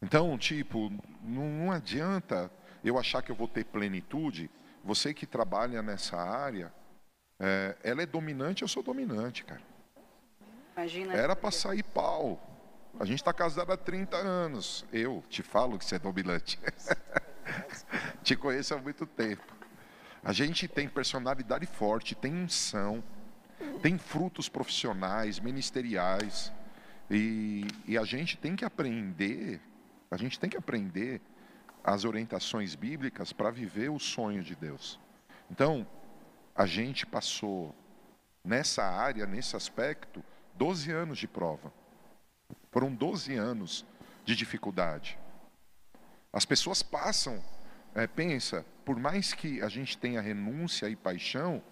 Então, 0.00 0.38
tipo, 0.38 0.90
não 1.22 1.72
adianta 1.72 2.50
eu 2.82 2.98
achar 2.98 3.22
que 3.22 3.30
eu 3.30 3.36
vou 3.36 3.48
ter 3.48 3.64
plenitude 3.64 4.50
você 4.84 5.12
que 5.14 5.26
trabalha 5.26 5.82
nessa 5.82 6.16
área, 6.16 6.72
é, 7.38 7.76
ela 7.82 8.02
é 8.02 8.06
dominante, 8.06 8.62
eu 8.62 8.68
sou 8.68 8.82
dominante, 8.82 9.44
cara. 9.44 9.62
Imagina. 10.76 11.14
Era 11.14 11.36
para 11.36 11.50
sair 11.50 11.82
pau. 11.82 12.40
A 12.98 13.04
gente 13.04 13.18
está 13.18 13.32
casado 13.32 13.72
há 13.72 13.76
30 13.76 14.16
anos. 14.16 14.84
Eu 14.92 15.22
te 15.28 15.42
falo 15.42 15.78
que 15.78 15.84
você 15.84 15.96
é 15.96 15.98
dominante. 15.98 16.58
te 18.22 18.36
conheço 18.36 18.74
há 18.74 18.78
muito 18.78 19.06
tempo. 19.06 19.42
A 20.22 20.32
gente 20.32 20.68
tem 20.68 20.88
personalidade 20.88 21.66
forte, 21.66 22.14
tem 22.14 22.34
unção, 22.34 23.02
tem 23.80 23.96
frutos 23.96 24.48
profissionais, 24.48 25.38
ministeriais. 25.40 26.52
E, 27.10 27.66
e 27.86 27.96
a 27.96 28.04
gente 28.04 28.36
tem 28.36 28.54
que 28.54 28.64
aprender, 28.64 29.60
a 30.10 30.16
gente 30.16 30.38
tem 30.38 30.48
que 30.48 30.56
aprender 30.56 31.20
as 31.82 32.04
orientações 32.04 32.74
bíblicas 32.74 33.32
para 33.32 33.50
viver 33.50 33.90
o 33.90 33.98
sonho 33.98 34.42
de 34.42 34.54
Deus. 34.54 34.98
Então, 35.50 35.86
a 36.54 36.66
gente 36.66 37.06
passou 37.06 37.74
nessa 38.44 38.84
área, 38.84 39.26
nesse 39.26 39.56
aspecto, 39.56 40.22
12 40.54 40.90
anos 40.90 41.18
de 41.18 41.26
prova. 41.26 41.72
Foram 42.70 42.94
12 42.94 43.34
anos 43.34 43.84
de 44.24 44.36
dificuldade. 44.36 45.18
As 46.32 46.44
pessoas 46.44 46.82
passam, 46.82 47.42
é, 47.94 48.06
pensa, 48.06 48.64
por 48.84 48.96
mais 48.98 49.32
que 49.32 49.60
a 49.62 49.68
gente 49.68 49.98
tenha 49.98 50.20
renúncia 50.20 50.88
e 50.88 50.94
paixão, 50.94 51.62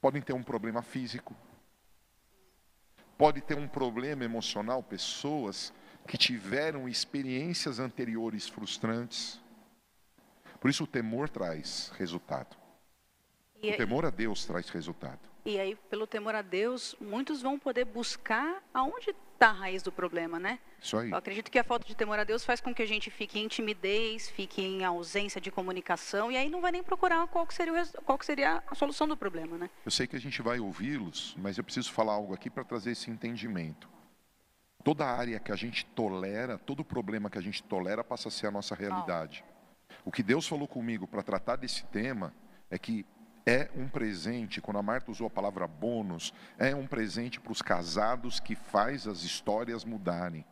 podem 0.00 0.22
ter 0.22 0.32
um 0.32 0.42
problema 0.42 0.82
físico, 0.82 1.34
pode 3.18 3.40
ter 3.40 3.56
um 3.56 3.68
problema 3.68 4.24
emocional, 4.24 4.82
pessoas 4.82 5.72
que 6.06 6.18
tiveram 6.18 6.88
experiências 6.88 7.78
anteriores 7.78 8.48
frustrantes. 8.48 9.40
Por 10.60 10.70
isso 10.70 10.84
o 10.84 10.86
temor 10.86 11.28
traz 11.28 11.92
resultado. 11.98 12.56
E 13.62 13.70
o 13.70 13.76
temor 13.76 14.04
a 14.04 14.10
Deus 14.10 14.44
traz 14.44 14.68
resultado. 14.68 15.20
E 15.44 15.58
aí, 15.58 15.76
pelo 15.90 16.06
temor 16.06 16.36
a 16.36 16.42
Deus, 16.42 16.94
muitos 17.00 17.42
vão 17.42 17.58
poder 17.58 17.84
buscar 17.84 18.62
aonde 18.72 19.10
está 19.10 19.48
a 19.48 19.52
raiz 19.52 19.82
do 19.82 19.90
problema, 19.90 20.38
né? 20.38 20.60
Isso 20.80 20.96
aí. 20.96 21.10
Eu 21.10 21.16
acredito 21.16 21.50
que 21.50 21.58
a 21.58 21.64
falta 21.64 21.84
de 21.84 21.96
temor 21.96 22.16
a 22.16 22.22
Deus 22.22 22.44
faz 22.44 22.60
com 22.60 22.72
que 22.72 22.80
a 22.80 22.86
gente 22.86 23.10
fique 23.10 23.40
em 23.40 23.48
timidez, 23.48 24.30
fique 24.30 24.62
em 24.62 24.84
ausência 24.84 25.40
de 25.40 25.50
comunicação, 25.50 26.30
e 26.30 26.36
aí 26.36 26.48
não 26.48 26.60
vai 26.60 26.70
nem 26.70 26.82
procurar 26.82 27.26
qual 27.26 27.44
que 27.44 27.54
seria, 27.54 27.82
o, 27.82 28.02
qual 28.02 28.16
que 28.16 28.24
seria 28.24 28.62
a 28.68 28.74
solução 28.76 29.08
do 29.08 29.16
problema, 29.16 29.58
né? 29.58 29.68
Eu 29.84 29.90
sei 29.90 30.06
que 30.06 30.14
a 30.14 30.20
gente 30.20 30.40
vai 30.40 30.60
ouvi-los, 30.60 31.34
mas 31.36 31.58
eu 31.58 31.64
preciso 31.64 31.90
falar 31.92 32.12
algo 32.12 32.32
aqui 32.32 32.48
para 32.48 32.62
trazer 32.62 32.92
esse 32.92 33.10
entendimento. 33.10 33.88
Toda 34.84 35.06
área 35.06 35.38
que 35.38 35.52
a 35.52 35.56
gente 35.56 35.84
tolera, 35.86 36.58
todo 36.58 36.84
problema 36.84 37.30
que 37.30 37.38
a 37.38 37.42
gente 37.42 37.62
tolera 37.62 38.02
passa 38.02 38.28
a 38.28 38.30
ser 38.30 38.48
a 38.48 38.50
nossa 38.50 38.74
realidade. 38.74 39.44
O 40.04 40.10
que 40.10 40.22
Deus 40.22 40.46
falou 40.46 40.66
comigo 40.66 41.06
para 41.06 41.22
tratar 41.22 41.56
desse 41.56 41.84
tema 41.86 42.34
é 42.70 42.78
que 42.78 43.06
é 43.46 43.68
um 43.76 43.88
presente, 43.88 44.60
quando 44.60 44.78
a 44.78 44.82
Marta 44.82 45.10
usou 45.10 45.26
a 45.26 45.30
palavra 45.30 45.66
bônus, 45.66 46.32
é 46.58 46.74
um 46.74 46.86
presente 46.86 47.40
para 47.40 47.52
os 47.52 47.62
casados 47.62 48.40
que 48.40 48.54
faz 48.54 49.06
as 49.06 49.22
histórias 49.22 49.84
mudarem. 49.84 50.44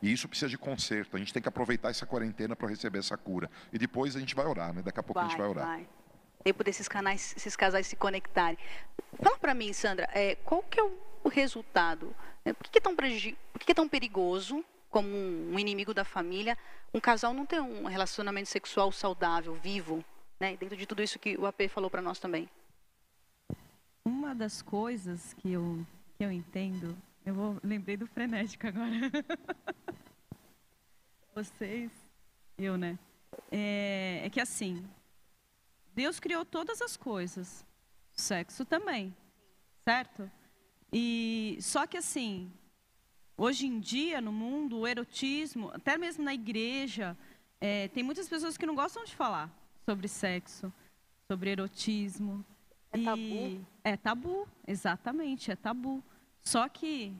E 0.00 0.12
isso 0.12 0.28
precisa 0.28 0.48
de 0.48 0.58
conserto. 0.58 1.16
A 1.16 1.18
gente 1.18 1.32
tem 1.32 1.40
que 1.40 1.48
aproveitar 1.48 1.90
essa 1.90 2.04
quarentena 2.04 2.56
para 2.56 2.68
receber 2.68 2.98
essa 2.98 3.16
cura. 3.16 3.48
E 3.72 3.78
depois 3.78 4.16
a 4.16 4.20
gente 4.20 4.34
vai 4.34 4.46
orar, 4.46 4.74
né? 4.74 4.82
Daqui 4.82 4.98
a 4.98 5.02
pouco 5.02 5.20
vai, 5.20 5.26
a 5.26 5.28
gente 5.28 5.38
vai 5.38 5.48
orar. 5.48 5.66
Vai. 5.66 5.88
Tempo 6.42 6.64
desses 6.64 6.88
canais, 6.88 7.34
esses 7.36 7.54
casais 7.54 7.86
se 7.86 7.94
conectarem. 7.94 8.58
Fala 9.22 9.38
para 9.38 9.54
mim, 9.54 9.72
Sandra, 9.72 10.08
é, 10.12 10.34
qual 10.34 10.60
que 10.64 10.80
é 10.80 10.82
o, 10.82 11.28
resultado 11.28 12.12
por 12.44 12.68
que 12.68 12.78
é 12.78 12.80
tão, 12.80 12.96
por 12.96 13.60
que 13.60 13.72
é 13.72 13.74
tão 13.74 13.88
perigoso, 13.88 14.64
como 14.90 15.08
um 15.08 15.58
inimigo 15.58 15.94
da 15.94 16.04
família, 16.04 16.58
um 16.92 17.00
casal 17.00 17.32
não 17.32 17.46
ter 17.46 17.60
um 17.60 17.86
relacionamento 17.86 18.48
sexual 18.48 18.92
saudável, 18.92 19.54
vivo, 19.54 20.04
né? 20.38 20.56
dentro 20.56 20.76
de 20.76 20.86
tudo 20.86 21.02
isso 21.02 21.18
que 21.18 21.36
o 21.36 21.46
AP 21.46 21.68
falou 21.68 21.88
para 21.88 22.02
nós 22.02 22.18
também? 22.18 22.48
Uma 24.04 24.34
das 24.34 24.60
coisas 24.60 25.32
que 25.34 25.52
eu, 25.52 25.86
que 26.16 26.24
eu 26.24 26.32
entendo, 26.32 26.96
eu 27.24 27.34
vou, 27.34 27.60
lembrei 27.62 27.96
do 27.96 28.06
frenético 28.06 28.66
agora. 28.66 28.90
Vocês, 31.34 31.90
eu, 32.58 32.76
né? 32.76 32.98
É, 33.50 34.22
é 34.24 34.30
que 34.30 34.40
assim, 34.40 34.84
Deus 35.94 36.20
criou 36.20 36.44
todas 36.44 36.82
as 36.82 36.96
coisas, 36.96 37.64
sexo 38.12 38.64
também, 38.64 39.14
certo? 39.84 40.30
E 40.92 41.56
só 41.60 41.86
que 41.86 41.96
assim, 41.96 42.52
hoje 43.36 43.66
em 43.66 43.80
dia 43.80 44.20
no 44.20 44.30
mundo, 44.30 44.80
o 44.80 44.86
erotismo, 44.86 45.70
até 45.72 45.96
mesmo 45.96 46.22
na 46.22 46.34
igreja, 46.34 47.16
é, 47.60 47.88
tem 47.88 48.02
muitas 48.02 48.28
pessoas 48.28 48.56
que 48.56 48.66
não 48.66 48.74
gostam 48.74 49.04
de 49.04 49.14
falar 49.14 49.50
sobre 49.86 50.06
sexo, 50.06 50.72
sobre 51.26 51.50
erotismo. 51.50 52.44
É 52.92 52.98
e 52.98 53.04
tabu? 53.04 53.66
É 53.84 53.96
tabu, 53.96 54.48
exatamente, 54.66 55.50
é 55.50 55.56
tabu. 55.56 56.02
Só 56.42 56.68
que 56.68 57.14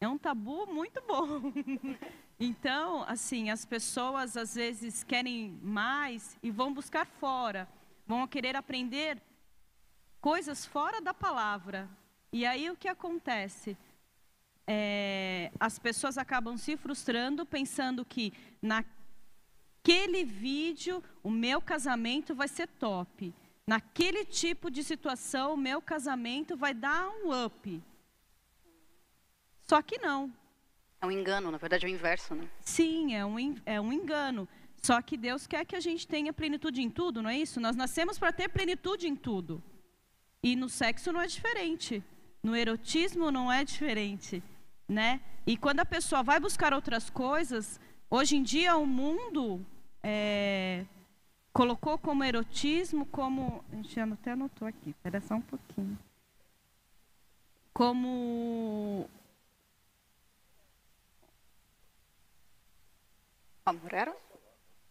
é 0.00 0.06
um 0.06 0.18
tabu 0.18 0.66
muito 0.66 1.02
bom. 1.02 1.52
então, 2.38 3.02
assim, 3.08 3.50
as 3.50 3.64
pessoas 3.64 4.36
às 4.36 4.54
vezes 4.54 5.02
querem 5.02 5.58
mais 5.62 6.38
e 6.42 6.50
vão 6.50 6.72
buscar 6.72 7.06
fora, 7.06 7.68
vão 8.06 8.26
querer 8.28 8.54
aprender 8.54 9.20
coisas 10.20 10.64
fora 10.64 11.00
da 11.00 11.12
palavra, 11.12 11.88
e 12.34 12.44
aí 12.44 12.68
o 12.68 12.74
que 12.74 12.88
acontece? 12.88 13.76
É, 14.66 15.52
as 15.60 15.78
pessoas 15.78 16.18
acabam 16.18 16.56
se 16.56 16.76
frustrando, 16.76 17.46
pensando 17.46 18.04
que 18.04 18.32
naquele 18.60 20.24
vídeo 20.24 21.00
o 21.22 21.30
meu 21.30 21.62
casamento 21.62 22.34
vai 22.34 22.48
ser 22.48 22.66
top. 22.66 23.32
Naquele 23.64 24.24
tipo 24.24 24.68
de 24.68 24.82
situação, 24.82 25.54
o 25.54 25.56
meu 25.56 25.80
casamento 25.80 26.56
vai 26.56 26.74
dar 26.74 27.08
um 27.08 27.44
up. 27.44 27.80
Só 29.62 29.80
que 29.80 29.98
não. 29.98 30.34
É 31.00 31.06
um 31.06 31.12
engano, 31.12 31.52
na 31.52 31.56
verdade 31.56 31.86
é 31.86 31.88
o 31.88 31.92
inverso, 31.92 32.34
né? 32.34 32.50
Sim, 32.58 33.14
é 33.14 33.24
um, 33.24 33.54
é 33.64 33.80
um 33.80 33.92
engano. 33.92 34.48
Só 34.82 35.00
que 35.00 35.16
Deus 35.16 35.46
quer 35.46 35.64
que 35.64 35.76
a 35.76 35.80
gente 35.80 36.08
tenha 36.08 36.32
plenitude 36.32 36.82
em 36.82 36.90
tudo, 36.90 37.22
não 37.22 37.30
é 37.30 37.38
isso? 37.38 37.60
Nós 37.60 37.76
nascemos 37.76 38.18
para 38.18 38.32
ter 38.32 38.48
plenitude 38.48 39.06
em 39.06 39.14
tudo. 39.14 39.62
E 40.42 40.56
no 40.56 40.68
sexo 40.68 41.12
não 41.12 41.20
é 41.20 41.28
diferente. 41.28 42.02
No 42.44 42.54
erotismo 42.54 43.30
não 43.30 43.50
é 43.50 43.64
diferente, 43.64 44.42
né? 44.86 45.22
E 45.46 45.56
quando 45.56 45.80
a 45.80 45.86
pessoa 45.86 46.22
vai 46.22 46.38
buscar 46.38 46.74
outras 46.74 47.08
coisas, 47.08 47.80
hoje 48.10 48.36
em 48.36 48.42
dia 48.42 48.76
o 48.76 48.86
mundo 48.86 49.64
é, 50.02 50.84
colocou 51.54 51.96
como 51.96 52.22
erotismo, 52.22 53.06
como. 53.06 53.64
A 53.72 53.76
gente 53.76 53.98
até 53.98 54.32
anotou 54.32 54.68
aqui, 54.68 54.90
espera 54.90 55.22
só 55.22 55.36
um 55.36 55.40
pouquinho. 55.40 55.98
Como 57.72 59.08
Amor 63.64 63.94
era? 63.94 64.14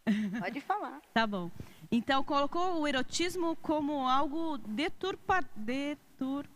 Pode 0.40 0.60
falar. 0.62 1.00
tá 1.14 1.28
bom. 1.28 1.52
Então, 1.92 2.24
colocou 2.24 2.82
o 2.82 2.88
erotismo 2.88 3.56
como 3.58 4.08
algo 4.08 4.58
deturpa, 4.58 5.42
detur, 5.56 6.48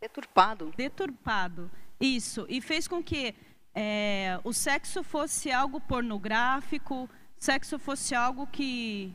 deturpado. 0.00 0.72
Deturpado. 0.76 1.70
Isso. 2.00 2.46
E 2.48 2.60
fez 2.60 2.86
com 2.86 3.02
que 3.02 3.34
é, 3.74 4.40
o 4.44 4.52
sexo 4.52 5.02
fosse 5.02 5.50
algo 5.50 5.80
pornográfico, 5.80 7.08
sexo 7.38 7.78
fosse 7.78 8.14
algo 8.14 8.46
que 8.46 9.14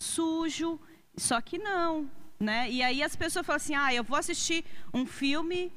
sujo, 0.00 0.80
só 1.16 1.40
que 1.40 1.58
não, 1.58 2.10
né? 2.38 2.70
E 2.70 2.82
aí 2.82 3.02
as 3.02 3.16
pessoas 3.16 3.46
falam 3.46 3.56
assim: 3.56 3.74
"Ah, 3.74 3.94
eu 3.94 4.04
vou 4.04 4.18
assistir 4.18 4.64
um 4.92 5.06
filme 5.06 5.72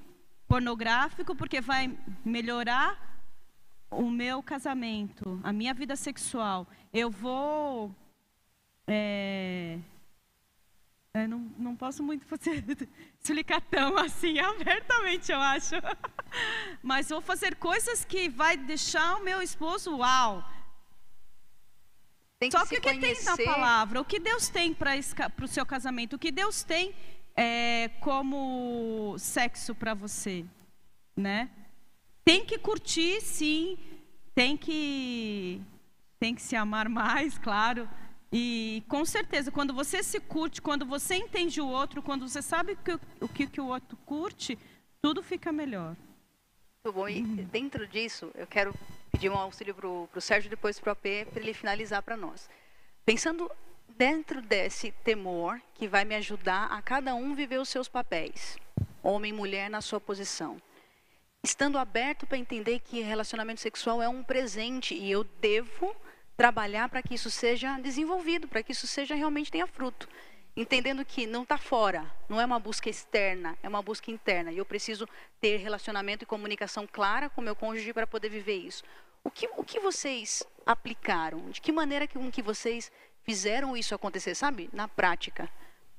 pornográfico 0.48 1.36
porque 1.36 1.62
vai 1.62 1.96
melhorar 2.26 3.08
o 3.90 4.10
meu 4.10 4.44
casamento, 4.44 5.40
a 5.44 5.54
minha 5.54 5.74
vida 5.74 5.96
sexual, 5.96 6.68
eu 6.94 7.10
vou. 7.10 7.96
É, 8.88 9.78
eu 11.24 11.30
não, 11.30 11.40
não 11.58 11.76
posso 11.76 12.04
muito 12.04 12.26
explicar 13.22 13.62
tão 13.62 13.98
assim 13.98 14.40
abertamente, 14.40 15.32
eu 15.32 15.40
acho. 15.40 15.76
Mas 16.82 17.10
vou 17.10 17.22
fazer 17.22 17.56
coisas 17.56 18.04
que 18.04 18.30
vai 18.30 18.58
deixar 18.58 19.16
o 19.16 19.24
meu 19.24 19.42
esposo 19.42 19.98
uau. 19.98 20.44
Tem 22.40 22.50
que 22.50 22.58
Só 22.58 22.66
que 22.66 22.78
o 22.78 22.82
que 22.82 22.98
tem 23.00 23.24
na 23.24 23.38
palavra? 23.38 24.02
O 24.02 24.06
que 24.06 24.20
Deus 24.20 24.48
tem 24.48 24.74
para 24.74 24.94
o 25.42 25.48
seu 25.48 25.66
casamento? 25.66 26.16
O 26.16 26.20
que 26.20 26.32
Deus 26.32 26.64
tem 26.64 26.94
é, 27.36 27.90
como 28.00 29.16
sexo 29.18 29.74
para 29.74 29.94
você? 29.96 30.46
Né? 31.16 31.50
Tem 32.24 32.46
que 32.46 32.60
curtir, 32.60 33.22
sim. 33.22 33.78
Tem 34.36 34.56
que, 34.56 35.60
tem 36.20 36.36
que 36.36 36.42
se 36.44 36.56
amar 36.56 36.88
mais, 36.88 37.40
claro. 37.40 37.90
E 38.32 38.84
com 38.88 39.06
certeza, 39.06 39.52
quando 39.52 39.74
você 39.74 40.04
se 40.04 40.20
curte, 40.20 40.62
quando 40.62 40.86
você 40.86 41.16
entende 41.16 41.62
o 41.62 41.68
outro, 41.68 42.02
quando 42.02 42.28
você 42.28 42.42
sabe 42.42 42.78
o 43.22 43.28
que, 43.30 43.48
que 43.48 43.62
o 43.62 43.68
outro 43.68 43.98
curte, 44.06 44.58
tudo 45.02 45.24
fica 45.24 45.52
melhor. 45.52 45.96
Muito 46.84 46.96
bom. 46.96 47.08
E 47.08 47.22
dentro 47.22 47.88
disso, 47.88 48.32
eu 48.36 48.46
quero 48.46 48.74
pedir 49.12 49.30
um 49.30 49.38
auxílio 49.38 49.74
para 49.74 49.88
o 49.88 50.22
Sérgio, 50.22 50.50
depois 50.50 50.80
para 50.80 50.90
o 50.90 50.92
AP, 50.92 51.30
para 51.32 51.42
ele 51.42 51.54
finalizar 51.54 52.02
para 52.02 52.18
nós. 52.18 52.50
Pensando 53.06 53.50
dentro 53.98 54.42
desse 54.42 54.92
temor 55.04 55.62
que 55.74 55.88
vai 55.88 56.04
me 56.04 56.16
ajudar 56.16 56.66
a 56.66 56.82
cada 56.82 57.16
um 57.16 57.34
viver 57.34 57.60
os 57.60 57.70
seus 57.70 57.88
papéis, 57.88 58.58
homem 59.02 59.32
e 59.32 59.36
mulher 59.36 59.70
na 59.70 59.82
sua 59.82 60.00
posição 60.00 60.62
estando 61.44 61.78
aberto 61.78 62.26
para 62.26 62.38
entender 62.38 62.80
que 62.80 63.02
relacionamento 63.02 63.62
sexual 63.62 64.02
é 64.02 64.10
um 64.10 64.24
presente 64.24 64.94
e 64.94 65.10
eu 65.10 65.24
devo 65.24 65.96
trabalhar 66.38 66.88
para 66.88 67.02
que 67.02 67.16
isso 67.16 67.32
seja 67.32 67.78
desenvolvido, 67.80 68.48
para 68.48 68.62
que 68.62 68.72
isso 68.72 68.86
seja 68.86 69.16
realmente 69.16 69.52
tenha 69.52 69.66
fruto. 69.66 70.08
Entendendo 70.56 71.04
que 71.04 71.28
não 71.28 71.44
está 71.44 71.58
fora, 71.58 72.10
não 72.30 72.40
é 72.40 72.46
uma 72.46 72.60
busca 72.60 72.90
externa, 72.90 73.58
é 73.62 73.68
uma 73.68 73.82
busca 73.82 74.10
interna. 74.10 74.52
E 74.52 74.58
eu 74.58 74.66
preciso 74.66 75.08
ter 75.42 75.58
relacionamento 75.58 76.24
e 76.24 76.28
comunicação 76.28 76.88
clara 76.92 77.30
com 77.30 77.42
meu 77.42 77.56
cônjuge 77.56 77.94
para 77.94 78.08
poder 78.08 78.30
viver 78.30 78.56
isso. 78.56 78.84
O 79.24 79.30
que, 79.30 79.50
o 79.58 79.64
que 79.64 79.80
vocês 79.80 80.44
aplicaram? 80.66 81.50
De 81.50 81.60
que 81.60 81.72
maneira 81.72 82.08
que, 82.08 82.18
que 82.32 82.42
vocês 82.42 82.92
fizeram 83.24 83.76
isso 83.76 83.94
acontecer, 83.94 84.34
sabe? 84.36 84.70
Na 84.72 84.88
prática. 84.88 85.50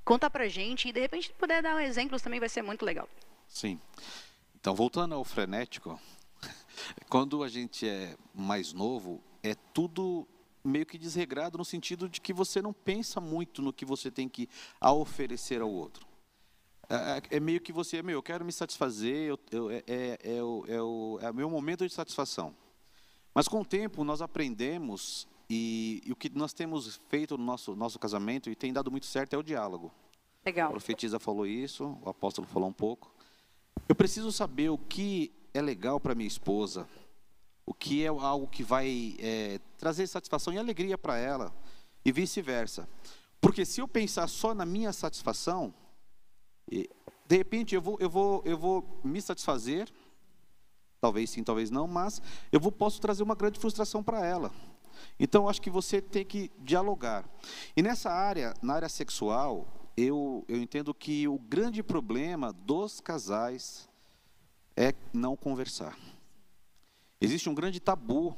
Conta 0.04 0.30
pra 0.30 0.48
gente 0.48 0.88
e 0.88 0.92
de 0.92 1.00
repente 1.00 1.32
puder 1.34 1.62
dar 1.62 1.84
exemplos 1.84 2.22
também 2.22 2.40
vai 2.40 2.48
ser 2.48 2.62
muito 2.62 2.84
legal. 2.84 3.08
Sim. 3.46 3.80
Então, 4.58 4.74
voltando 4.74 5.14
ao 5.14 5.24
frenético, 5.24 6.00
quando 7.08 7.42
a 7.42 7.48
gente 7.48 7.88
é 7.88 8.16
mais 8.34 8.72
novo, 8.72 9.22
é 9.50 9.54
tudo 9.72 10.26
meio 10.64 10.86
que 10.86 10.98
desregrado 10.98 11.58
no 11.58 11.64
sentido 11.64 12.08
de 12.08 12.20
que 12.20 12.32
você 12.32 12.60
não 12.60 12.72
pensa 12.72 13.20
muito 13.20 13.62
no 13.62 13.72
que 13.72 13.84
você 13.84 14.10
tem 14.10 14.28
que 14.28 14.48
a 14.80 14.92
oferecer 14.92 15.60
ao 15.60 15.70
outro. 15.70 16.06
É, 16.88 16.94
é, 16.94 17.36
é 17.36 17.40
meio 17.40 17.60
que 17.60 17.72
você, 17.72 18.02
meu, 18.02 18.14
eu 18.18 18.22
quero 18.22 18.44
me 18.44 18.52
satisfazer, 18.52 19.28
eu, 19.28 19.38
eu, 19.50 19.70
é, 19.70 19.82
é, 19.86 20.18
é, 20.22 20.42
o, 20.42 20.64
é, 20.66 20.82
o, 20.82 21.18
é 21.20 21.30
o 21.30 21.34
meu 21.34 21.50
momento 21.50 21.86
de 21.86 21.92
satisfação. 21.92 22.54
Mas 23.34 23.46
com 23.46 23.60
o 23.60 23.64
tempo 23.64 24.04
nós 24.04 24.22
aprendemos 24.22 25.28
e, 25.50 26.02
e, 26.04 26.12
o 26.12 26.16
que 26.16 26.28
nós 26.30 26.52
temos 26.52 27.00
feito 27.08 27.36
no 27.36 27.44
nosso, 27.44 27.76
nosso 27.76 27.98
casamento 27.98 28.50
e 28.50 28.54
tem 28.54 28.72
dado 28.72 28.90
muito 28.90 29.06
certo 29.06 29.34
é 29.34 29.38
o 29.38 29.42
diálogo. 29.42 29.92
Legal. 30.44 30.68
A 30.68 30.72
profetisa 30.72 31.18
falou 31.18 31.46
isso, 31.46 31.98
o 32.02 32.08
apóstolo 32.08 32.46
falou 32.46 32.68
um 32.68 32.72
pouco. 32.72 33.12
Eu 33.88 33.94
preciso 33.94 34.32
saber 34.32 34.70
o 34.70 34.78
que 34.78 35.32
é 35.52 35.60
legal 35.60 36.00
para 36.00 36.14
minha 36.14 36.26
esposa, 36.26 36.88
o 37.68 37.74
que 37.74 38.02
é 38.02 38.06
algo 38.06 38.48
que 38.48 38.62
vai 38.62 39.14
é, 39.18 39.60
trazer 39.76 40.06
satisfação 40.06 40.54
e 40.54 40.58
alegria 40.58 40.96
para 40.96 41.18
ela, 41.18 41.54
e 42.02 42.10
vice-versa. 42.10 42.88
Porque 43.42 43.62
se 43.66 43.82
eu 43.82 43.86
pensar 43.86 44.26
só 44.26 44.54
na 44.54 44.64
minha 44.64 44.90
satisfação, 44.90 45.74
de 46.66 47.36
repente 47.36 47.74
eu 47.74 47.82
vou, 47.82 47.98
eu 48.00 48.08
vou, 48.08 48.42
eu 48.46 48.56
vou 48.56 49.00
me 49.04 49.20
satisfazer, 49.20 49.86
talvez 50.98 51.28
sim, 51.28 51.44
talvez 51.44 51.70
não, 51.70 51.86
mas 51.86 52.22
eu 52.50 52.58
vou, 52.58 52.72
posso 52.72 53.02
trazer 53.02 53.22
uma 53.22 53.34
grande 53.34 53.60
frustração 53.60 54.02
para 54.02 54.24
ela. 54.24 54.50
Então, 55.20 55.46
acho 55.46 55.60
que 55.60 55.68
você 55.68 56.00
tem 56.00 56.24
que 56.24 56.50
dialogar. 56.60 57.28
E 57.76 57.82
nessa 57.82 58.10
área, 58.10 58.54
na 58.62 58.74
área 58.74 58.88
sexual, 58.88 59.68
eu, 59.94 60.42
eu 60.48 60.56
entendo 60.56 60.94
que 60.94 61.28
o 61.28 61.38
grande 61.38 61.82
problema 61.82 62.50
dos 62.50 62.98
casais 62.98 63.86
é 64.74 64.94
não 65.12 65.36
conversar. 65.36 65.94
Existe 67.20 67.48
um 67.48 67.54
grande 67.54 67.80
tabu 67.80 68.36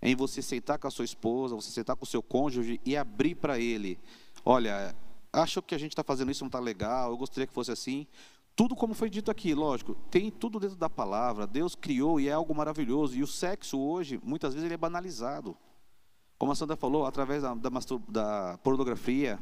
em 0.00 0.14
você 0.14 0.40
sentar 0.40 0.78
com 0.78 0.86
a 0.86 0.90
sua 0.90 1.04
esposa, 1.04 1.54
você 1.54 1.70
sentar 1.70 1.96
com 1.96 2.04
o 2.04 2.08
seu 2.08 2.22
cônjuge 2.22 2.80
e 2.84 2.96
abrir 2.96 3.34
para 3.34 3.58
ele: 3.58 3.98
olha, 4.44 4.94
acho 5.32 5.60
que 5.62 5.74
a 5.74 5.78
gente 5.78 5.92
está 5.92 6.02
fazendo 6.02 6.30
isso 6.30 6.44
não 6.44 6.48
está 6.48 6.60
legal, 6.60 7.10
eu 7.10 7.16
gostaria 7.16 7.46
que 7.46 7.52
fosse 7.52 7.70
assim. 7.70 8.06
Tudo 8.54 8.74
como 8.74 8.94
foi 8.94 9.10
dito 9.10 9.30
aqui, 9.30 9.52
lógico, 9.52 9.94
tem 10.10 10.30
tudo 10.30 10.58
dentro 10.58 10.76
da 10.76 10.88
palavra. 10.88 11.46
Deus 11.46 11.74
criou 11.74 12.18
e 12.18 12.26
é 12.26 12.32
algo 12.32 12.54
maravilhoso. 12.54 13.14
E 13.14 13.22
o 13.22 13.26
sexo 13.26 13.78
hoje, 13.78 14.18
muitas 14.24 14.54
vezes, 14.54 14.64
ele 14.64 14.72
é 14.72 14.78
banalizado. 14.78 15.54
Como 16.38 16.52
a 16.52 16.54
Sandra 16.54 16.74
falou, 16.74 17.04
através 17.04 17.42
da, 17.42 17.54
da, 17.54 17.70
da 18.08 18.58
pornografia, 18.62 19.38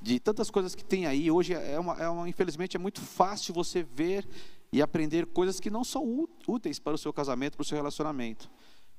de 0.00 0.18
tantas 0.18 0.50
coisas 0.50 0.74
que 0.74 0.82
tem 0.82 1.04
aí. 1.04 1.30
Hoje, 1.30 1.52
é 1.52 1.78
uma, 1.78 1.94
é 1.94 2.08
uma, 2.08 2.26
infelizmente, 2.26 2.74
é 2.74 2.80
muito 2.80 3.02
fácil 3.02 3.52
você 3.52 3.82
ver 3.82 4.26
e 4.72 4.82
aprender 4.82 5.26
coisas 5.26 5.60
que 5.60 5.70
não 5.70 5.84
são 5.84 6.28
úteis 6.46 6.78
para 6.78 6.94
o 6.94 6.98
seu 6.98 7.12
casamento, 7.12 7.56
para 7.56 7.62
o 7.62 7.66
seu 7.66 7.76
relacionamento. 7.76 8.50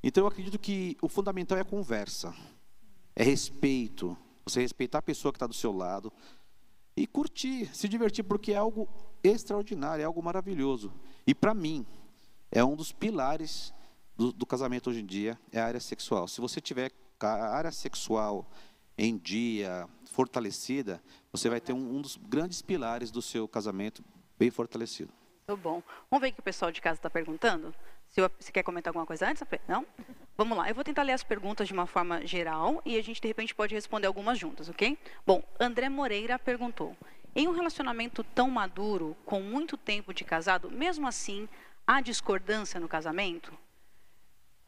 Então, 0.02 0.24
eu 0.24 0.28
acredito 0.28 0.58
que 0.58 0.98
o 1.02 1.10
fundamental 1.10 1.58
é 1.58 1.62
a 1.62 1.66
conversa, 1.66 2.34
é 3.16 3.24
respeito. 3.24 4.18
Você 4.46 4.62
respeitar 4.62 5.00
a 5.00 5.04
pessoa 5.04 5.32
que 5.32 5.36
está 5.36 5.46
do 5.46 5.54
seu 5.54 5.72
lado 5.72 6.12
e 6.96 7.06
curtir, 7.06 7.70
se 7.76 7.88
divertir, 7.88 8.24
porque 8.24 8.54
é 8.54 8.58
algo 8.58 8.88
extraordinário, 9.24 10.02
é 10.02 10.06
algo 10.06 10.24
maravilhoso. 10.24 10.92
E 11.28 11.36
para 11.36 11.54
mim, 11.54 11.86
é 12.52 12.64
um 12.64 12.76
dos 12.76 12.92
pilares 12.92 13.74
do, 14.18 14.32
do 14.32 14.46
casamento 14.46 14.90
hoje 14.90 15.02
em 15.02 15.06
dia, 15.06 15.40
é 15.52 15.60
a 15.60 15.66
área 15.66 15.80
sexual. 15.80 16.28
Se 16.28 16.42
você 16.42 16.60
tiver 16.60 16.92
a 17.20 17.56
área 17.56 17.72
sexual 17.72 18.50
em 18.98 19.18
dia, 19.18 19.88
fortalecida, 20.06 21.02
você 21.32 21.50
vai 21.50 21.62
ter 21.62 21.74
um, 21.74 21.98
um 21.98 22.02
dos 22.02 22.18
grandes 22.18 22.62
pilares 22.62 23.12
do 23.12 23.22
seu 23.22 23.48
casamento 23.48 24.04
bem 24.38 24.50
fortalecido. 24.50 25.19
Muito 25.50 25.64
bom. 25.64 25.82
Vamos 26.12 26.22
ver 26.22 26.30
o 26.30 26.34
que 26.34 26.39
o 26.41 26.43
pessoal 26.43 26.72
de 26.72 26.80
casa 26.80 27.00
está 27.00 27.10
perguntando? 27.10 27.74
Se 28.12 28.22
você 28.22 28.52
quer 28.52 28.62
comentar 28.62 28.91
alguma 28.91 29.06
coisa 29.06 29.28
antes? 29.28 29.43
Não? 29.68 29.84
Vamos 30.38 30.56
lá. 30.56 30.70
Eu 30.70 30.76
vou 30.76 30.84
tentar 30.84 31.02
ler 31.02 31.14
as 31.14 31.24
perguntas 31.24 31.68
de 31.68 31.74
uma 31.74 31.88
forma 31.88 32.24
geral 32.26 32.80
e 32.86 32.95
a 33.00 33.02
gente, 33.02 33.20
de 33.20 33.28
repente, 33.28 33.56
pode 33.56 33.74
responder 33.74 34.06
algumas 34.06 34.38
juntas, 34.38 34.70
ok? 34.70 34.95
Bom, 35.26 35.43
André 35.60 35.89
Moreira 35.89 36.38
perguntou. 36.38 36.95
Em 37.36 37.47
um 37.47 37.52
relacionamento 37.52 38.24
tão 38.24 38.47
maduro, 38.47 39.18
com 39.26 39.41
muito 39.41 39.76
tempo 39.76 40.14
de 40.14 40.24
casado, 40.24 40.70
mesmo 40.70 41.08
assim, 41.08 41.50
há 41.86 42.00
discordância 42.00 42.80
no 42.80 42.88
casamento? 42.88 43.52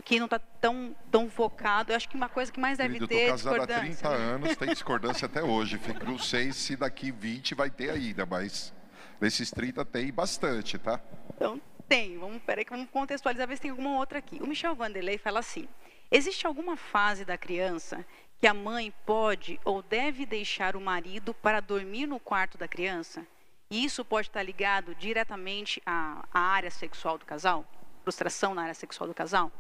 que 0.03 0.17
não 0.17 0.25
está 0.25 0.39
tão, 0.39 0.95
tão 1.11 1.29
focado. 1.29 1.91
Eu 1.91 1.95
acho 1.95 2.09
que 2.09 2.15
uma 2.15 2.27
coisa 2.27 2.51
que 2.51 2.59
mais 2.59 2.79
deve 2.79 2.95
Querido, 2.95 3.07
ter. 3.07 3.29
Eu 3.29 3.36
estou 3.36 3.53
casado 3.53 3.71
há 3.71 3.79
30 3.82 4.07
anos, 4.09 4.55
tem 4.57 4.69
discordância 4.69 5.27
até 5.27 5.43
hoje. 5.43 5.79
Não 6.03 6.17
sei 6.17 6.51
se 6.51 6.75
daqui 6.75 7.11
20 7.11 7.53
vai 7.53 7.69
ter 7.69 7.91
ainda, 7.91 8.25
mas 8.25 8.73
nesses 9.22 9.51
30 9.51 9.86
tem 9.86 10.11
bastante, 10.11 10.78
tá? 10.78 10.99
Então, 11.36 11.61
tem. 11.88 12.17
Vamos, 12.17 12.41
peraí 12.41 12.65
que 12.65 12.72
vamos 12.72 12.89
contextualizar, 12.89 13.47
ver 13.47 13.55
se 13.55 13.61
tem 13.61 13.72
alguma 13.72 13.97
outra 13.97 14.19
aqui. 14.19 14.41
O 14.41 14.47
Michel 14.47 14.76
Vanderlei 14.76 15.17
fala 15.17 15.39
assim: 15.39 15.67
existe 16.09 16.47
alguma 16.47 16.76
fase 16.76 17.24
da 17.24 17.38
criança 17.38 18.05
que 18.39 18.47
a 18.47 18.53
mãe 18.53 18.91
pode 19.05 19.59
ou 19.63 19.84
deve 19.84 20.26
deixar 20.26 20.76
o 20.76 20.82
marido 20.82 21.34
para 21.34 21.59
dormir 21.59 22.07
no 22.07 22.19
quarto 22.19 22.57
da 22.57 22.67
criança? 22.67 23.26
E 23.69 23.86
isso 23.86 24.03
pode 24.03 24.28
estar 24.28 24.43
ligado 24.43 24.93
diretamente 24.95 25.82
à, 25.86 26.26
à 26.34 26.39
área 26.39 26.72
sexual 26.72 27.17
do 27.17 27.26
casal? 27.26 27.63
Frustração 28.03 28.55
na 28.55 28.63
área 28.63 28.74
sexual 28.74 29.07
do 29.07 29.13
casal? 29.13 29.51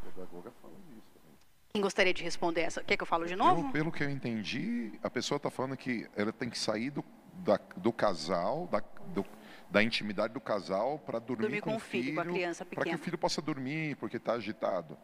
Quem 1.71 1.81
gostaria 1.81 2.13
de 2.13 2.21
responder 2.21 2.61
essa? 2.61 2.83
Quer 2.83 2.97
que 2.97 3.03
eu 3.03 3.07
falo 3.07 3.25
de 3.25 3.35
novo? 3.35 3.67
Eu, 3.67 3.71
pelo 3.71 3.91
que 3.91 4.03
eu 4.03 4.09
entendi, 4.09 4.99
a 5.01 5.09
pessoa 5.09 5.37
está 5.37 5.49
falando 5.49 5.77
que 5.77 6.05
ela 6.15 6.33
tem 6.33 6.49
que 6.49 6.59
sair 6.59 6.89
do, 6.89 7.05
da, 7.35 7.57
do 7.77 7.93
casal, 7.93 8.67
da, 8.69 8.83
do, 9.13 9.25
da 9.71 9.81
intimidade 9.81 10.33
do 10.33 10.41
casal 10.41 10.99
para 10.99 11.17
dormir, 11.17 11.43
dormir, 11.43 11.61
com, 11.61 11.71
com 11.71 11.77
o 11.77 11.79
filho, 11.79 12.03
filho 12.03 12.15
com 12.15 12.21
a 12.21 12.25
criança 12.25 12.65
pequena. 12.65 12.83
Para 12.83 12.89
que 12.91 12.95
o 12.95 13.03
filho 13.03 13.17
possa 13.17 13.41
dormir, 13.41 13.95
porque 13.95 14.17
está 14.17 14.33
agitado. 14.33 14.97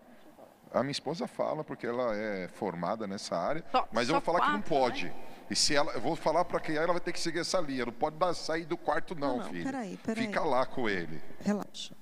A 0.74 0.84
minha 0.84 0.91
esposa 0.91 1.26
fala, 1.28 1.63
porque 1.63 1.88
ela 1.88 2.13
é 2.13 2.49
formada 2.49 3.07
nessa 3.07 3.38
área, 3.38 3.63
só, 3.72 3.88
mas 3.91 4.09
eu 4.09 4.15
vou 4.15 4.22
falar 4.22 4.39
quatro, 4.39 4.51
que 4.51 4.57
não 4.57 4.80
pode. 4.80 5.05
Né? 5.05 5.13
E 5.49 5.55
se 5.55 5.74
ela, 5.74 5.93
eu 5.93 6.01
vou 6.01 6.15
falar 6.18 6.43
para 6.43 6.59
que 6.59 6.74
ela 6.74 6.91
vai 6.91 6.99
ter 6.99 7.13
que 7.13 7.20
seguir 7.20 7.39
essa 7.39 7.61
linha. 7.61 7.86
Não 7.86 7.93
pode 7.93 8.18
dar, 8.18 8.34
sair 8.34 8.65
do 8.65 8.78
quarto, 8.78 9.15
não, 9.15 9.38
não, 9.38 9.38
não 9.38 9.49
filho. 9.49 9.63
Peraí, 9.63 9.97
peraí. 9.97 10.28
Fica 10.28 10.41
lá 10.41 10.65
com 10.65 10.89
ele. 10.89 11.22
Relaxa. 11.39 11.95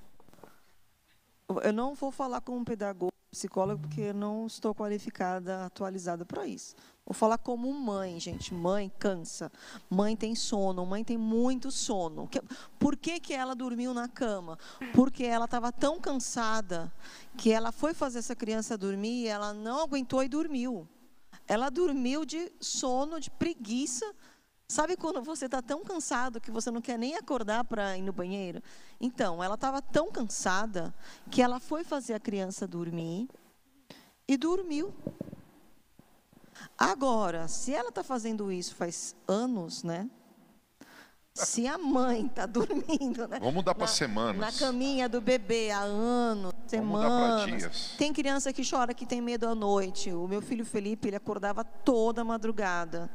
Eu 1.63 1.71
não 1.71 1.93
vou 1.93 2.11
falar 2.11 2.41
com 2.41 2.57
um 2.57 2.63
pedagogo, 2.63 3.13
psicólogo, 3.35 3.81
porque 3.81 4.13
não 4.13 4.47
estou 4.47 4.73
qualificada, 4.73 5.65
atualizada 5.65 6.25
para 6.25 6.47
isso. 6.47 6.73
Vou 7.05 7.13
falar 7.13 7.37
como 7.37 7.71
mãe, 7.71 8.19
gente. 8.19 8.53
Mãe 8.53 8.91
cansa. 8.97 9.51
Mãe 9.89 10.15
tem 10.15 10.33
sono. 10.33 10.85
Mãe 10.85 11.03
tem 11.03 11.17
muito 11.17 11.69
sono. 11.69 12.27
Por 12.79 12.95
que, 12.95 13.19
que 13.19 13.33
ela 13.33 13.53
dormiu 13.53 13.93
na 13.93 14.07
cama? 14.07 14.57
Porque 14.93 15.23
ela 15.23 15.45
estava 15.45 15.71
tão 15.71 15.99
cansada 15.99 16.91
que 17.37 17.51
ela 17.51 17.71
foi 17.71 17.93
fazer 17.93 18.19
essa 18.19 18.35
criança 18.35 18.77
dormir 18.77 19.23
e 19.23 19.27
ela 19.27 19.53
não 19.53 19.81
aguentou 19.81 20.23
e 20.23 20.29
dormiu. 20.29 20.87
Ela 21.47 21.69
dormiu 21.69 22.25
de 22.25 22.51
sono, 22.59 23.19
de 23.19 23.29
preguiça. 23.29 24.05
Sabe 24.67 24.97
quando 24.97 25.21
você 25.21 25.45
está 25.45 25.61
tão 25.61 25.83
cansado 25.83 26.41
que 26.41 26.49
você 26.49 26.71
não 26.71 26.81
quer 26.81 26.97
nem 26.97 27.15
acordar 27.15 27.63
para 27.65 27.97
ir 27.97 28.01
no 28.01 28.11
banheiro? 28.11 28.61
Então, 28.99 29.43
ela 29.43 29.55
estava 29.55 29.81
tão 29.81 30.11
cansada 30.11 30.93
que 31.29 31.41
ela 31.41 31.59
foi 31.59 31.83
fazer 31.83 32.15
a 32.15 32.19
criança 32.19 32.67
dormir 32.67 33.29
e 34.27 34.35
dormiu. 34.35 34.91
Agora, 36.77 37.47
se 37.47 37.73
ela 37.73 37.89
está 37.89 38.03
fazendo 38.03 38.51
isso 38.51 38.75
faz 38.75 39.15
anos, 39.27 39.83
né? 39.83 40.09
Se 41.33 41.67
a 41.67 41.77
mãe 41.77 42.25
está 42.25 42.45
dormindo, 42.47 43.27
né? 43.27 43.39
Vamos 43.39 43.53
mudar 43.53 43.75
para 43.75 43.87
semanas. 43.87 44.37
Na 44.37 44.51
caminha 44.51 45.07
do 45.07 45.21
bebê 45.21 45.69
há 45.69 45.81
anos, 45.81 46.53
semanas. 46.65 47.09
Vamos 47.09 47.51
mudar 47.51 47.57
dias. 47.57 47.93
Tem 47.97 48.11
criança 48.11 48.51
que 48.51 48.67
chora 48.67 48.95
que 48.95 49.05
tem 49.05 49.21
medo 49.21 49.47
à 49.47 49.53
noite. 49.53 50.11
O 50.11 50.27
meu 50.27 50.41
filho 50.41 50.65
Felipe, 50.65 51.09
ele 51.09 51.17
acordava 51.17 51.63
toda 51.63 52.23
madrugada. 52.23 53.11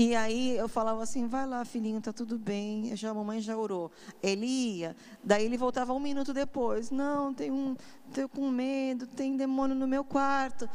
E 0.00 0.16
aí 0.16 0.56
eu 0.56 0.66
falava 0.66 1.02
assim, 1.02 1.26
vai 1.26 1.46
lá, 1.46 1.62
filhinho, 1.62 2.00
tá 2.00 2.10
tudo 2.10 2.38
bem. 2.38 2.96
Já 2.96 3.10
a 3.10 3.14
mamãe 3.14 3.38
já 3.38 3.54
orou. 3.54 3.92
Ele 4.22 4.46
ia. 4.46 4.96
Daí 5.22 5.44
ele 5.44 5.58
voltava 5.58 5.92
um 5.92 6.00
minuto 6.00 6.32
depois. 6.32 6.90
Não, 6.90 7.34
tem 7.34 7.50
um, 7.50 7.76
tenho 8.10 8.26
com 8.26 8.48
medo, 8.48 9.06
tem 9.06 9.36
demônio 9.36 9.76
no 9.76 9.86
meu 9.86 10.02
quarto. 10.02 10.66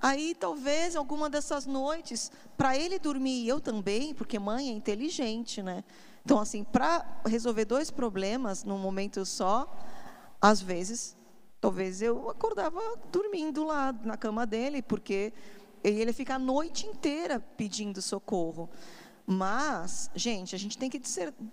Aí, 0.00 0.34
talvez, 0.34 0.96
alguma 0.96 1.30
dessas 1.30 1.64
noites, 1.64 2.32
para 2.56 2.76
ele 2.76 2.98
dormir 2.98 3.44
e 3.44 3.48
eu 3.48 3.60
também, 3.60 4.12
porque 4.12 4.36
mãe 4.36 4.70
é 4.70 4.72
inteligente, 4.72 5.62
né? 5.62 5.84
Então, 6.24 6.40
assim, 6.40 6.64
para 6.64 7.06
resolver 7.24 7.64
dois 7.64 7.88
problemas 7.88 8.64
num 8.64 8.78
momento 8.78 9.24
só, 9.24 9.72
às 10.40 10.60
vezes, 10.60 11.16
talvez 11.60 12.02
eu 12.02 12.28
acordava 12.28 12.80
dormindo 13.12 13.62
lá 13.62 13.92
na 14.02 14.16
cama 14.16 14.44
dele, 14.44 14.82
porque 14.82 15.32
ele 15.82 16.12
fica 16.12 16.34
a 16.34 16.38
noite 16.38 16.86
inteira 16.86 17.40
pedindo 17.56 18.00
socorro. 18.00 18.68
Mas, 19.26 20.10
gente, 20.14 20.54
a 20.54 20.58
gente 20.58 20.76
tem 20.76 20.90
que 20.90 21.00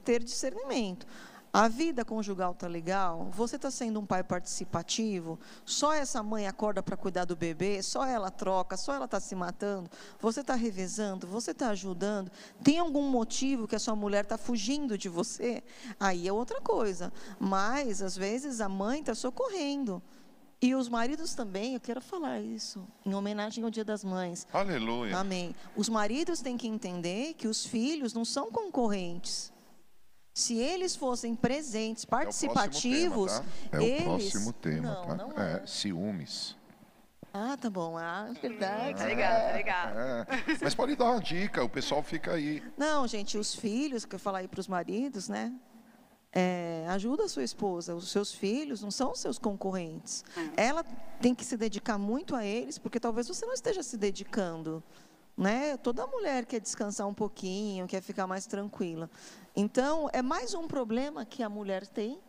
ter 0.04 0.24
discernimento. 0.24 1.06
A 1.52 1.68
vida 1.68 2.06
conjugal 2.06 2.54
tá 2.54 2.68
legal? 2.68 3.28
Você 3.32 3.56
está 3.56 3.72
sendo 3.72 4.00
um 4.00 4.06
pai 4.06 4.24
participativo? 4.24 5.40
Só 5.66 5.92
essa 5.94 6.22
mãe 6.22 6.46
acorda 6.46 6.84
para 6.84 6.96
cuidar 6.96 7.26
do 7.26 7.36
bebê? 7.36 7.82
Só 7.82 8.06
ela 8.06 8.30
troca? 8.30 8.78
Só 8.78 8.94
ela 8.94 9.06
está 9.06 9.20
se 9.20 9.34
matando? 9.34 9.90
Você 10.20 10.42
está 10.42 10.54
revezando? 10.54 11.26
Você 11.26 11.50
está 11.50 11.70
ajudando? 11.70 12.32
Tem 12.64 12.78
algum 12.78 13.10
motivo 13.10 13.68
que 13.68 13.76
a 13.76 13.80
sua 13.80 13.96
mulher 13.96 14.26
está 14.26 14.38
fugindo 14.38 14.96
de 14.96 15.10
você? 15.10 15.64
Aí 16.00 16.28
é 16.28 16.32
outra 16.32 16.62
coisa. 16.62 17.12
Mas 17.40 18.04
às 18.04 18.16
vezes 18.16 18.62
a 18.62 18.70
mãe 18.70 19.00
está 19.00 19.16
socorrendo. 19.16 20.04
E 20.62 20.76
os 20.76 20.90
maridos 20.90 21.34
também, 21.34 21.74
eu 21.74 21.80
quero 21.80 22.02
falar 22.02 22.42
isso, 22.42 22.86
em 23.06 23.14
homenagem 23.14 23.64
ao 23.64 23.70
Dia 23.70 23.86
das 23.86 24.04
Mães. 24.04 24.46
Aleluia. 24.52 25.18
Amém. 25.18 25.56
Os 25.74 25.88
maridos 25.88 26.42
têm 26.42 26.58
que 26.58 26.68
entender 26.68 27.34
que 27.36 27.48
os 27.48 27.66
filhos 27.66 28.14
não 28.14 28.26
são 28.26 28.52
concorrentes. 28.52 29.54
Se 30.34 30.58
eles 30.58 30.96
fossem 30.96 31.34
presentes, 31.34 32.04
participativos, 32.04 33.32
é 33.34 33.40
o 33.40 33.42
próximo 33.42 33.54
tema, 33.54 33.72
tá? 33.72 33.78
É 33.78 33.84
eles... 33.84 34.02
o 34.02 34.04
próximo 34.04 34.54
tema, 34.54 34.94
não, 34.94 35.06
tá? 35.06 35.16
Não 35.16 35.44
é. 35.44 35.64
é 35.64 35.68
ciúmes. 35.68 36.58
Ah, 37.34 37.56
tá 37.56 37.70
bom. 37.70 37.98
Ah, 37.98 38.30
verdade. 38.42 39.02
Obrigada, 39.02 39.50
obrigada. 39.50 40.28
É. 40.30 40.58
Mas 40.62 40.76
pode 40.76 40.96
dar 40.96 41.12
uma 41.12 41.22
dica, 41.22 41.64
o 41.64 41.70
pessoal 41.70 42.02
fica 42.04 42.34
aí. 42.34 42.62
Não, 42.78 43.08
gente, 43.08 43.38
os 43.38 43.54
filhos, 43.56 44.04
que 44.04 44.16
eu 44.16 44.20
falar 44.20 44.40
aí 44.40 44.48
para 44.48 44.60
os 44.60 44.68
maridos, 44.68 45.30
né? 45.30 45.54
É, 46.32 46.86
ajuda 46.90 47.24
a 47.24 47.30
sua 47.30 47.44
esposa. 47.44 47.96
Os 47.96 48.12
seus 48.12 48.34
filhos 48.34 48.82
não 48.82 48.92
são 48.92 49.16
seus 49.16 49.38
concorrentes. 49.38 50.24
É. 50.56 50.68
Ela 50.68 50.84
tem 51.22 51.34
que 51.34 51.44
se 51.44 51.58
dedicar 51.58 51.98
muito 51.98 52.36
a 52.36 52.46
eles, 52.46 52.78
porque 52.78 53.00
talvez 53.00 53.28
você 53.28 53.46
não 53.46 53.54
esteja 53.54 53.82
se 53.82 53.98
dedicando. 53.98 54.84
Né? 55.36 55.78
Toda 55.78 56.06
mulher 56.06 56.46
quer 56.46 56.60
descansar 56.60 57.08
um 57.08 57.14
pouquinho, 57.14 57.88
quer 57.88 58.02
ficar 58.02 58.28
mais 58.28 58.46
tranquila. 58.46 59.10
Então, 59.56 60.10
é 60.12 60.22
mais 60.22 60.54
um 60.54 60.68
problema 60.68 61.26
que 61.26 61.42
a 61.42 61.50
mulher 61.50 61.88
tem 61.88 62.20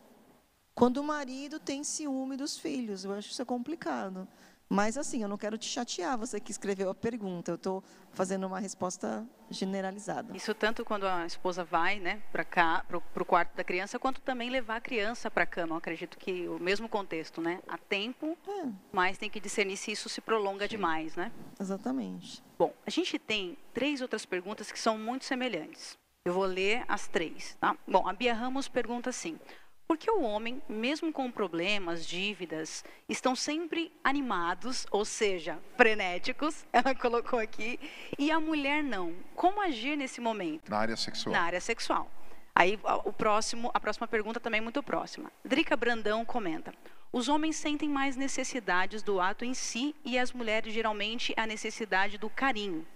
quando 0.74 0.98
o 0.98 1.04
marido 1.04 1.58
tem 1.58 1.84
ciúme 1.84 2.36
dos 2.36 2.58
filhos. 2.58 3.04
Eu 3.04 3.12
acho 3.12 3.30
isso 3.30 3.42
é 3.42 3.44
complicado. 3.44 4.26
Mas, 4.72 4.96
assim, 4.96 5.20
eu 5.20 5.28
não 5.28 5.36
quero 5.36 5.58
te 5.58 5.66
chatear, 5.66 6.16
você 6.16 6.38
que 6.38 6.52
escreveu 6.52 6.88
a 6.90 6.94
pergunta. 6.94 7.50
Eu 7.50 7.56
estou 7.56 7.82
fazendo 8.12 8.46
uma 8.46 8.60
resposta 8.60 9.26
generalizada. 9.50 10.36
Isso 10.36 10.54
tanto 10.54 10.84
quando 10.84 11.08
a 11.08 11.26
esposa 11.26 11.64
vai 11.64 11.98
né, 11.98 12.22
para 12.30 12.44
cá, 12.44 12.84
para 12.86 13.22
o 13.22 13.26
quarto 13.26 13.56
da 13.56 13.64
criança, 13.64 13.98
quanto 13.98 14.20
também 14.20 14.48
levar 14.48 14.76
a 14.76 14.80
criança 14.80 15.28
para 15.28 15.42
a 15.42 15.46
cama. 15.46 15.74
Eu 15.74 15.78
acredito 15.78 16.16
que 16.16 16.46
o 16.46 16.60
mesmo 16.60 16.88
contexto, 16.88 17.40
né? 17.40 17.60
Há 17.66 17.76
tempo, 17.76 18.38
é. 18.46 18.68
mas 18.92 19.18
tem 19.18 19.28
que 19.28 19.40
discernir 19.40 19.76
se 19.76 19.90
isso 19.90 20.08
se 20.08 20.20
prolonga 20.20 20.66
Sim. 20.66 20.70
demais, 20.76 21.16
né? 21.16 21.32
Exatamente. 21.58 22.40
Bom, 22.56 22.72
a 22.86 22.90
gente 22.90 23.18
tem 23.18 23.58
três 23.74 24.00
outras 24.00 24.24
perguntas 24.24 24.70
que 24.70 24.78
são 24.78 24.96
muito 24.96 25.24
semelhantes. 25.24 25.98
Eu 26.24 26.32
vou 26.32 26.44
ler 26.44 26.84
as 26.86 27.08
três, 27.08 27.56
tá? 27.60 27.76
Bom, 27.88 28.06
a 28.06 28.12
Bia 28.12 28.34
Ramos 28.34 28.68
pergunta 28.68 29.10
assim: 29.10 29.36
porque 29.90 30.08
o 30.08 30.22
homem, 30.22 30.62
mesmo 30.68 31.12
com 31.12 31.28
problemas, 31.32 32.06
dívidas, 32.06 32.84
estão 33.08 33.34
sempre 33.34 33.92
animados, 34.04 34.86
ou 34.88 35.04
seja, 35.04 35.58
frenéticos, 35.76 36.64
ela 36.72 36.94
colocou 36.94 37.40
aqui, 37.40 37.80
e 38.16 38.30
a 38.30 38.38
mulher 38.38 38.84
não. 38.84 39.12
Como 39.34 39.60
agir 39.60 39.96
nesse 39.96 40.20
momento? 40.20 40.70
Na 40.70 40.78
área 40.78 40.96
sexual. 40.96 41.32
Na 41.32 41.42
área 41.42 41.60
sexual. 41.60 42.08
Aí 42.54 42.78
o 43.04 43.12
próximo, 43.12 43.68
a 43.74 43.80
próxima 43.80 44.06
pergunta 44.06 44.38
também 44.38 44.58
é 44.58 44.62
muito 44.62 44.80
próxima. 44.80 45.32
Drica 45.44 45.76
Brandão 45.76 46.24
comenta: 46.24 46.72
os 47.12 47.28
homens 47.28 47.56
sentem 47.56 47.88
mais 47.88 48.14
necessidades 48.14 49.02
do 49.02 49.20
ato 49.20 49.44
em 49.44 49.54
si 49.54 49.92
e 50.04 50.16
as 50.16 50.32
mulheres 50.32 50.72
geralmente 50.72 51.34
a 51.36 51.48
necessidade 51.48 52.16
do 52.16 52.30
carinho. 52.30 52.86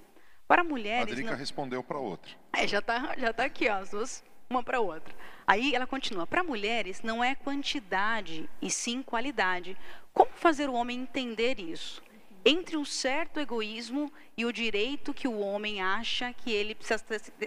Para 0.47 0.63
mulheres. 0.63 1.11
A 1.11 1.15
Drica 1.17 1.33
não... 1.33 1.39
respondeu 1.39 1.83
para 1.83 1.99
outra. 1.99 2.31
É, 2.53 2.69
já 2.69 2.79
está 2.79 3.17
já 3.19 3.33
tá 3.33 3.47
aqui, 3.47 3.69
ó, 3.69 3.79
as 3.79 3.91
duas 3.91 4.23
uma 4.49 4.63
para 4.63 4.81
outra. 4.81 5.15
Aí 5.47 5.75
ela 5.75 5.87
continua: 5.87 6.27
para 6.27 6.43
mulheres 6.43 7.03
não 7.03 7.23
é 7.23 7.35
quantidade 7.35 8.49
e 8.61 8.71
sim 8.71 9.03
qualidade. 9.03 9.77
Como 10.13 10.31
fazer 10.35 10.69
o 10.69 10.75
homem 10.75 11.01
entender 11.01 11.59
isso? 11.59 12.03
Entre 12.45 12.77
um 12.77 12.85
certo 12.85 13.41
egoísmo 13.41 14.13
e 14.37 14.45
o 14.45 14.53
direito 14.53 15.15
que 15.15 15.27
o 15.27 15.39
homem 15.41 15.81
acha 15.81 16.33
que 16.33 16.53
ele 16.53 16.75
precisa, 16.75 17.03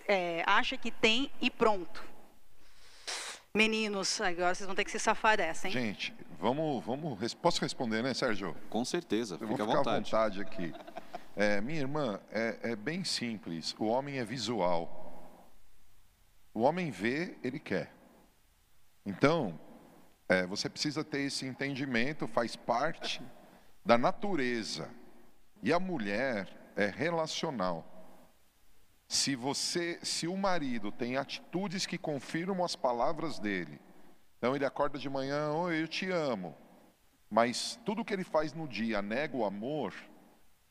é, 0.07 0.43
acha 0.45 0.75
que 0.75 0.89
tem 0.89 1.31
e 1.39 1.51
pronto. 1.51 2.03
Meninos, 3.53 4.19
agora 4.21 4.53
vocês 4.53 4.65
vão 4.67 4.75
ter 4.75 4.83
que 4.83 4.91
se 4.91 4.99
safar 4.99 5.37
dessa, 5.37 5.67
hein? 5.67 5.73
Gente, 5.73 6.13
vamos, 6.39 6.83
vamos, 6.83 7.33
posso 7.33 7.61
responder, 7.61 8.03
né, 8.03 8.13
Sérgio? 8.13 8.55
Com 8.69 8.83
certeza, 8.85 9.35
fica 9.35 9.47
vou 9.47 9.57
ficar 9.57 9.71
à 9.71 9.77
vontade. 9.77 9.95
à 9.95 9.99
vontade 9.99 10.41
aqui. 10.41 10.73
É, 11.35 11.61
minha 11.61 11.79
irmã, 11.79 12.19
é, 12.31 12.57
é 12.63 12.75
bem 12.75 13.03
simples. 13.03 13.75
O 13.77 13.85
homem 13.85 14.17
é 14.17 14.25
visual. 14.25 15.06
O 16.57 16.61
homem 16.61 16.89
vê, 16.89 17.37
ele 17.43 17.59
quer. 17.59 17.93
Então, 19.05 19.59
é, 20.27 20.43
você 20.47 20.67
precisa 20.67 21.03
ter 21.03 21.21
esse 21.21 21.45
entendimento, 21.45 22.27
faz 22.27 22.55
parte 22.55 23.21
da 23.85 23.95
natureza. 23.95 24.89
E 25.61 25.71
a 25.71 25.79
mulher 25.79 26.49
é 26.75 26.87
relacional. 26.87 27.85
Se 29.07 29.35
você, 29.35 29.99
se 30.01 30.27
o 30.27 30.35
marido 30.35 30.91
tem 30.91 31.15
atitudes 31.15 31.85
que 31.85 31.95
confirmam 31.95 32.65
as 32.65 32.75
palavras 32.75 33.37
dele, 33.37 33.79
Então 34.39 34.55
ele 34.55 34.65
acorda 34.65 34.97
de 34.97 35.07
manhã, 35.07 35.51
oi, 35.51 35.83
eu 35.83 35.87
te 35.87 36.09
amo. 36.09 36.57
Mas 37.29 37.79
tudo 37.85 38.03
que 38.03 38.13
ele 38.15 38.23
faz 38.23 38.51
no 38.53 38.67
dia 38.67 38.99
nega 38.99 39.37
o 39.37 39.45
amor, 39.45 39.93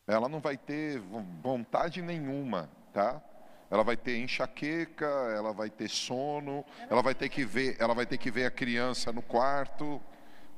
ela 0.04 0.28
não 0.28 0.40
vai 0.40 0.56
ter 0.56 0.98
vontade 1.40 2.02
nenhuma, 2.02 2.68
tá? 2.92 3.22
Ela 3.70 3.82
vai 3.82 3.96
ter 3.96 4.18
enxaqueca, 4.18 5.06
ela 5.06 5.52
vai 5.52 5.68
ter 5.68 5.88
sono, 5.88 6.64
ela 6.88 7.02
vai 7.02 7.14
ter 7.14 7.28
que 7.28 7.44
ver, 7.44 7.76
ela 7.78 7.94
vai 7.94 8.06
ter 8.06 8.16
que 8.16 8.30
ver 8.30 8.46
a 8.46 8.50
criança 8.50 9.12
no 9.12 9.22
quarto, 9.22 10.00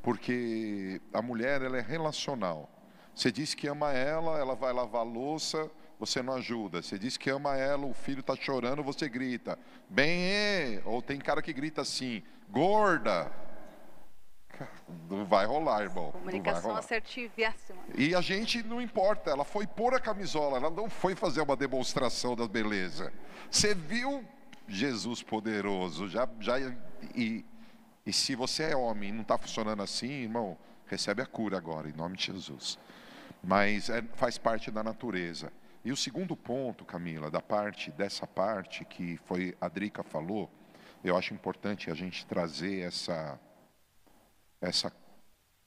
porque 0.03 1.01
a 1.13 1.23
mulher 1.23 1.63
ela 1.63 1.79
é 1.79 1.81
relacional. 1.81 2.69
Você 3.15 3.33
diz 3.33 3.55
que 3.55 3.67
ama 3.67 3.93
ela, 3.93 4.39
ela 4.39 4.55
vai 4.55 4.73
lavar 4.73 5.05
louça, 5.05 5.71
você 5.99 6.23
não 6.23 6.35
ajuda. 6.35 6.83
Você 6.83 6.99
diz 6.99 7.17
que 7.17 7.31
ama 7.31 7.57
ela, 7.57 7.85
o 7.85 7.93
filho 7.93 8.21
está 8.21 8.37
chorando, 8.37 8.83
você 8.83 9.09
grita. 9.09 9.59
Bem, 9.89 10.81
ou 10.85 11.03
tem 11.03 11.19
cara 11.19 11.43
que 11.43 11.53
grita 11.53 11.83
assim, 11.83 12.23
gorda. 12.49 13.31
Não 15.09 15.25
vai 15.25 15.47
rolar, 15.47 15.83
irmão. 15.83 16.13
Comunicação 16.13 16.77
assertivíssima. 16.77 17.79
E 17.97 18.15
a 18.15 18.21
gente 18.21 18.63
não 18.63 18.81
importa, 18.81 19.31
ela 19.31 19.45
foi 19.45 19.67
pôr 19.67 19.95
a 19.95 20.01
camisola, 20.01 20.59
ela 20.59 20.71
não 20.71 20.89
foi 20.91 21.15
fazer 21.15 21.41
uma 21.41 21.57
demonstração 21.57 22.37
da 22.37 22.47
beleza. 22.47 23.13
Você 23.51 23.75
viu 23.75 24.25
Jesus 24.67 25.23
poderoso, 25.23 26.09
já, 26.09 26.29
já 26.41 26.59
e, 27.15 27.45
e 28.05 28.13
se 28.13 28.35
você 28.35 28.65
é 28.65 28.77
homem 28.77 29.09
e 29.09 29.13
não 29.13 29.23
está 29.23 29.39
funcionando 29.39 29.83
assim, 29.83 30.11
irmão, 30.11 30.59
recebe 30.87 31.23
a 31.23 31.27
cura 31.27 31.57
agora, 31.57 31.89
em 31.89 31.93
nome 31.93 32.17
de 32.17 32.27
Jesus. 32.27 32.79
Mas 33.43 33.89
é, 33.89 34.03
faz 34.15 34.37
parte 34.37 34.71
da 34.71 34.83
natureza. 34.83 35.53
E 35.85 35.93
o 35.93 35.97
segundo 35.97 36.37
ponto, 36.37 36.85
Camila, 36.85 37.31
da 37.31 37.41
parte 37.41 37.91
dessa 37.93 38.27
parte 38.27 38.85
que 38.85 39.17
foi 39.25 39.57
a 39.61 39.69
Drica 39.69 40.03
falou, 40.03 40.51
eu 41.03 41.17
acho 41.17 41.33
importante 41.33 41.91
a 41.91 41.95
gente 41.95 42.27
trazer 42.27 42.81
essa 42.81 43.39
essa 44.61 44.93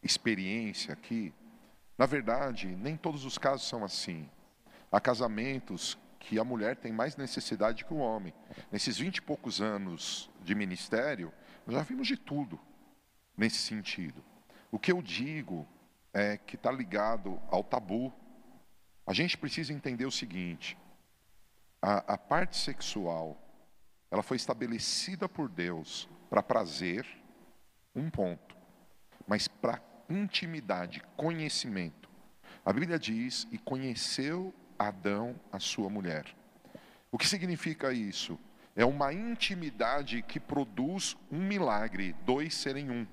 experiência 0.02 0.94
aqui. 0.94 1.34
Na 1.98 2.06
verdade, 2.06 2.68
nem 2.68 2.98
todos 2.98 3.26
os 3.26 3.38
casos 3.38 3.68
são 3.68 3.84
assim. 3.84 4.30
Há 4.92 5.00
casamentos 5.00 5.98
que 6.20 6.40
a 6.40 6.44
mulher 6.44 6.76
tem 6.76 6.92
mais 6.92 7.16
necessidade 7.16 7.86
que 7.86 7.94
o 7.94 7.98
homem. 7.98 8.34
Nesses 8.72 8.98
vinte 8.98 9.18
e 9.18 9.22
poucos 9.22 9.62
anos 9.62 10.30
de 10.42 10.54
ministério, 10.56 11.34
nós 11.66 11.76
já 11.76 11.84
vimos 11.84 12.08
de 12.08 12.18
tudo 12.18 12.60
nesse 13.38 13.58
sentido. 13.58 14.24
O 14.72 14.80
que 14.80 14.92
eu 14.92 15.02
digo 15.02 15.68
é 16.14 16.38
que 16.38 16.56
está 16.56 16.72
ligado 16.72 17.40
ao 17.50 17.64
tabu. 17.64 18.14
A 19.06 19.14
gente 19.14 19.38
precisa 19.38 19.74
entender 19.74 20.06
o 20.06 20.12
seguinte: 20.12 20.78
a, 21.82 22.14
a 22.14 22.18
parte 22.18 22.58
sexual, 22.58 23.38
ela 24.10 24.24
foi 24.24 24.38
estabelecida 24.38 25.28
por 25.28 25.50
Deus 25.50 26.08
para 26.30 26.44
prazer, 26.44 27.06
um 27.96 28.10
ponto 28.10 28.61
mas 29.28 29.48
para 29.48 29.82
intimidade, 30.10 31.02
conhecimento. 31.16 32.10
A 32.66 32.72
Bíblia 32.72 33.00
diz: 33.00 33.48
e 33.52 33.58
conheceu 33.58 34.54
Adão 34.78 35.40
a 35.52 35.60
sua 35.60 35.90
mulher. 35.90 36.26
O 37.12 37.18
que 37.18 37.28
significa 37.28 37.92
isso? 37.94 38.40
É 38.76 38.86
uma 38.86 39.14
intimidade 39.14 40.22
que 40.22 40.40
produz 40.40 41.18
um 41.32 41.40
milagre, 41.40 42.16
dois 42.26 42.54
serem 42.54 42.90
um. 42.90 43.06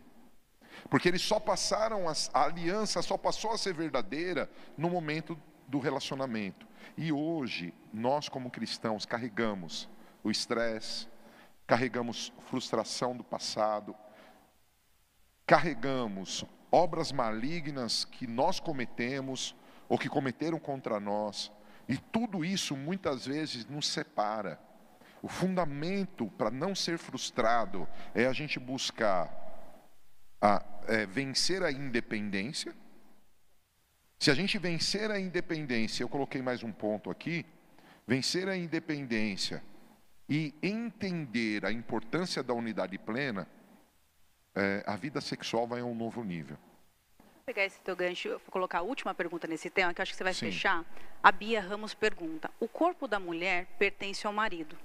Porque 0.89 1.09
eles 1.09 1.23
só 1.23 1.41
passaram, 1.41 2.09
a, 2.09 2.15
aliança 2.33 3.03
só 3.03 3.19
passou 3.19 3.53
a 3.53 3.59
ser 3.59 3.75
verdadeira 3.75 4.49
no 4.77 4.89
momento 4.89 5.39
do 5.67 5.79
relacionamento. 5.79 6.67
E 6.97 7.13
hoje, 7.13 7.75
nós 7.93 8.29
como 8.29 8.51
cristãos 8.51 9.05
carregamos 9.05 9.89
o 10.23 10.31
estresse, 10.31 11.09
carregamos 11.67 12.33
frustração 12.47 13.17
do 13.17 13.25
passado, 13.25 13.95
carregamos 15.49 16.45
obras 16.71 17.11
malignas 17.11 18.05
que 18.05 18.27
nós 18.27 18.61
cometemos 18.61 19.57
ou 19.89 19.97
que 19.99 20.07
cometeram 20.07 20.59
contra 20.59 21.01
nós, 21.01 21.51
e 21.89 21.97
tudo 21.97 22.45
isso 22.45 22.77
muitas 22.77 23.25
vezes 23.25 23.65
nos 23.65 23.89
separa. 23.89 24.61
O 25.23 25.29
fundamento 25.29 26.27
para 26.37 26.51
não 26.51 26.75
ser 26.75 26.99
frustrado 26.99 27.89
é 28.15 28.27
a 28.27 28.33
gente 28.35 28.61
buscar 28.61 29.33
a, 30.39 30.63
é, 30.87 31.07
vencer 31.07 31.63
a 31.63 31.73
independência. 31.73 32.75
Se 34.19 34.31
a 34.31 34.35
gente 34.35 34.59
vencer 34.59 35.11
a 35.11 35.19
independência, 35.19 36.03
eu 36.03 36.11
coloquei 36.11 36.43
mais 36.43 36.63
um 36.63 36.71
ponto 36.71 37.11
aqui, 37.11 37.47
vencer 38.07 38.49
a 38.49 38.57
independência 38.57 39.63
e 40.29 40.55
entender 40.63 41.65
a 41.65 41.73
importância 41.73 42.43
da 42.43 42.53
unidade 42.53 42.99
plena, 42.99 43.49
é, 44.55 44.83
a 44.87 44.97
vida 44.97 45.21
sexual 45.21 45.67
vai 45.67 45.81
a 45.81 45.85
um 45.85 45.95
novo 45.95 46.23
nível. 46.25 46.57
Vou 47.19 47.45
pegar 47.47 47.65
esse 47.65 47.81
teu 47.81 47.97
gancho, 47.97 48.29
vou 48.31 48.41
colocar 48.51 48.79
a 48.79 48.83
última 48.83 49.15
pergunta 49.15 49.47
nesse 49.47 49.71
tema, 49.71 49.95
que 49.95 50.03
acho 50.03 50.13
que 50.13 50.17
você 50.17 50.25
vai 50.25 50.35
Sim. 50.35 50.47
fechar. 50.47 50.85
A 51.23 51.33
Bia 51.33 51.61
Ramos 51.61 51.95
pergunta: 51.95 52.51
O 52.61 52.69
corpo 52.69 53.09
da 53.09 53.19
mulher 53.19 53.67
pertence 53.79 54.27
ao 54.27 54.33
marido. 54.33 54.77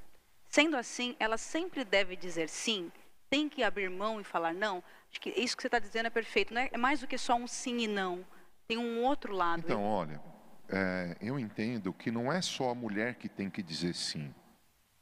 Sendo 0.50 0.78
assim, 0.78 1.16
ela 1.20 1.38
sempre 1.38 1.84
deve 1.84 2.16
dizer 2.16 2.48
sim? 2.48 2.92
Tem 3.28 3.50
que 3.50 3.64
abrir 3.64 3.90
mão 3.90 4.22
e 4.22 4.24
falar 4.24 4.54
não? 4.54 4.84
Acho 5.10 5.20
que 5.20 5.32
isso 5.32 5.56
que 5.56 5.64
você 5.64 5.68
está 5.68 5.80
dizendo 5.80 6.06
é 6.06 6.10
perfeito. 6.12 6.54
Não 6.54 6.62
é, 6.62 6.70
é 6.72 6.78
mais 6.78 7.00
do 7.00 7.08
que 7.08 7.18
só 7.18 7.36
um 7.36 7.48
sim 7.48 7.80
e 7.80 7.88
não. 7.88 8.24
Tem 8.68 8.78
um 8.78 9.04
outro 9.04 9.34
lado. 9.34 9.64
Então, 9.66 9.84
olha, 9.84 10.22
é, 10.70 11.18
eu 11.20 11.40
entendo 11.40 11.92
que 11.92 12.12
não 12.12 12.32
é 12.32 12.42
só 12.42 12.70
a 12.70 12.76
mulher 12.76 13.16
que 13.16 13.28
tem 13.28 13.50
que 13.50 13.64
dizer 13.64 13.96
sim. 13.96 14.34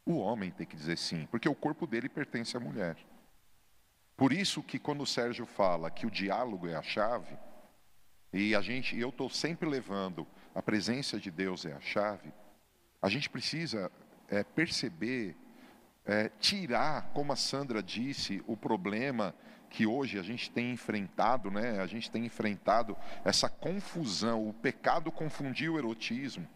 O 0.05 0.17
homem 0.17 0.51
tem 0.51 0.65
que 0.65 0.75
dizer 0.75 0.97
sim, 0.97 1.27
porque 1.29 1.47
o 1.47 1.55
corpo 1.55 1.85
dele 1.85 2.09
pertence 2.09 2.55
à 2.55 2.59
mulher. 2.59 2.97
Por 4.15 4.31
isso 4.31 4.61
que 4.61 4.77
quando 4.77 5.01
o 5.01 5.07
Sérgio 5.07 5.45
fala 5.45 5.89
que 5.89 6.05
o 6.05 6.11
diálogo 6.11 6.67
é 6.67 6.75
a 6.75 6.83
chave, 6.83 7.37
e 8.33 8.55
a 8.55 8.61
gente, 8.61 8.97
eu 8.97 9.09
estou 9.09 9.29
sempre 9.29 9.67
levando 9.67 10.25
a 10.55 10.61
presença 10.61 11.19
de 11.19 11.29
Deus 11.29 11.65
é 11.65 11.73
a 11.73 11.81
chave, 11.81 12.31
a 13.01 13.09
gente 13.09 13.29
precisa 13.29 13.91
é, 14.29 14.43
perceber, 14.43 15.35
é, 16.05 16.29
tirar, 16.39 17.11
como 17.13 17.33
a 17.33 17.35
Sandra 17.35 17.81
disse, 17.81 18.41
o 18.47 18.55
problema 18.55 19.35
que 19.69 19.85
hoje 19.85 20.19
a 20.19 20.23
gente 20.23 20.51
tem 20.51 20.71
enfrentado, 20.71 21.49
né? 21.49 21.79
A 21.79 21.87
gente 21.87 22.11
tem 22.11 22.25
enfrentado 22.25 22.95
essa 23.23 23.49
confusão, 23.49 24.47
o 24.47 24.53
pecado 24.53 25.11
confundiu 25.11 25.73
o 25.73 25.77
erotismo. 25.79 26.47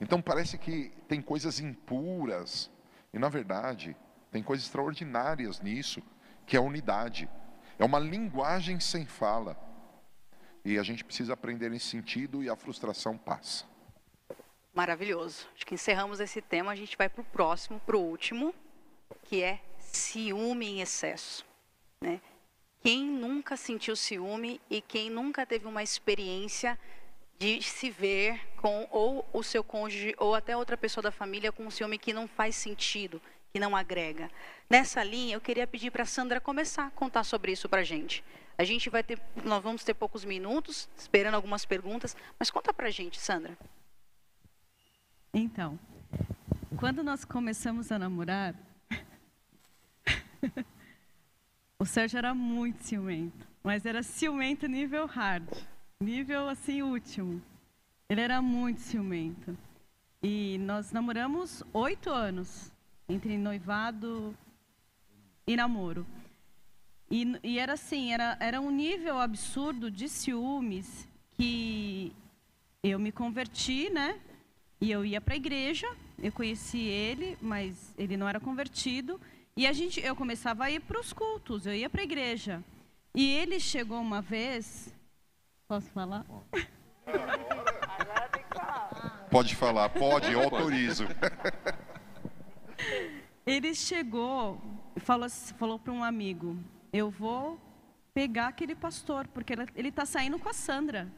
Então 0.00 0.22
parece 0.22 0.56
que 0.56 0.92
tem 1.08 1.20
coisas 1.20 1.60
impuras, 1.60 2.70
e 3.12 3.18
na 3.18 3.28
verdade, 3.28 3.96
tem 4.30 4.42
coisas 4.42 4.64
extraordinárias 4.64 5.60
nisso 5.60 6.02
que 6.50 6.56
é 6.56 6.58
a 6.58 6.62
unidade. 6.62 7.28
É 7.78 7.84
uma 7.84 8.00
linguagem 8.00 8.80
sem 8.80 9.06
fala. 9.06 9.56
E 10.64 10.80
a 10.80 10.82
gente 10.82 11.04
precisa 11.04 11.32
aprender 11.32 11.70
nesse 11.70 11.86
sentido 11.86 12.42
e 12.42 12.50
a 12.50 12.56
frustração 12.56 13.16
passa. 13.16 13.64
Maravilhoso. 14.74 15.46
Acho 15.54 15.64
que 15.64 15.74
encerramos 15.74 16.18
esse 16.18 16.42
tema, 16.42 16.72
a 16.72 16.74
gente 16.74 16.96
vai 16.96 17.08
para 17.08 17.20
o 17.20 17.24
próximo, 17.24 17.78
para 17.86 17.96
o 17.96 18.00
último, 18.00 18.52
que 19.22 19.44
é 19.44 19.60
ciúme 19.78 20.66
em 20.66 20.80
excesso. 20.80 21.46
Né? 22.00 22.20
Quem 22.82 23.04
nunca 23.04 23.56
sentiu 23.56 23.94
ciúme 23.94 24.60
e 24.68 24.80
quem 24.80 25.08
nunca 25.08 25.46
teve 25.46 25.68
uma 25.68 25.84
experiência 25.84 26.76
de 27.38 27.62
se 27.62 27.90
ver 27.90 28.44
com 28.56 28.88
ou 28.90 29.24
o 29.32 29.44
seu 29.44 29.62
cônjuge 29.62 30.16
ou 30.18 30.34
até 30.34 30.56
outra 30.56 30.76
pessoa 30.76 31.00
da 31.00 31.12
família 31.12 31.52
com 31.52 31.64
um 31.64 31.70
ciúme 31.70 31.96
que 31.96 32.12
não 32.12 32.26
faz 32.26 32.56
sentido, 32.56 33.22
que 33.52 33.60
não 33.60 33.76
agrega. 33.76 34.30
Nessa 34.68 35.02
linha, 35.02 35.34
eu 35.34 35.40
queria 35.40 35.66
pedir 35.66 35.90
para 35.90 36.04
a 36.04 36.06
Sandra 36.06 36.40
começar 36.40 36.86
a 36.86 36.90
contar 36.90 37.24
sobre 37.24 37.52
isso 37.52 37.68
para 37.68 37.80
a 37.80 37.84
gente. 37.84 38.24
A 38.56 38.64
gente 38.64 38.90
vai 38.90 39.02
ter, 39.02 39.20
nós 39.44 39.62
vamos 39.62 39.82
ter 39.82 39.94
poucos 39.94 40.24
minutos, 40.24 40.88
esperando 40.96 41.34
algumas 41.34 41.64
perguntas, 41.64 42.16
mas 42.38 42.50
conta 42.50 42.72
para 42.72 42.88
a 42.88 42.90
gente, 42.90 43.18
Sandra. 43.18 43.56
Então, 45.32 45.78
quando 46.76 47.02
nós 47.02 47.24
começamos 47.24 47.90
a 47.90 47.98
namorar, 47.98 48.54
o 51.78 51.86
Sérgio 51.86 52.18
era 52.18 52.34
muito 52.34 52.82
ciumento, 52.84 53.46
mas 53.62 53.86
era 53.86 54.02
ciumento 54.02 54.66
nível 54.66 55.06
hard, 55.06 55.48
nível 56.00 56.48
assim 56.48 56.82
último. 56.82 57.42
Ele 58.08 58.20
era 58.20 58.42
muito 58.42 58.80
ciumento. 58.80 59.56
E 60.22 60.58
nós 60.58 60.92
namoramos 60.92 61.62
oito 61.72 62.10
anos 62.10 62.70
entre 63.10 63.36
noivado 63.36 64.36
e 65.46 65.56
namoro. 65.56 66.06
E, 67.10 67.38
e, 67.42 67.58
era 67.58 67.72
assim, 67.72 68.12
era, 68.12 68.36
era 68.38 68.60
um 68.60 68.70
nível 68.70 69.18
absurdo 69.18 69.90
de 69.90 70.08
ciúmes 70.08 71.08
que 71.32 72.14
eu 72.82 72.98
me 72.98 73.10
converti, 73.10 73.90
né? 73.90 74.18
E 74.80 74.90
eu 74.90 75.04
ia 75.04 75.20
para 75.20 75.34
a 75.34 75.36
igreja, 75.36 75.88
eu 76.22 76.30
conheci 76.30 76.78
ele, 76.78 77.36
mas 77.42 77.92
ele 77.98 78.16
não 78.16 78.28
era 78.28 78.38
convertido. 78.38 79.20
E 79.56 79.66
a 79.66 79.72
gente, 79.72 80.00
eu 80.00 80.14
começava 80.14 80.64
a 80.64 80.70
ir 80.70 80.80
para 80.80 81.00
os 81.00 81.12
cultos, 81.12 81.66
eu 81.66 81.74
ia 81.74 81.90
para 81.90 82.00
a 82.00 82.04
igreja. 82.04 82.62
E 83.14 83.28
ele 83.28 83.58
chegou 83.58 84.00
uma 84.00 84.22
vez, 84.22 84.94
posso 85.66 85.90
falar? 85.90 86.24
Pode 89.30 89.56
falar, 89.56 89.88
pode, 89.88 90.32
eu 90.32 90.42
autorizo. 90.42 91.06
Ele 93.50 93.74
chegou 93.74 94.62
e 94.94 95.00
falou, 95.00 95.28
falou 95.28 95.76
para 95.76 95.92
um 95.92 96.04
amigo: 96.04 96.56
eu 96.92 97.10
vou 97.10 97.60
pegar 98.14 98.46
aquele 98.46 98.76
pastor, 98.76 99.26
porque 99.26 99.52
ele 99.74 99.88
está 99.88 100.06
saindo 100.06 100.38
com 100.38 100.48
a 100.48 100.52
Sandra. 100.52 101.10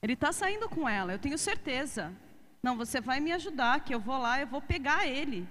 Ele 0.00 0.12
está 0.12 0.30
saindo 0.30 0.68
com 0.68 0.88
ela, 0.88 1.12
eu 1.12 1.18
tenho 1.18 1.36
certeza. 1.36 2.14
Não, 2.62 2.76
você 2.76 3.00
vai 3.00 3.18
me 3.18 3.32
ajudar, 3.32 3.80
que 3.80 3.92
eu 3.92 3.98
vou 3.98 4.16
lá, 4.16 4.40
eu 4.40 4.46
vou 4.46 4.62
pegar 4.62 5.08
ele. 5.08 5.44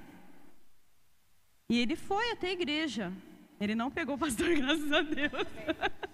E 1.70 1.80
ele 1.80 1.98
foi 1.98 2.32
até 2.32 2.48
a 2.48 2.54
igreja. 2.54 3.12
Ele 3.60 3.76
não 3.76 3.92
pegou 3.92 4.16
o 4.16 4.18
pastor, 4.18 4.48
graças 4.56 4.92
a 4.94 5.02
Deus. 5.02 5.48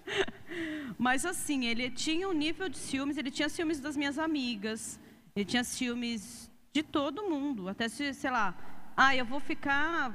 Mas 0.98 1.24
assim, 1.24 1.66
ele 1.66 1.88
tinha 1.90 2.28
um 2.28 2.32
nível 2.32 2.68
de 2.68 2.78
ciúmes, 2.78 3.16
ele 3.16 3.30
tinha 3.30 3.48
ciúmes 3.48 3.78
das 3.78 3.96
minhas 3.96 4.18
amigas, 4.18 4.98
ele 5.36 5.44
tinha 5.44 5.62
ciúmes 5.62 6.50
de 6.72 6.82
todo 6.82 7.28
mundo, 7.30 7.68
até 7.68 7.88
se, 7.88 8.12
sei 8.14 8.30
lá, 8.30 8.56
ah, 8.96 9.14
eu 9.16 9.24
vou 9.24 9.40
ficar 9.40 10.12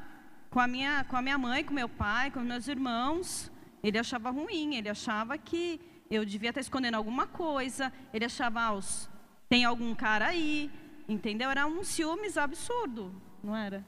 com 0.50 0.60
a 0.60 0.68
minha, 0.68 1.04
com 1.06 1.16
a 1.16 1.22
minha 1.22 1.38
mãe, 1.38 1.64
com 1.64 1.74
meu 1.74 1.90
pai, 1.90 2.32
com 2.32 2.40
meus 2.40 2.68
irmãos. 2.68 3.52
Ele 3.84 3.98
achava 3.98 4.30
ruim, 4.30 4.76
ele 4.76 4.90
achava 4.90 5.38
que 5.38 5.80
eu 6.10 6.26
devia 6.26 6.50
estar 6.50 6.62
escondendo 6.62 6.96
alguma 6.96 7.28
coisa, 7.28 7.92
ele 8.14 8.26
achava, 8.26 8.62
ah, 8.62 8.74
os, 8.74 9.10
tem 9.50 9.66
algum 9.66 9.94
cara 9.94 10.28
aí, 10.28 10.72
entendeu? 11.08 11.50
Era 11.50 11.66
um 11.66 11.84
ciúmes 11.84 12.38
absurdo, 12.38 13.14
não 13.44 13.56
era? 13.56 13.86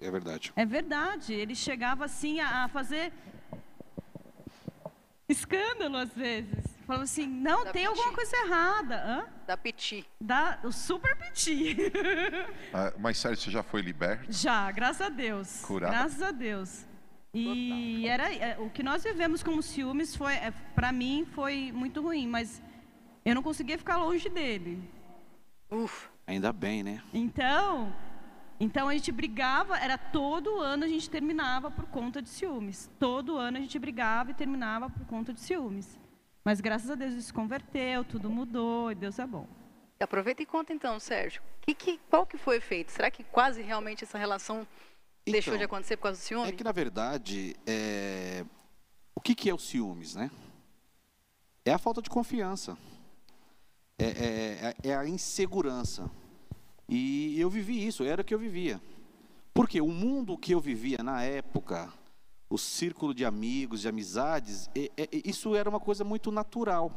É 0.00 0.10
verdade. 0.10 0.52
É 0.56 0.64
verdade. 0.64 1.32
Ele 1.32 1.54
chegava 1.54 2.04
assim 2.04 2.40
a, 2.40 2.64
a 2.64 2.68
fazer 2.68 3.12
escândalo 5.28 5.96
às 5.96 6.12
vezes. 6.12 6.73
Falava 6.86 7.04
assim, 7.04 7.26
não, 7.26 7.64
da 7.64 7.72
tem 7.72 7.86
piti. 7.86 7.98
alguma 7.98 8.14
coisa 8.14 8.36
errada. 8.36 8.96
Hã? 8.96 9.26
Da 9.46 9.56
piti. 9.56 10.06
Da, 10.20 10.58
o 10.62 10.70
super 10.70 11.16
piti. 11.16 11.76
ah, 12.72 12.92
mas 12.98 13.16
sério, 13.16 13.36
você 13.38 13.50
já 13.50 13.62
foi 13.62 13.80
liberto? 13.80 14.26
Já, 14.30 14.70
graças 14.70 15.00
a 15.00 15.08
Deus. 15.08 15.62
Curado? 15.62 15.92
Graças 15.92 16.22
a 16.22 16.30
Deus. 16.30 16.84
E 17.32 18.06
era 18.06 18.32
é, 18.32 18.56
o 18.58 18.70
que 18.70 18.82
nós 18.82 19.02
vivemos 19.02 19.42
como 19.42 19.60
ciúmes 19.62 20.14
foi, 20.14 20.34
é, 20.34 20.52
para 20.74 20.92
mim, 20.92 21.26
foi 21.32 21.72
muito 21.72 22.00
ruim, 22.00 22.28
mas 22.28 22.62
eu 23.24 23.34
não 23.34 23.42
conseguia 23.42 23.76
ficar 23.76 23.96
longe 23.96 24.28
dele. 24.28 24.80
Uf. 25.70 26.08
Ainda 26.26 26.52
bem, 26.52 26.82
né? 26.82 27.02
Então, 27.12 27.92
então 28.60 28.88
a 28.88 28.94
gente 28.94 29.10
brigava, 29.10 29.76
era 29.78 29.98
todo 29.98 30.60
ano 30.60 30.84
a 30.84 30.88
gente 30.88 31.10
terminava 31.10 31.70
por 31.70 31.86
conta 31.86 32.22
de 32.22 32.28
ciúmes. 32.28 32.90
Todo 32.98 33.36
ano 33.36 33.58
a 33.58 33.60
gente 33.60 33.78
brigava 33.78 34.30
e 34.30 34.34
terminava 34.34 34.88
por 34.88 35.04
conta 35.06 35.32
de 35.32 35.40
ciúmes. 35.40 35.98
Mas 36.44 36.60
graças 36.60 36.90
a 36.90 36.94
Deus 36.94 37.12
ele 37.12 37.22
se 37.22 37.32
converteu, 37.32 38.04
tudo 38.04 38.28
mudou 38.28 38.92
e 38.92 38.94
Deus 38.94 39.18
é 39.18 39.26
bom. 39.26 39.48
Aproveita 39.98 40.42
e 40.42 40.46
conta 40.46 40.72
então, 40.72 41.00
Sérgio. 41.00 41.42
Que, 41.62 41.74
que, 41.74 41.98
qual 42.10 42.26
que 42.26 42.36
foi 42.36 42.56
o 42.56 42.58
efeito? 42.58 42.92
Será 42.92 43.10
que 43.10 43.24
quase 43.24 43.62
realmente 43.62 44.04
essa 44.04 44.18
relação 44.18 44.66
então, 45.22 45.32
deixou 45.32 45.56
de 45.56 45.64
acontecer 45.64 45.96
por 45.96 46.04
causa 46.04 46.20
do 46.20 46.22
ciúme? 46.22 46.48
É 46.48 46.52
que 46.52 46.62
na 46.62 46.72
verdade, 46.72 47.56
é... 47.66 48.44
o 49.14 49.20
que, 49.20 49.34
que 49.34 49.48
é 49.48 49.54
o 49.54 49.58
ciúmes, 49.58 50.14
né? 50.14 50.30
É 51.64 51.72
a 51.72 51.78
falta 51.78 52.02
de 52.02 52.10
confiança. 52.10 52.76
É, 53.98 54.04
é, 54.04 54.76
é, 54.84 54.90
é 54.90 54.96
a 54.96 55.08
insegurança. 55.08 56.10
E 56.86 57.40
eu 57.40 57.48
vivi 57.48 57.86
isso, 57.86 58.04
era 58.04 58.20
o 58.20 58.24
que 58.24 58.34
eu 58.34 58.38
vivia. 58.38 58.78
Porque 59.54 59.80
o 59.80 59.88
mundo 59.88 60.36
que 60.36 60.52
eu 60.52 60.60
vivia 60.60 60.98
na 61.02 61.22
época, 61.22 61.90
o 62.48 62.58
círculo 62.58 63.14
de 63.14 63.24
amigos, 63.24 63.80
de 63.80 63.88
amizades, 63.88 64.70
isso 65.24 65.54
era 65.54 65.68
uma 65.68 65.80
coisa 65.80 66.04
muito 66.04 66.30
natural. 66.30 66.92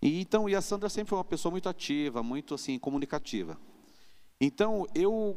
E 0.00 0.20
então, 0.20 0.48
e 0.48 0.54
a 0.54 0.60
Sandra 0.60 0.88
sempre 0.88 1.10
foi 1.10 1.18
uma 1.18 1.24
pessoa 1.24 1.50
muito 1.50 1.68
ativa, 1.68 2.22
muito 2.22 2.54
assim 2.54 2.78
comunicativa. 2.78 3.58
Então, 4.40 4.86
eu 4.94 5.36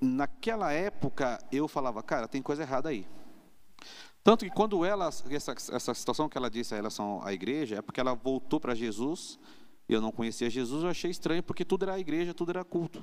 naquela 0.00 0.72
época 0.72 1.38
eu 1.50 1.66
falava, 1.68 2.02
cara, 2.02 2.28
tem 2.28 2.40
coisa 2.40 2.62
errada 2.62 2.88
aí. 2.88 3.06
Tanto 4.24 4.44
que 4.44 4.50
quando 4.50 4.84
ela 4.84 5.08
essa, 5.30 5.52
essa 5.52 5.94
situação 5.94 6.28
que 6.28 6.36
ela 6.36 6.50
disse 6.50 6.74
em 6.74 6.76
relação 6.76 7.20
à 7.22 7.32
igreja 7.32 7.76
é 7.76 7.82
porque 7.82 8.00
ela 8.00 8.14
voltou 8.14 8.58
para 8.60 8.74
Jesus 8.74 9.38
eu 9.88 10.02
não 10.02 10.12
conhecia 10.12 10.50
Jesus, 10.50 10.84
eu 10.84 10.90
achei 10.90 11.10
estranho, 11.10 11.42
porque 11.42 11.64
tudo 11.64 11.84
era 11.84 11.98
igreja, 11.98 12.34
tudo 12.34 12.50
era 12.50 12.62
culto. 12.62 13.02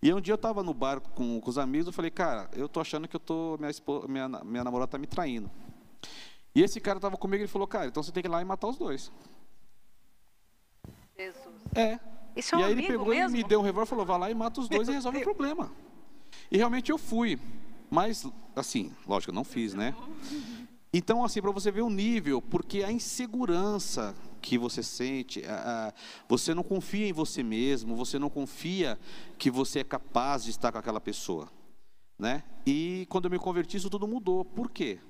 E 0.00 0.12
um 0.12 0.20
dia 0.20 0.32
eu 0.32 0.36
estava 0.36 0.62
no 0.62 0.72
bar 0.72 1.00
com, 1.00 1.40
com, 1.40 1.50
os 1.50 1.58
amigos, 1.58 1.88
eu 1.88 1.92
falei, 1.92 2.10
cara, 2.10 2.48
eu 2.52 2.68
tô 2.68 2.80
achando 2.80 3.08
que 3.08 3.16
eu 3.16 3.20
tô, 3.20 3.56
minha, 3.58 3.70
esposa, 3.70 4.06
minha, 4.06 4.28
minha 4.28 4.62
namorada 4.62 4.88
está 4.88 4.98
me 4.98 5.06
traindo. 5.06 5.50
E 6.54 6.62
esse 6.62 6.80
cara 6.80 6.98
estava 6.98 7.16
comigo 7.16 7.40
e 7.40 7.44
ele 7.44 7.48
falou, 7.48 7.66
cara, 7.66 7.86
então 7.86 8.02
você 8.02 8.12
tem 8.12 8.22
que 8.22 8.28
ir 8.28 8.30
lá 8.30 8.40
e 8.40 8.44
matar 8.44 8.68
os 8.68 8.76
dois. 8.76 9.10
Jesus. 11.16 11.54
É. 11.74 11.98
Isso 12.36 12.54
é 12.54 12.58
um 12.58 12.60
e 12.60 12.64
aí 12.64 12.72
ele 12.72 12.86
pegou 12.86 13.08
mesmo? 13.08 13.36
e 13.36 13.42
me 13.42 13.48
deu 13.48 13.58
um 13.58 13.62
revólver 13.62 13.86
e 13.86 13.90
falou, 13.90 14.06
vai 14.06 14.18
lá 14.18 14.30
e 14.30 14.34
mata 14.34 14.60
os 14.60 14.68
dois 14.68 14.86
Meu 14.86 14.94
e 14.94 14.96
resolve 14.96 15.18
Deus. 15.18 15.28
o 15.28 15.34
problema. 15.34 15.72
E 16.50 16.56
realmente 16.56 16.92
eu 16.92 16.98
fui. 16.98 17.38
Mas, 17.90 18.24
assim, 18.54 18.92
lógico, 19.06 19.30
eu 19.30 19.34
não 19.34 19.44
fiz, 19.44 19.74
né? 19.74 19.94
Então, 20.92 21.24
assim, 21.24 21.42
para 21.42 21.50
você 21.50 21.70
ver 21.70 21.82
o 21.82 21.90
nível, 21.90 22.40
porque 22.40 22.82
a 22.82 22.92
insegurança 22.92 24.14
que 24.48 24.56
você 24.56 24.82
sente, 24.82 25.42
você 26.26 26.54
não 26.54 26.62
confia 26.62 27.06
em 27.06 27.12
você 27.12 27.42
mesmo, 27.42 27.94
você 27.94 28.18
não 28.18 28.30
confia 28.30 28.98
que 29.36 29.50
você 29.50 29.80
é 29.80 29.84
capaz 29.84 30.42
de 30.42 30.50
estar 30.50 30.72
com 30.72 30.78
aquela 30.78 30.98
pessoa, 30.98 31.52
né? 32.18 32.42
E 32.66 33.06
quando 33.10 33.26
eu 33.26 33.30
me 33.30 33.38
converti, 33.38 33.76
isso 33.76 33.90
tudo 33.90 34.08
mudou. 34.08 34.46
Por 34.46 34.70
quê? 34.70 35.00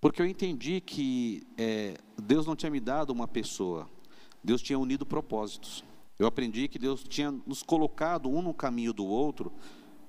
Porque 0.00 0.20
eu 0.20 0.26
entendi 0.26 0.80
que 0.80 1.46
é, 1.56 1.96
Deus 2.20 2.44
não 2.44 2.56
tinha 2.56 2.70
me 2.70 2.80
dado 2.80 3.10
uma 3.10 3.28
pessoa, 3.28 3.88
Deus 4.42 4.60
tinha 4.60 4.76
unido 4.76 5.06
propósitos. 5.06 5.84
Eu 6.18 6.26
aprendi 6.26 6.66
que 6.66 6.76
Deus 6.76 7.04
tinha 7.04 7.30
nos 7.30 7.62
colocado 7.62 8.28
um 8.28 8.42
no 8.42 8.52
caminho 8.52 8.92
do 8.92 9.06
outro 9.06 9.52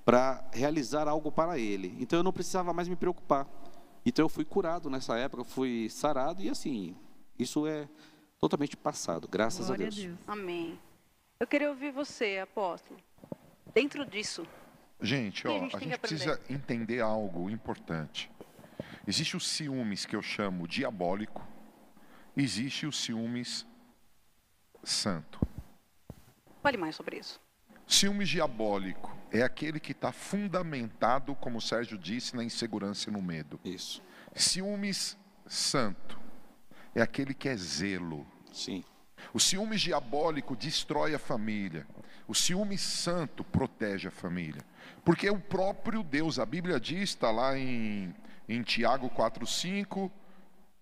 para 0.04 0.50
realizar 0.52 1.08
algo 1.08 1.32
para 1.32 1.60
Ele. 1.60 1.96
Então 2.00 2.18
eu 2.18 2.24
não 2.24 2.34
precisava 2.34 2.74
mais 2.74 2.88
me 2.88 2.96
preocupar. 2.96 3.48
Então 4.04 4.26
eu 4.26 4.30
fui 4.30 4.44
curado 4.44 4.90
nessa 4.90 5.16
época, 5.16 5.44
fui 5.44 5.90
sarado 5.92 6.42
e 6.42 6.50
assim, 6.50 6.96
isso 7.38 7.68
é 7.68 7.88
totalmente 8.44 8.76
passado, 8.76 9.26
graças 9.26 9.68
Glória 9.68 9.88
a 9.88 9.90
Deus. 9.90 10.04
a 10.04 10.08
Deus. 10.08 10.20
Amém. 10.28 10.78
Eu 11.40 11.48
queria 11.48 11.70
ouvir 11.70 11.94
você, 11.94 12.40
apóstolo. 12.40 13.00
Dentro 13.74 14.06
disso. 14.06 14.46
Gente, 15.00 15.48
ó, 15.48 15.56
a 15.56 15.60
gente, 15.60 15.76
a 15.78 15.80
gente 15.80 15.98
precisa 15.98 16.42
entender 16.50 17.00
algo 17.00 17.50
importante. 17.50 18.30
Existe 19.08 19.38
os 19.38 19.48
ciúmes 19.48 20.06
que 20.06 20.14
eu 20.14 20.22
chamo 20.22 20.68
diabólico, 20.68 21.42
existe 22.36 22.86
o 22.86 22.92
ciúmes 22.92 23.66
santo. 24.84 25.40
Fale 26.62 26.76
mais 26.76 26.98
sobre 26.98 27.20
isso. 27.20 27.40
Ciúmes 27.88 28.28
diabólico 28.28 29.16
é 29.32 29.42
aquele 29.42 29.80
que 29.80 29.94
está 29.94 30.12
fundamentado, 30.12 31.34
como 31.36 31.60
o 31.60 31.62
Sérgio 31.62 31.98
disse, 31.98 32.36
na 32.36 32.44
insegurança 32.44 33.10
e 33.10 33.14
no 33.14 33.22
medo. 33.22 33.58
Isso. 33.64 34.04
Ciúmes 34.36 35.18
santo 35.48 36.20
é 36.94 37.02
aquele 37.02 37.34
que 37.34 37.48
é 37.48 37.56
zelo. 37.56 38.33
Sim. 38.54 38.84
O 39.34 39.40
ciúmes 39.40 39.82
diabólico 39.82 40.56
destrói 40.56 41.16
a 41.16 41.20
família. 41.20 41.88
O 42.28 42.36
ciúme 42.36 42.78
santo 42.78 43.44
protege 43.44 44.08
a 44.08 44.12
família. 44.12 44.62
Porque 45.04 45.30
o 45.30 45.40
próprio 45.40 46.04
Deus, 46.04 46.40
a 46.40 46.46
Bíblia 46.46 46.80
diz, 46.80 47.10
está 47.10 47.32
lá 47.32 47.58
em, 47.58 48.14
em 48.48 48.62
Tiago 48.62 49.10
4,5, 49.10 50.10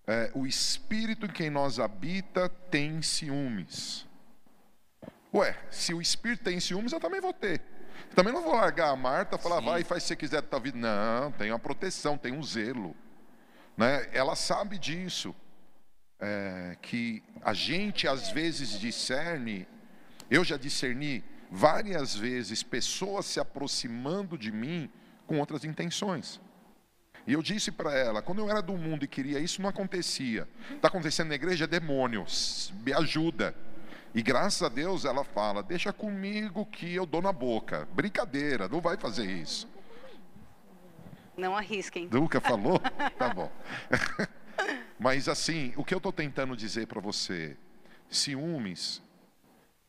é, 0.06 0.32
o 0.36 0.46
Espírito 0.46 1.26
em 1.26 1.30
quem 1.30 1.50
nós 1.50 1.80
habita 1.80 2.50
tem 2.50 3.02
ciúmes. 3.02 4.06
Ué, 5.34 5.58
se 5.70 5.94
o 5.94 6.02
Espírito 6.02 6.44
tem 6.44 6.60
ciúmes, 6.60 6.92
eu 6.92 7.00
também 7.00 7.22
vou 7.22 7.34
ter. 7.34 7.62
Também 8.14 8.34
não 8.34 8.44
vou 8.44 8.56
largar 8.56 8.90
a 8.90 8.96
Marta 8.96 9.38
e 9.38 9.40
falar, 9.40 9.60
Sim. 9.60 9.66
vai, 9.66 9.84
faz 9.84 10.04
o 10.04 10.06
que 10.06 10.08
você 10.10 10.16
quiser 10.16 10.42
da 10.42 10.48
tua 10.48 10.60
vida. 10.60 10.78
Não, 10.78 11.32
tem 11.32 11.52
uma 11.52 11.60
proteção, 11.60 12.18
tem 12.18 12.34
um 12.34 12.44
zelo. 12.44 12.96
Né? 13.78 14.10
Ela 14.12 14.36
sabe 14.36 14.78
disso 14.78 15.34
é, 16.22 16.78
que 16.82 17.24
a 17.42 17.54
gente 17.54 18.08
às 18.08 18.30
vezes 18.32 18.80
discerne, 18.80 19.68
eu 20.30 20.44
já 20.44 20.56
discerni 20.56 21.24
várias 21.52 22.16
vezes 22.16 22.64
pessoas 22.64 23.26
se 23.26 23.40
aproximando 23.40 24.38
de 24.38 24.52
mim 24.52 24.90
com 25.26 25.40
outras 25.40 25.66
intenções. 25.66 26.40
E 27.28 27.34
eu 27.34 27.42
disse 27.42 27.72
para 27.72 27.94
ela, 27.94 28.22
quando 28.22 28.40
eu 28.40 28.50
era 28.50 28.62
do 28.62 28.78
mundo 28.78 29.04
e 29.04 29.08
queria 29.08 29.40
isso, 29.40 29.62
não 29.62 29.70
acontecia. 29.70 30.48
Está 30.72 30.88
acontecendo 30.88 31.30
na 31.30 31.36
igreja, 31.36 31.68
demônios, 31.68 32.74
me 32.84 32.94
ajuda. 32.94 33.56
E 34.14 34.22
graças 34.22 34.62
a 34.62 34.70
Deus 34.70 35.06
ela 35.06 35.24
fala, 35.24 35.64
deixa 35.64 35.94
comigo 35.94 36.66
que 36.66 36.94
eu 36.94 37.06
dou 37.06 37.22
na 37.22 37.32
boca. 37.32 37.88
Brincadeira, 37.94 38.68
não 38.68 38.82
vai 38.82 38.98
fazer 38.98 39.26
isso. 39.26 39.68
Não 41.38 41.56
arrisquem. 41.56 42.10
Nunca 42.12 42.42
falou? 42.42 42.80
tá 43.18 43.34
bom. 43.34 43.52
Mas 45.04 45.28
assim, 45.28 45.74
o 45.76 45.84
que 45.84 45.96
eu 45.96 45.98
estou 45.98 46.14
tentando 46.14 46.56
dizer 46.56 46.86
para 46.86 47.02
você, 47.02 47.58
ciúmes, 48.08 49.02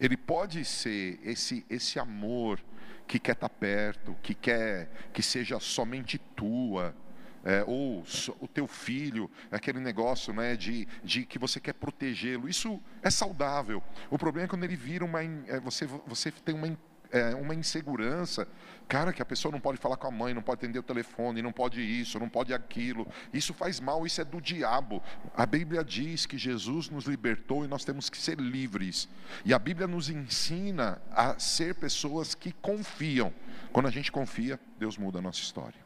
ele 0.00 0.16
pode 0.16 0.64
ser 0.64 1.20
esse, 1.22 1.66
esse 1.68 1.98
amor 1.98 2.58
que 3.06 3.18
quer 3.18 3.32
estar 3.32 3.50
tá 3.50 3.54
perto, 3.54 4.16
que 4.22 4.34
quer 4.34 4.90
que 5.12 5.22
seja 5.22 5.60
somente 5.60 6.16
tua, 6.16 6.96
é, 7.44 7.62
ou 7.66 8.02
o 8.40 8.48
teu 8.48 8.66
filho, 8.66 9.30
aquele 9.50 9.80
negócio 9.80 10.32
né, 10.32 10.56
de, 10.56 10.88
de 11.04 11.26
que 11.26 11.38
você 11.38 11.60
quer 11.60 11.74
protegê-lo. 11.74 12.48
Isso 12.48 12.80
é 13.02 13.10
saudável. 13.10 13.82
O 14.08 14.16
problema 14.16 14.46
é 14.46 14.48
quando 14.48 14.64
ele 14.64 14.76
vira 14.76 15.04
uma. 15.04 15.22
É, 15.22 15.60
você, 15.60 15.84
você 16.06 16.30
tem 16.30 16.54
uma 16.54 16.74
é, 17.12 17.34
uma 17.34 17.54
insegurança. 17.54 18.48
Cara, 18.88 19.12
que 19.12 19.22
a 19.22 19.24
pessoa 19.24 19.50
não 19.50 19.60
pode 19.60 19.78
falar 19.78 19.96
com 19.96 20.06
a 20.06 20.10
mãe, 20.10 20.34
não 20.34 20.42
pode 20.42 20.60
atender 20.60 20.78
o 20.78 20.82
telefone, 20.82 21.40
não 21.40 21.52
pode 21.52 21.80
isso, 21.80 22.18
não 22.18 22.28
pode 22.28 22.52
aquilo. 22.52 23.06
Isso 23.32 23.54
faz 23.54 23.80
mal, 23.80 24.06
isso 24.06 24.20
é 24.20 24.24
do 24.24 24.40
diabo. 24.40 25.02
A 25.34 25.46
Bíblia 25.46 25.82
diz 25.82 26.26
que 26.26 26.36
Jesus 26.36 26.90
nos 26.90 27.06
libertou 27.06 27.64
e 27.64 27.68
nós 27.68 27.84
temos 27.84 28.10
que 28.10 28.18
ser 28.18 28.38
livres. 28.38 29.08
E 29.44 29.54
a 29.54 29.58
Bíblia 29.58 29.86
nos 29.86 30.10
ensina 30.10 31.00
a 31.10 31.38
ser 31.38 31.74
pessoas 31.74 32.34
que 32.34 32.52
confiam. 32.52 33.32
Quando 33.72 33.86
a 33.86 33.90
gente 33.90 34.12
confia, 34.12 34.60
Deus 34.78 34.98
muda 34.98 35.18
a 35.18 35.22
nossa 35.22 35.40
história. 35.40 35.80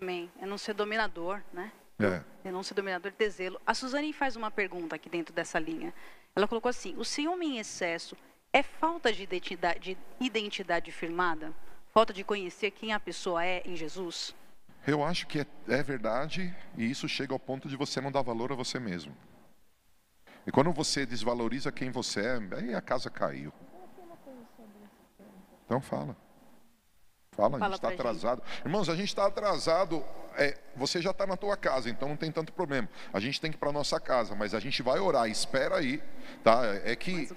Amém. 0.00 0.30
É 0.40 0.46
não 0.46 0.58
ser 0.58 0.74
dominador, 0.74 1.40
né? 1.52 1.72
É. 1.98 2.22
É 2.44 2.50
não 2.50 2.62
ser 2.62 2.74
dominador, 2.74 3.12
ter 3.12 3.30
zelo. 3.30 3.60
A 3.66 3.74
Suzane 3.74 4.12
faz 4.12 4.36
uma 4.36 4.50
pergunta 4.50 4.96
aqui 4.96 5.08
dentro 5.08 5.34
dessa 5.34 5.58
linha. 5.58 5.92
Ela 6.34 6.48
colocou 6.48 6.68
assim: 6.68 6.94
o 6.96 7.04
ciúme 7.04 7.46
em 7.46 7.58
excesso 7.58 8.16
é 8.52 8.62
falta 8.62 9.12
de 9.12 9.22
identidade, 9.22 9.80
de 9.80 10.26
identidade 10.26 10.90
firmada? 10.90 11.52
Falta 12.00 12.14
de 12.14 12.24
conhecer 12.24 12.70
quem 12.70 12.94
a 12.94 12.98
pessoa 12.98 13.44
é 13.44 13.62
em 13.62 13.76
Jesus? 13.76 14.34
Eu 14.86 15.04
acho 15.04 15.26
que 15.26 15.40
é, 15.40 15.46
é 15.68 15.82
verdade 15.82 16.56
e 16.74 16.90
isso 16.90 17.06
chega 17.06 17.34
ao 17.34 17.38
ponto 17.38 17.68
de 17.68 17.76
você 17.76 18.00
não 18.00 18.10
dar 18.10 18.22
valor 18.22 18.50
a 18.50 18.54
você 18.54 18.80
mesmo. 18.80 19.14
E 20.46 20.50
quando 20.50 20.72
você 20.72 21.04
desvaloriza 21.04 21.70
quem 21.70 21.90
você 21.90 22.20
é, 22.20 22.56
aí 22.56 22.74
a 22.74 22.80
casa 22.80 23.10
caiu. 23.10 23.52
Então 25.66 25.78
fala. 25.82 26.16
Fala, 27.32 27.58
a 27.58 27.60
gente 27.60 27.74
está 27.74 27.78
pra 27.80 27.90
gente. 27.90 28.00
atrasado. 28.00 28.42
Irmãos, 28.64 28.88
a 28.88 28.96
gente 28.96 29.08
está 29.08 29.26
atrasado. 29.26 30.02
é, 30.38 30.58
você 30.74 31.02
já 31.02 31.10
está 31.10 31.26
na 31.26 31.36
tua 31.36 31.54
casa, 31.54 31.90
então 31.90 32.08
não 32.08 32.16
tem 32.16 32.32
tanto 32.32 32.50
problema. 32.50 32.88
A 33.12 33.20
gente 33.20 33.38
tem 33.38 33.50
que 33.50 33.58
ir 33.58 33.60
para 33.60 33.72
nossa 33.72 34.00
casa, 34.00 34.34
mas 34.34 34.54
a 34.54 34.58
gente 34.58 34.82
vai 34.82 34.98
orar. 34.98 35.28
Espera 35.28 35.76
aí, 35.76 36.02
tá? 36.42 36.62
É 36.82 36.96
que 36.96 37.28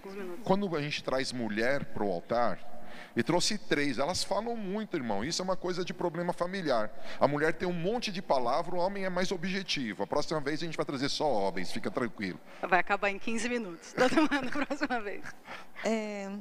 quando 0.46 0.74
a 0.74 0.82
gente 0.82 1.04
traz 1.04 1.34
mulher 1.34 1.84
para 1.84 2.02
o 2.02 2.10
altar, 2.10 2.73
e 3.16 3.24
trouxe 3.24 3.58
três, 3.58 3.98
elas 4.00 4.24
falam 4.24 4.56
muito, 4.56 4.96
irmão. 4.98 5.24
Isso 5.24 5.42
é 5.42 5.46
uma 5.46 5.56
coisa 5.58 5.84
de 5.86 5.94
problema 5.94 6.34
familiar. 6.34 6.92
A 7.20 7.28
mulher 7.28 7.54
tem 7.54 7.68
um 7.68 7.74
monte 7.74 8.12
de 8.12 8.22
palavra, 8.22 8.76
o 8.76 8.80
homem 8.80 9.06
é 9.06 9.10
mais 9.10 9.32
objetivo. 9.32 10.04
A 10.04 10.08
próxima 10.08 10.40
vez 10.42 10.62
a 10.62 10.66
gente 10.66 10.78
vai 10.78 10.86
trazer 10.86 11.10
só 11.10 11.30
homens, 11.32 11.72
fica 11.72 11.90
tranquilo. 11.92 12.40
Vai 12.62 12.80
acabar 12.80 13.10
em 13.10 13.20
15 13.20 13.50
minutos. 13.50 13.94
Todo 13.94 14.16
mundo, 14.22 14.52
próxima 14.52 15.00
vez. 15.02 15.24
É, 15.86 16.32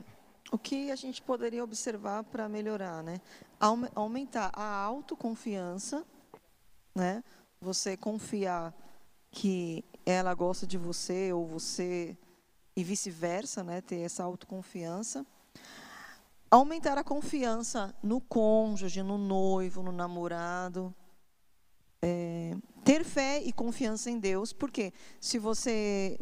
o 0.53 0.59
que 0.59 0.91
a 0.93 0.97
gente 0.97 1.21
poderia 1.21 1.65
observar 1.65 2.23
para 2.23 2.49
melhorar, 2.49 3.03
né? 3.03 3.21
Aume- 3.59 3.89
Aumentar 3.95 4.51
a 4.55 4.65
autoconfiança, 4.85 6.05
né? 6.95 7.25
Você 7.61 7.97
confiar 7.97 8.73
que 9.31 9.85
ela 10.05 10.33
gosta 10.35 10.67
de 10.67 10.77
você 10.79 11.33
ou 11.33 11.47
você 11.47 12.17
e 12.77 12.85
vice-versa, 12.85 13.65
né? 13.65 13.81
Ter 13.81 14.01
essa 14.01 14.23
autoconfiança. 14.23 15.27
Aumentar 16.53 16.99
a 16.99 17.03
confiança 17.03 17.97
no 18.03 18.21
cônjuge, 18.21 19.03
no 19.03 19.17
noivo, 19.17 19.83
no 19.83 19.91
namorado. 19.91 20.95
É, 22.03 22.55
ter 22.85 23.05
fé 23.05 23.43
e 23.43 23.51
confiança 23.55 24.11
em 24.11 24.19
Deus, 24.19 24.53
porque 24.53 24.93
se 25.19 25.39
você 25.39 26.21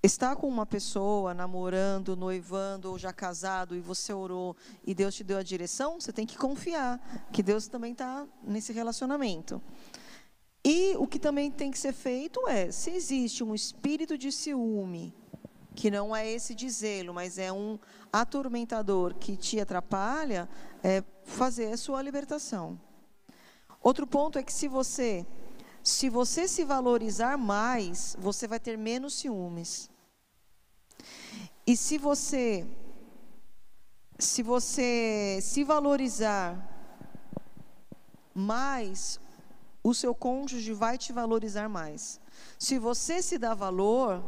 está 0.00 0.36
com 0.36 0.46
uma 0.46 0.64
pessoa 0.64 1.34
namorando, 1.34 2.14
noivando 2.14 2.88
ou 2.88 2.96
já 2.96 3.12
casado 3.12 3.74
e 3.74 3.80
você 3.80 4.12
orou 4.12 4.56
e 4.86 4.94
Deus 4.94 5.16
te 5.16 5.24
deu 5.24 5.38
a 5.38 5.42
direção, 5.42 6.00
você 6.00 6.12
tem 6.12 6.24
que 6.24 6.38
confiar 6.38 7.26
que 7.32 7.42
Deus 7.42 7.66
também 7.66 7.90
está 7.90 8.24
nesse 8.44 8.72
relacionamento. 8.72 9.60
E 10.64 10.94
o 10.98 11.06
que 11.06 11.18
também 11.18 11.50
tem 11.50 11.72
que 11.72 11.78
ser 11.80 11.92
feito 11.92 12.46
é, 12.46 12.70
se 12.70 12.90
existe 12.90 13.42
um 13.42 13.56
espírito 13.56 14.16
de 14.16 14.30
ciúme, 14.30 15.12
que 15.76 15.90
não 15.90 16.16
é 16.16 16.26
esse 16.28 16.54
de 16.54 16.68
zelo, 16.70 17.12
mas 17.12 17.36
é 17.38 17.52
um 17.52 17.78
atormentador 18.10 19.14
que 19.14 19.36
te 19.36 19.60
atrapalha, 19.60 20.48
é 20.82 21.04
fazer 21.22 21.70
a 21.72 21.76
sua 21.76 22.00
libertação. 22.00 22.80
Outro 23.82 24.06
ponto 24.06 24.38
é 24.38 24.42
que 24.42 24.52
se 24.52 24.66
você 24.66 25.26
se 25.82 26.08
você 26.08 26.48
se 26.48 26.64
valorizar 26.64 27.36
mais, 27.36 28.16
você 28.18 28.48
vai 28.48 28.58
ter 28.58 28.76
menos 28.76 29.14
ciúmes. 29.20 29.88
E 31.64 31.76
se 31.76 31.96
você 31.98 32.66
se 34.18 34.42
você 34.42 35.38
se 35.42 35.62
valorizar 35.62 36.48
mais, 38.34 39.20
o 39.84 39.92
seu 39.94 40.14
cônjuge 40.14 40.72
vai 40.72 40.96
te 40.96 41.12
valorizar 41.12 41.68
mais. 41.68 42.18
Se 42.58 42.78
você 42.78 43.20
se 43.20 43.36
dá 43.38 43.54
valor, 43.54 44.24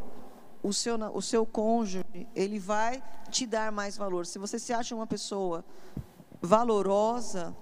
o 0.63 0.73
seu, 0.73 0.97
o 1.15 1.23
seu 1.23 1.47
cônjuge, 1.47 2.05
ele 2.35 2.59
vai 2.59 3.03
te 3.31 3.47
dar 3.47 3.71
mais 3.73 3.97
valor. 3.97 4.27
Se 4.27 4.39
você 4.39 4.59
se 4.59 4.73
acha 4.73 4.95
uma 4.95 5.07
pessoa 5.07 5.65
valorosa, 6.41 7.57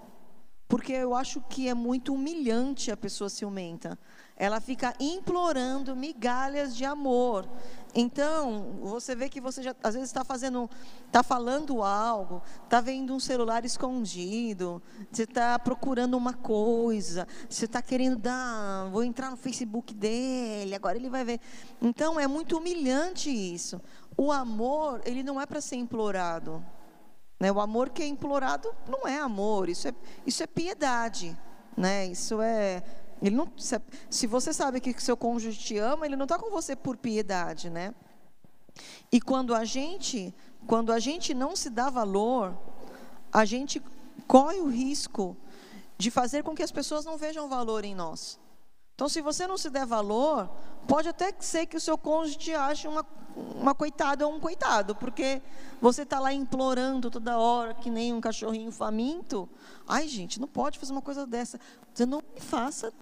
porque 0.68 0.92
eu 0.92 1.14
acho 1.14 1.40
que 1.42 1.68
é 1.68 1.74
muito 1.74 2.14
humilhante 2.14 2.90
a 2.90 2.97
pessoa 2.97 3.30
ciumenta. 3.30 3.99
Ela 4.37 4.61
fica 4.61 4.95
implorando 5.01 5.97
migalhas 5.97 6.76
de 6.76 6.84
amor. 6.84 7.49
Então, 7.95 8.78
você 8.82 9.16
vê 9.16 9.30
que 9.30 9.41
você 9.41 9.62
já, 9.62 9.74
às 9.82 9.95
vezes 9.95 10.11
está 10.11 10.22
fazendo, 10.22 10.68
está 11.07 11.22
falando 11.22 11.82
algo, 11.82 12.43
está 12.62 12.78
vendo 12.78 13.14
um 13.14 13.18
celular 13.18 13.64
escondido, 13.64 14.82
você 15.11 15.22
está 15.22 15.59
procurando 15.59 16.14
uma 16.14 16.34
coisa, 16.34 17.26
você 17.49 17.64
está 17.64 17.80
querendo 17.80 18.16
dar, 18.18 18.91
vou 18.91 19.03
entrar 19.03 19.30
no 19.30 19.37
Facebook 19.39 19.95
dele, 19.95 20.74
agora 20.74 20.99
ele 20.99 21.09
vai 21.09 21.24
ver. 21.24 21.41
Então, 21.80 22.20
é 22.20 22.26
muito 22.26 22.59
humilhante 22.59 23.30
isso. 23.30 23.80
O 24.14 24.30
amor, 24.30 25.01
ele 25.07 25.22
não 25.22 25.41
é 25.41 25.47
para 25.47 25.62
ser 25.62 25.76
implorado. 25.76 26.62
Né? 27.41 27.53
O 27.53 27.61
amor 27.61 27.91
que 27.91 28.03
é 28.03 28.07
implorado 28.07 28.74
não 28.89 29.07
é 29.07 29.18
amor, 29.18 29.68
isso 29.68 29.89
é, 29.89 29.95
isso 30.26 30.43
é 30.43 30.47
piedade. 30.47 31.37
Né? 31.76 32.07
Isso 32.07 32.41
é. 32.41 32.82
Ele 33.22 33.34
não, 33.34 33.50
se, 34.10 34.26
você 34.26 34.52
sabe 34.52 34.80
que 34.80 35.00
seu 35.00 35.16
cônjuge 35.16 35.58
te 35.58 35.78
ama, 35.78 36.06
ele 36.06 36.16
não 36.16 36.24
está 36.24 36.38
com 36.38 36.50
você 36.50 36.76
por 36.76 36.96
piedade. 36.96 37.70
Né? 37.70 37.94
E 39.10 39.20
quando 39.20 39.54
a 39.54 39.64
gente, 39.64 40.34
quando 40.66 40.92
a 40.92 40.98
gente 40.98 41.32
não 41.34 41.56
se 41.56 41.70
dá 41.70 41.88
valor, 41.88 42.56
a 43.32 43.44
gente 43.44 43.82
corre 44.26 44.58
o 44.58 44.68
risco 44.68 45.36
de 45.96 46.10
fazer 46.10 46.42
com 46.42 46.54
que 46.54 46.62
as 46.62 46.72
pessoas 46.72 47.04
não 47.04 47.16
vejam 47.16 47.48
valor 47.48 47.84
em 47.84 47.94
nós. 47.94 48.38
Então, 48.94 49.08
se 49.08 49.20
você 49.20 49.46
não 49.46 49.58
se 49.58 49.68
der 49.68 49.86
valor, 49.86 50.50
pode 50.88 51.08
até 51.08 51.32
ser 51.38 51.66
que 51.66 51.76
o 51.76 51.80
seu 51.80 51.98
cônjuge 51.98 52.38
te 52.38 52.54
ache 52.54 52.88
uma, 52.88 53.04
uma 53.54 53.74
coitada 53.74 54.26
ou 54.26 54.34
um 54.34 54.40
coitado, 54.40 54.94
porque 54.94 55.42
você 55.82 56.02
está 56.02 56.18
lá 56.18 56.32
implorando 56.32 57.10
toda 57.10 57.38
hora, 57.38 57.74
que 57.74 57.90
nem 57.90 58.14
um 58.14 58.20
cachorrinho 58.20 58.72
faminto. 58.72 59.48
Ai, 59.86 60.08
gente, 60.08 60.40
não 60.40 60.48
pode 60.48 60.78
fazer 60.78 60.92
uma 60.92 61.02
coisa 61.02 61.26
dessa. 61.26 61.60
Você 61.92 62.06
não 62.06 62.22
me 62.34 62.40
faça 62.40 62.92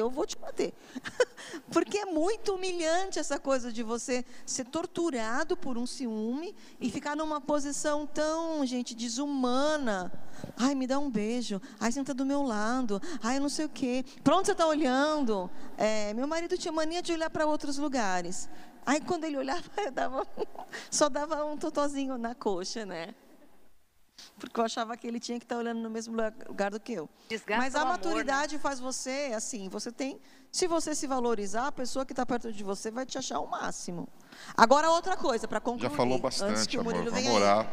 eu 0.00 0.08
vou 0.08 0.26
te 0.26 0.36
bater. 0.38 0.72
Porque 1.72 1.98
é 1.98 2.04
muito 2.04 2.54
humilhante 2.54 3.18
essa 3.18 3.38
coisa 3.38 3.72
de 3.72 3.82
você 3.82 4.24
ser 4.46 4.64
torturado 4.64 5.56
por 5.56 5.76
um 5.76 5.86
ciúme 5.86 6.54
e 6.80 6.90
ficar 6.90 7.16
numa 7.16 7.40
posição 7.40 8.06
tão, 8.06 8.64
gente, 8.64 8.94
desumana. 8.94 10.12
Ai, 10.56 10.74
me 10.74 10.86
dá 10.86 10.98
um 10.98 11.10
beijo. 11.10 11.60
Ai, 11.80 11.90
senta 11.90 12.14
do 12.14 12.24
meu 12.24 12.42
lado. 12.42 13.00
Ai, 13.22 13.40
não 13.40 13.48
sei 13.48 13.66
o 13.66 13.68
quê. 13.68 14.04
Para 14.22 14.36
onde 14.36 14.46
você 14.46 14.52
está 14.52 14.66
olhando? 14.66 15.50
É, 15.76 16.14
meu 16.14 16.26
marido 16.26 16.56
tinha 16.56 16.72
mania 16.72 17.02
de 17.02 17.12
olhar 17.12 17.30
para 17.30 17.46
outros 17.46 17.76
lugares. 17.78 18.48
Aí, 18.86 19.00
quando 19.00 19.24
ele 19.24 19.36
olhava, 19.36 19.62
eu 19.84 19.90
dava, 19.90 20.26
só 20.90 21.08
dava 21.08 21.44
um 21.44 21.56
totozinho 21.56 22.16
na 22.16 22.34
coxa, 22.34 22.86
né? 22.86 23.14
Porque 24.38 24.58
eu 24.60 24.64
achava 24.64 24.96
que 24.96 25.06
ele 25.06 25.18
tinha 25.20 25.38
que 25.38 25.44
estar 25.44 25.56
olhando 25.56 25.80
no 25.80 25.90
mesmo 25.90 26.14
lugar- 26.46 26.70
do 26.70 26.80
que 26.80 26.92
eu. 26.92 27.08
Desgasta 27.28 27.62
Mas 27.62 27.74
a 27.74 27.80
amor, 27.82 27.92
maturidade 27.92 28.58
faz 28.58 28.78
você, 28.80 29.32
assim, 29.34 29.68
você 29.68 29.90
tem. 29.92 30.20
Se 30.50 30.66
você 30.66 30.94
se 30.94 31.06
valorizar, 31.06 31.66
a 31.66 31.72
pessoa 31.72 32.06
que 32.06 32.12
está 32.12 32.24
perto 32.24 32.52
de 32.52 32.64
você 32.64 32.90
vai 32.90 33.04
te 33.04 33.18
achar 33.18 33.38
o 33.40 33.46
máximo. 33.48 34.08
Agora, 34.56 34.90
outra 34.90 35.16
coisa, 35.16 35.46
para 35.46 35.60
concluir. 35.60 35.90
Já 35.90 35.96
falou 35.96 36.14
antes 36.14 36.22
bastante, 36.40 36.68
que 36.68 36.76
o 36.78 36.80
amor. 36.80 36.94
Murilo 36.94 37.10
Vamos 37.10 37.26
venha 37.26 37.36
orar. 37.36 37.68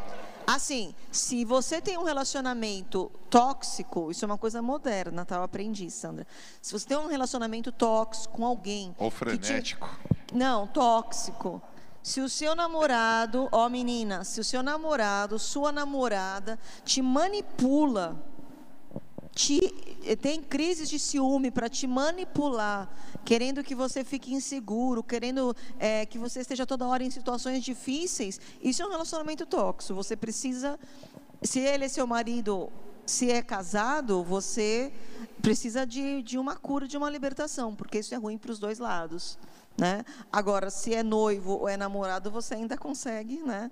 Assim, 0.48 0.94
se 1.12 1.44
você 1.44 1.82
tem 1.82 1.98
um 1.98 2.04
relacionamento 2.04 3.10
tóxico, 3.32 4.12
isso 4.12 4.24
é 4.24 4.28
uma 4.28 4.38
coisa 4.38 4.62
moderna, 4.62 5.26
tá? 5.26 5.38
Eu 5.38 5.44
aprendi, 5.44 5.90
Sandra. 5.90 6.28
Se 6.62 6.72
você 6.72 6.86
tem 6.88 6.98
um 6.98 7.08
relacionamento 7.08 7.72
tóxico 7.72 8.36
com 8.38 8.46
alguém. 8.46 8.94
Ou 9.00 9.10
que 9.10 9.18
te- 9.18 9.46
frenético. 9.48 9.90
não, 10.32 10.68
tóxico. 10.68 11.62
Se 12.06 12.22
o 12.22 12.30
seu 12.30 12.56
namorado, 12.56 13.50
ó 13.52 13.68
menina, 13.68 14.24
se 14.24 14.40
o 14.40 14.44
seu 14.44 14.62
namorado, 14.62 15.40
sua 15.40 15.72
namorada 15.72 16.60
te 16.84 17.02
manipula, 17.02 18.16
te, 19.34 19.60
tem 20.22 20.40
crises 20.40 20.88
de 20.88 21.00
ciúme 21.00 21.50
para 21.50 21.68
te 21.68 21.88
manipular, 21.88 22.88
querendo 23.26 23.64
que 23.64 23.74
você 23.74 24.04
fique 24.04 24.32
inseguro, 24.36 25.02
querendo 25.02 25.56
eh, 25.80 26.06
que 26.06 26.20
você 26.20 26.42
esteja 26.42 26.64
toda 26.64 26.86
hora 26.86 27.04
em 27.04 27.10
situações 27.10 27.64
difíceis, 27.64 28.40
isso 28.62 28.84
é 28.84 28.86
um 28.86 28.92
relacionamento 28.92 29.44
tóxico. 29.44 29.96
Você 29.96 30.16
precisa, 30.16 30.80
se 31.42 31.60
ele 31.60 31.86
é 31.86 31.88
seu 31.88 32.06
marido, 32.06 32.72
se 33.04 33.32
é 33.32 33.42
casado, 33.42 34.24
você 34.24 34.94
precisa 35.42 35.88
de, 35.88 36.22
de 36.22 36.38
uma 36.38 36.56
cura, 36.56 36.88
de 36.88 36.98
uma 36.98 37.10
libertação, 37.10 37.76
porque 37.76 37.98
isso 37.98 38.14
é 38.14 38.18
ruim 38.18 38.38
para 38.38 38.52
os 38.52 38.60
dois 38.60 38.78
lados. 38.78 39.40
Né? 39.78 40.06
Agora, 40.32 40.70
se 40.70 40.94
é 40.94 41.04
noivo 41.04 41.54
ou 41.60 41.70
é 41.70 41.76
namorado, 41.76 42.32
você 42.32 42.56
ainda 42.56 42.78
consegue, 42.78 43.42
né? 43.42 43.70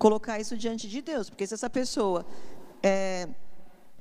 colocar 0.00 0.40
isso 0.40 0.56
diante 0.56 0.88
de 0.88 1.02
Deus, 1.02 1.28
porque 1.28 1.46
se 1.46 1.52
essa 1.52 1.68
pessoa 1.68 2.24
é, 2.82 3.28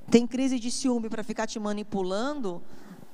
tem 0.10 0.26
crise 0.26 0.58
de 0.58 0.72
ciúme 0.72 1.10
para 1.10 1.22
ficar 1.26 1.46
te 1.46 1.60
manipulando, 1.60 2.64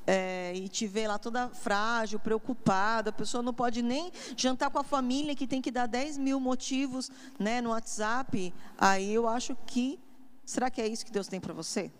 é, 0.05 0.53
e 0.55 0.69
te 0.69 0.85
vê 0.85 1.07
lá 1.07 1.17
toda 1.17 1.49
frágil, 1.49 2.19
preocupada, 2.19 3.09
a 3.09 3.13
pessoa 3.13 3.41
não 3.41 3.51
pode 3.51 3.81
nem 3.81 4.11
jantar 4.37 4.69
com 4.69 4.77
a 4.77 4.83
família, 4.83 5.35
que 5.35 5.47
tem 5.47 5.63
que 5.63 5.71
dar 5.71 5.87
10 5.87 6.19
mil 6.19 6.39
motivos 6.39 7.09
né, 7.39 7.59
no 7.59 7.71
WhatsApp, 7.71 8.53
aí 8.77 9.11
eu 9.11 9.27
acho 9.27 9.57
que, 9.65 9.99
será 10.45 10.69
que 10.69 10.79
é 10.79 10.87
isso 10.87 11.03
que 11.03 11.11
Deus 11.11 11.27
tem 11.27 11.39
para 11.39 11.53
você? 11.53 11.91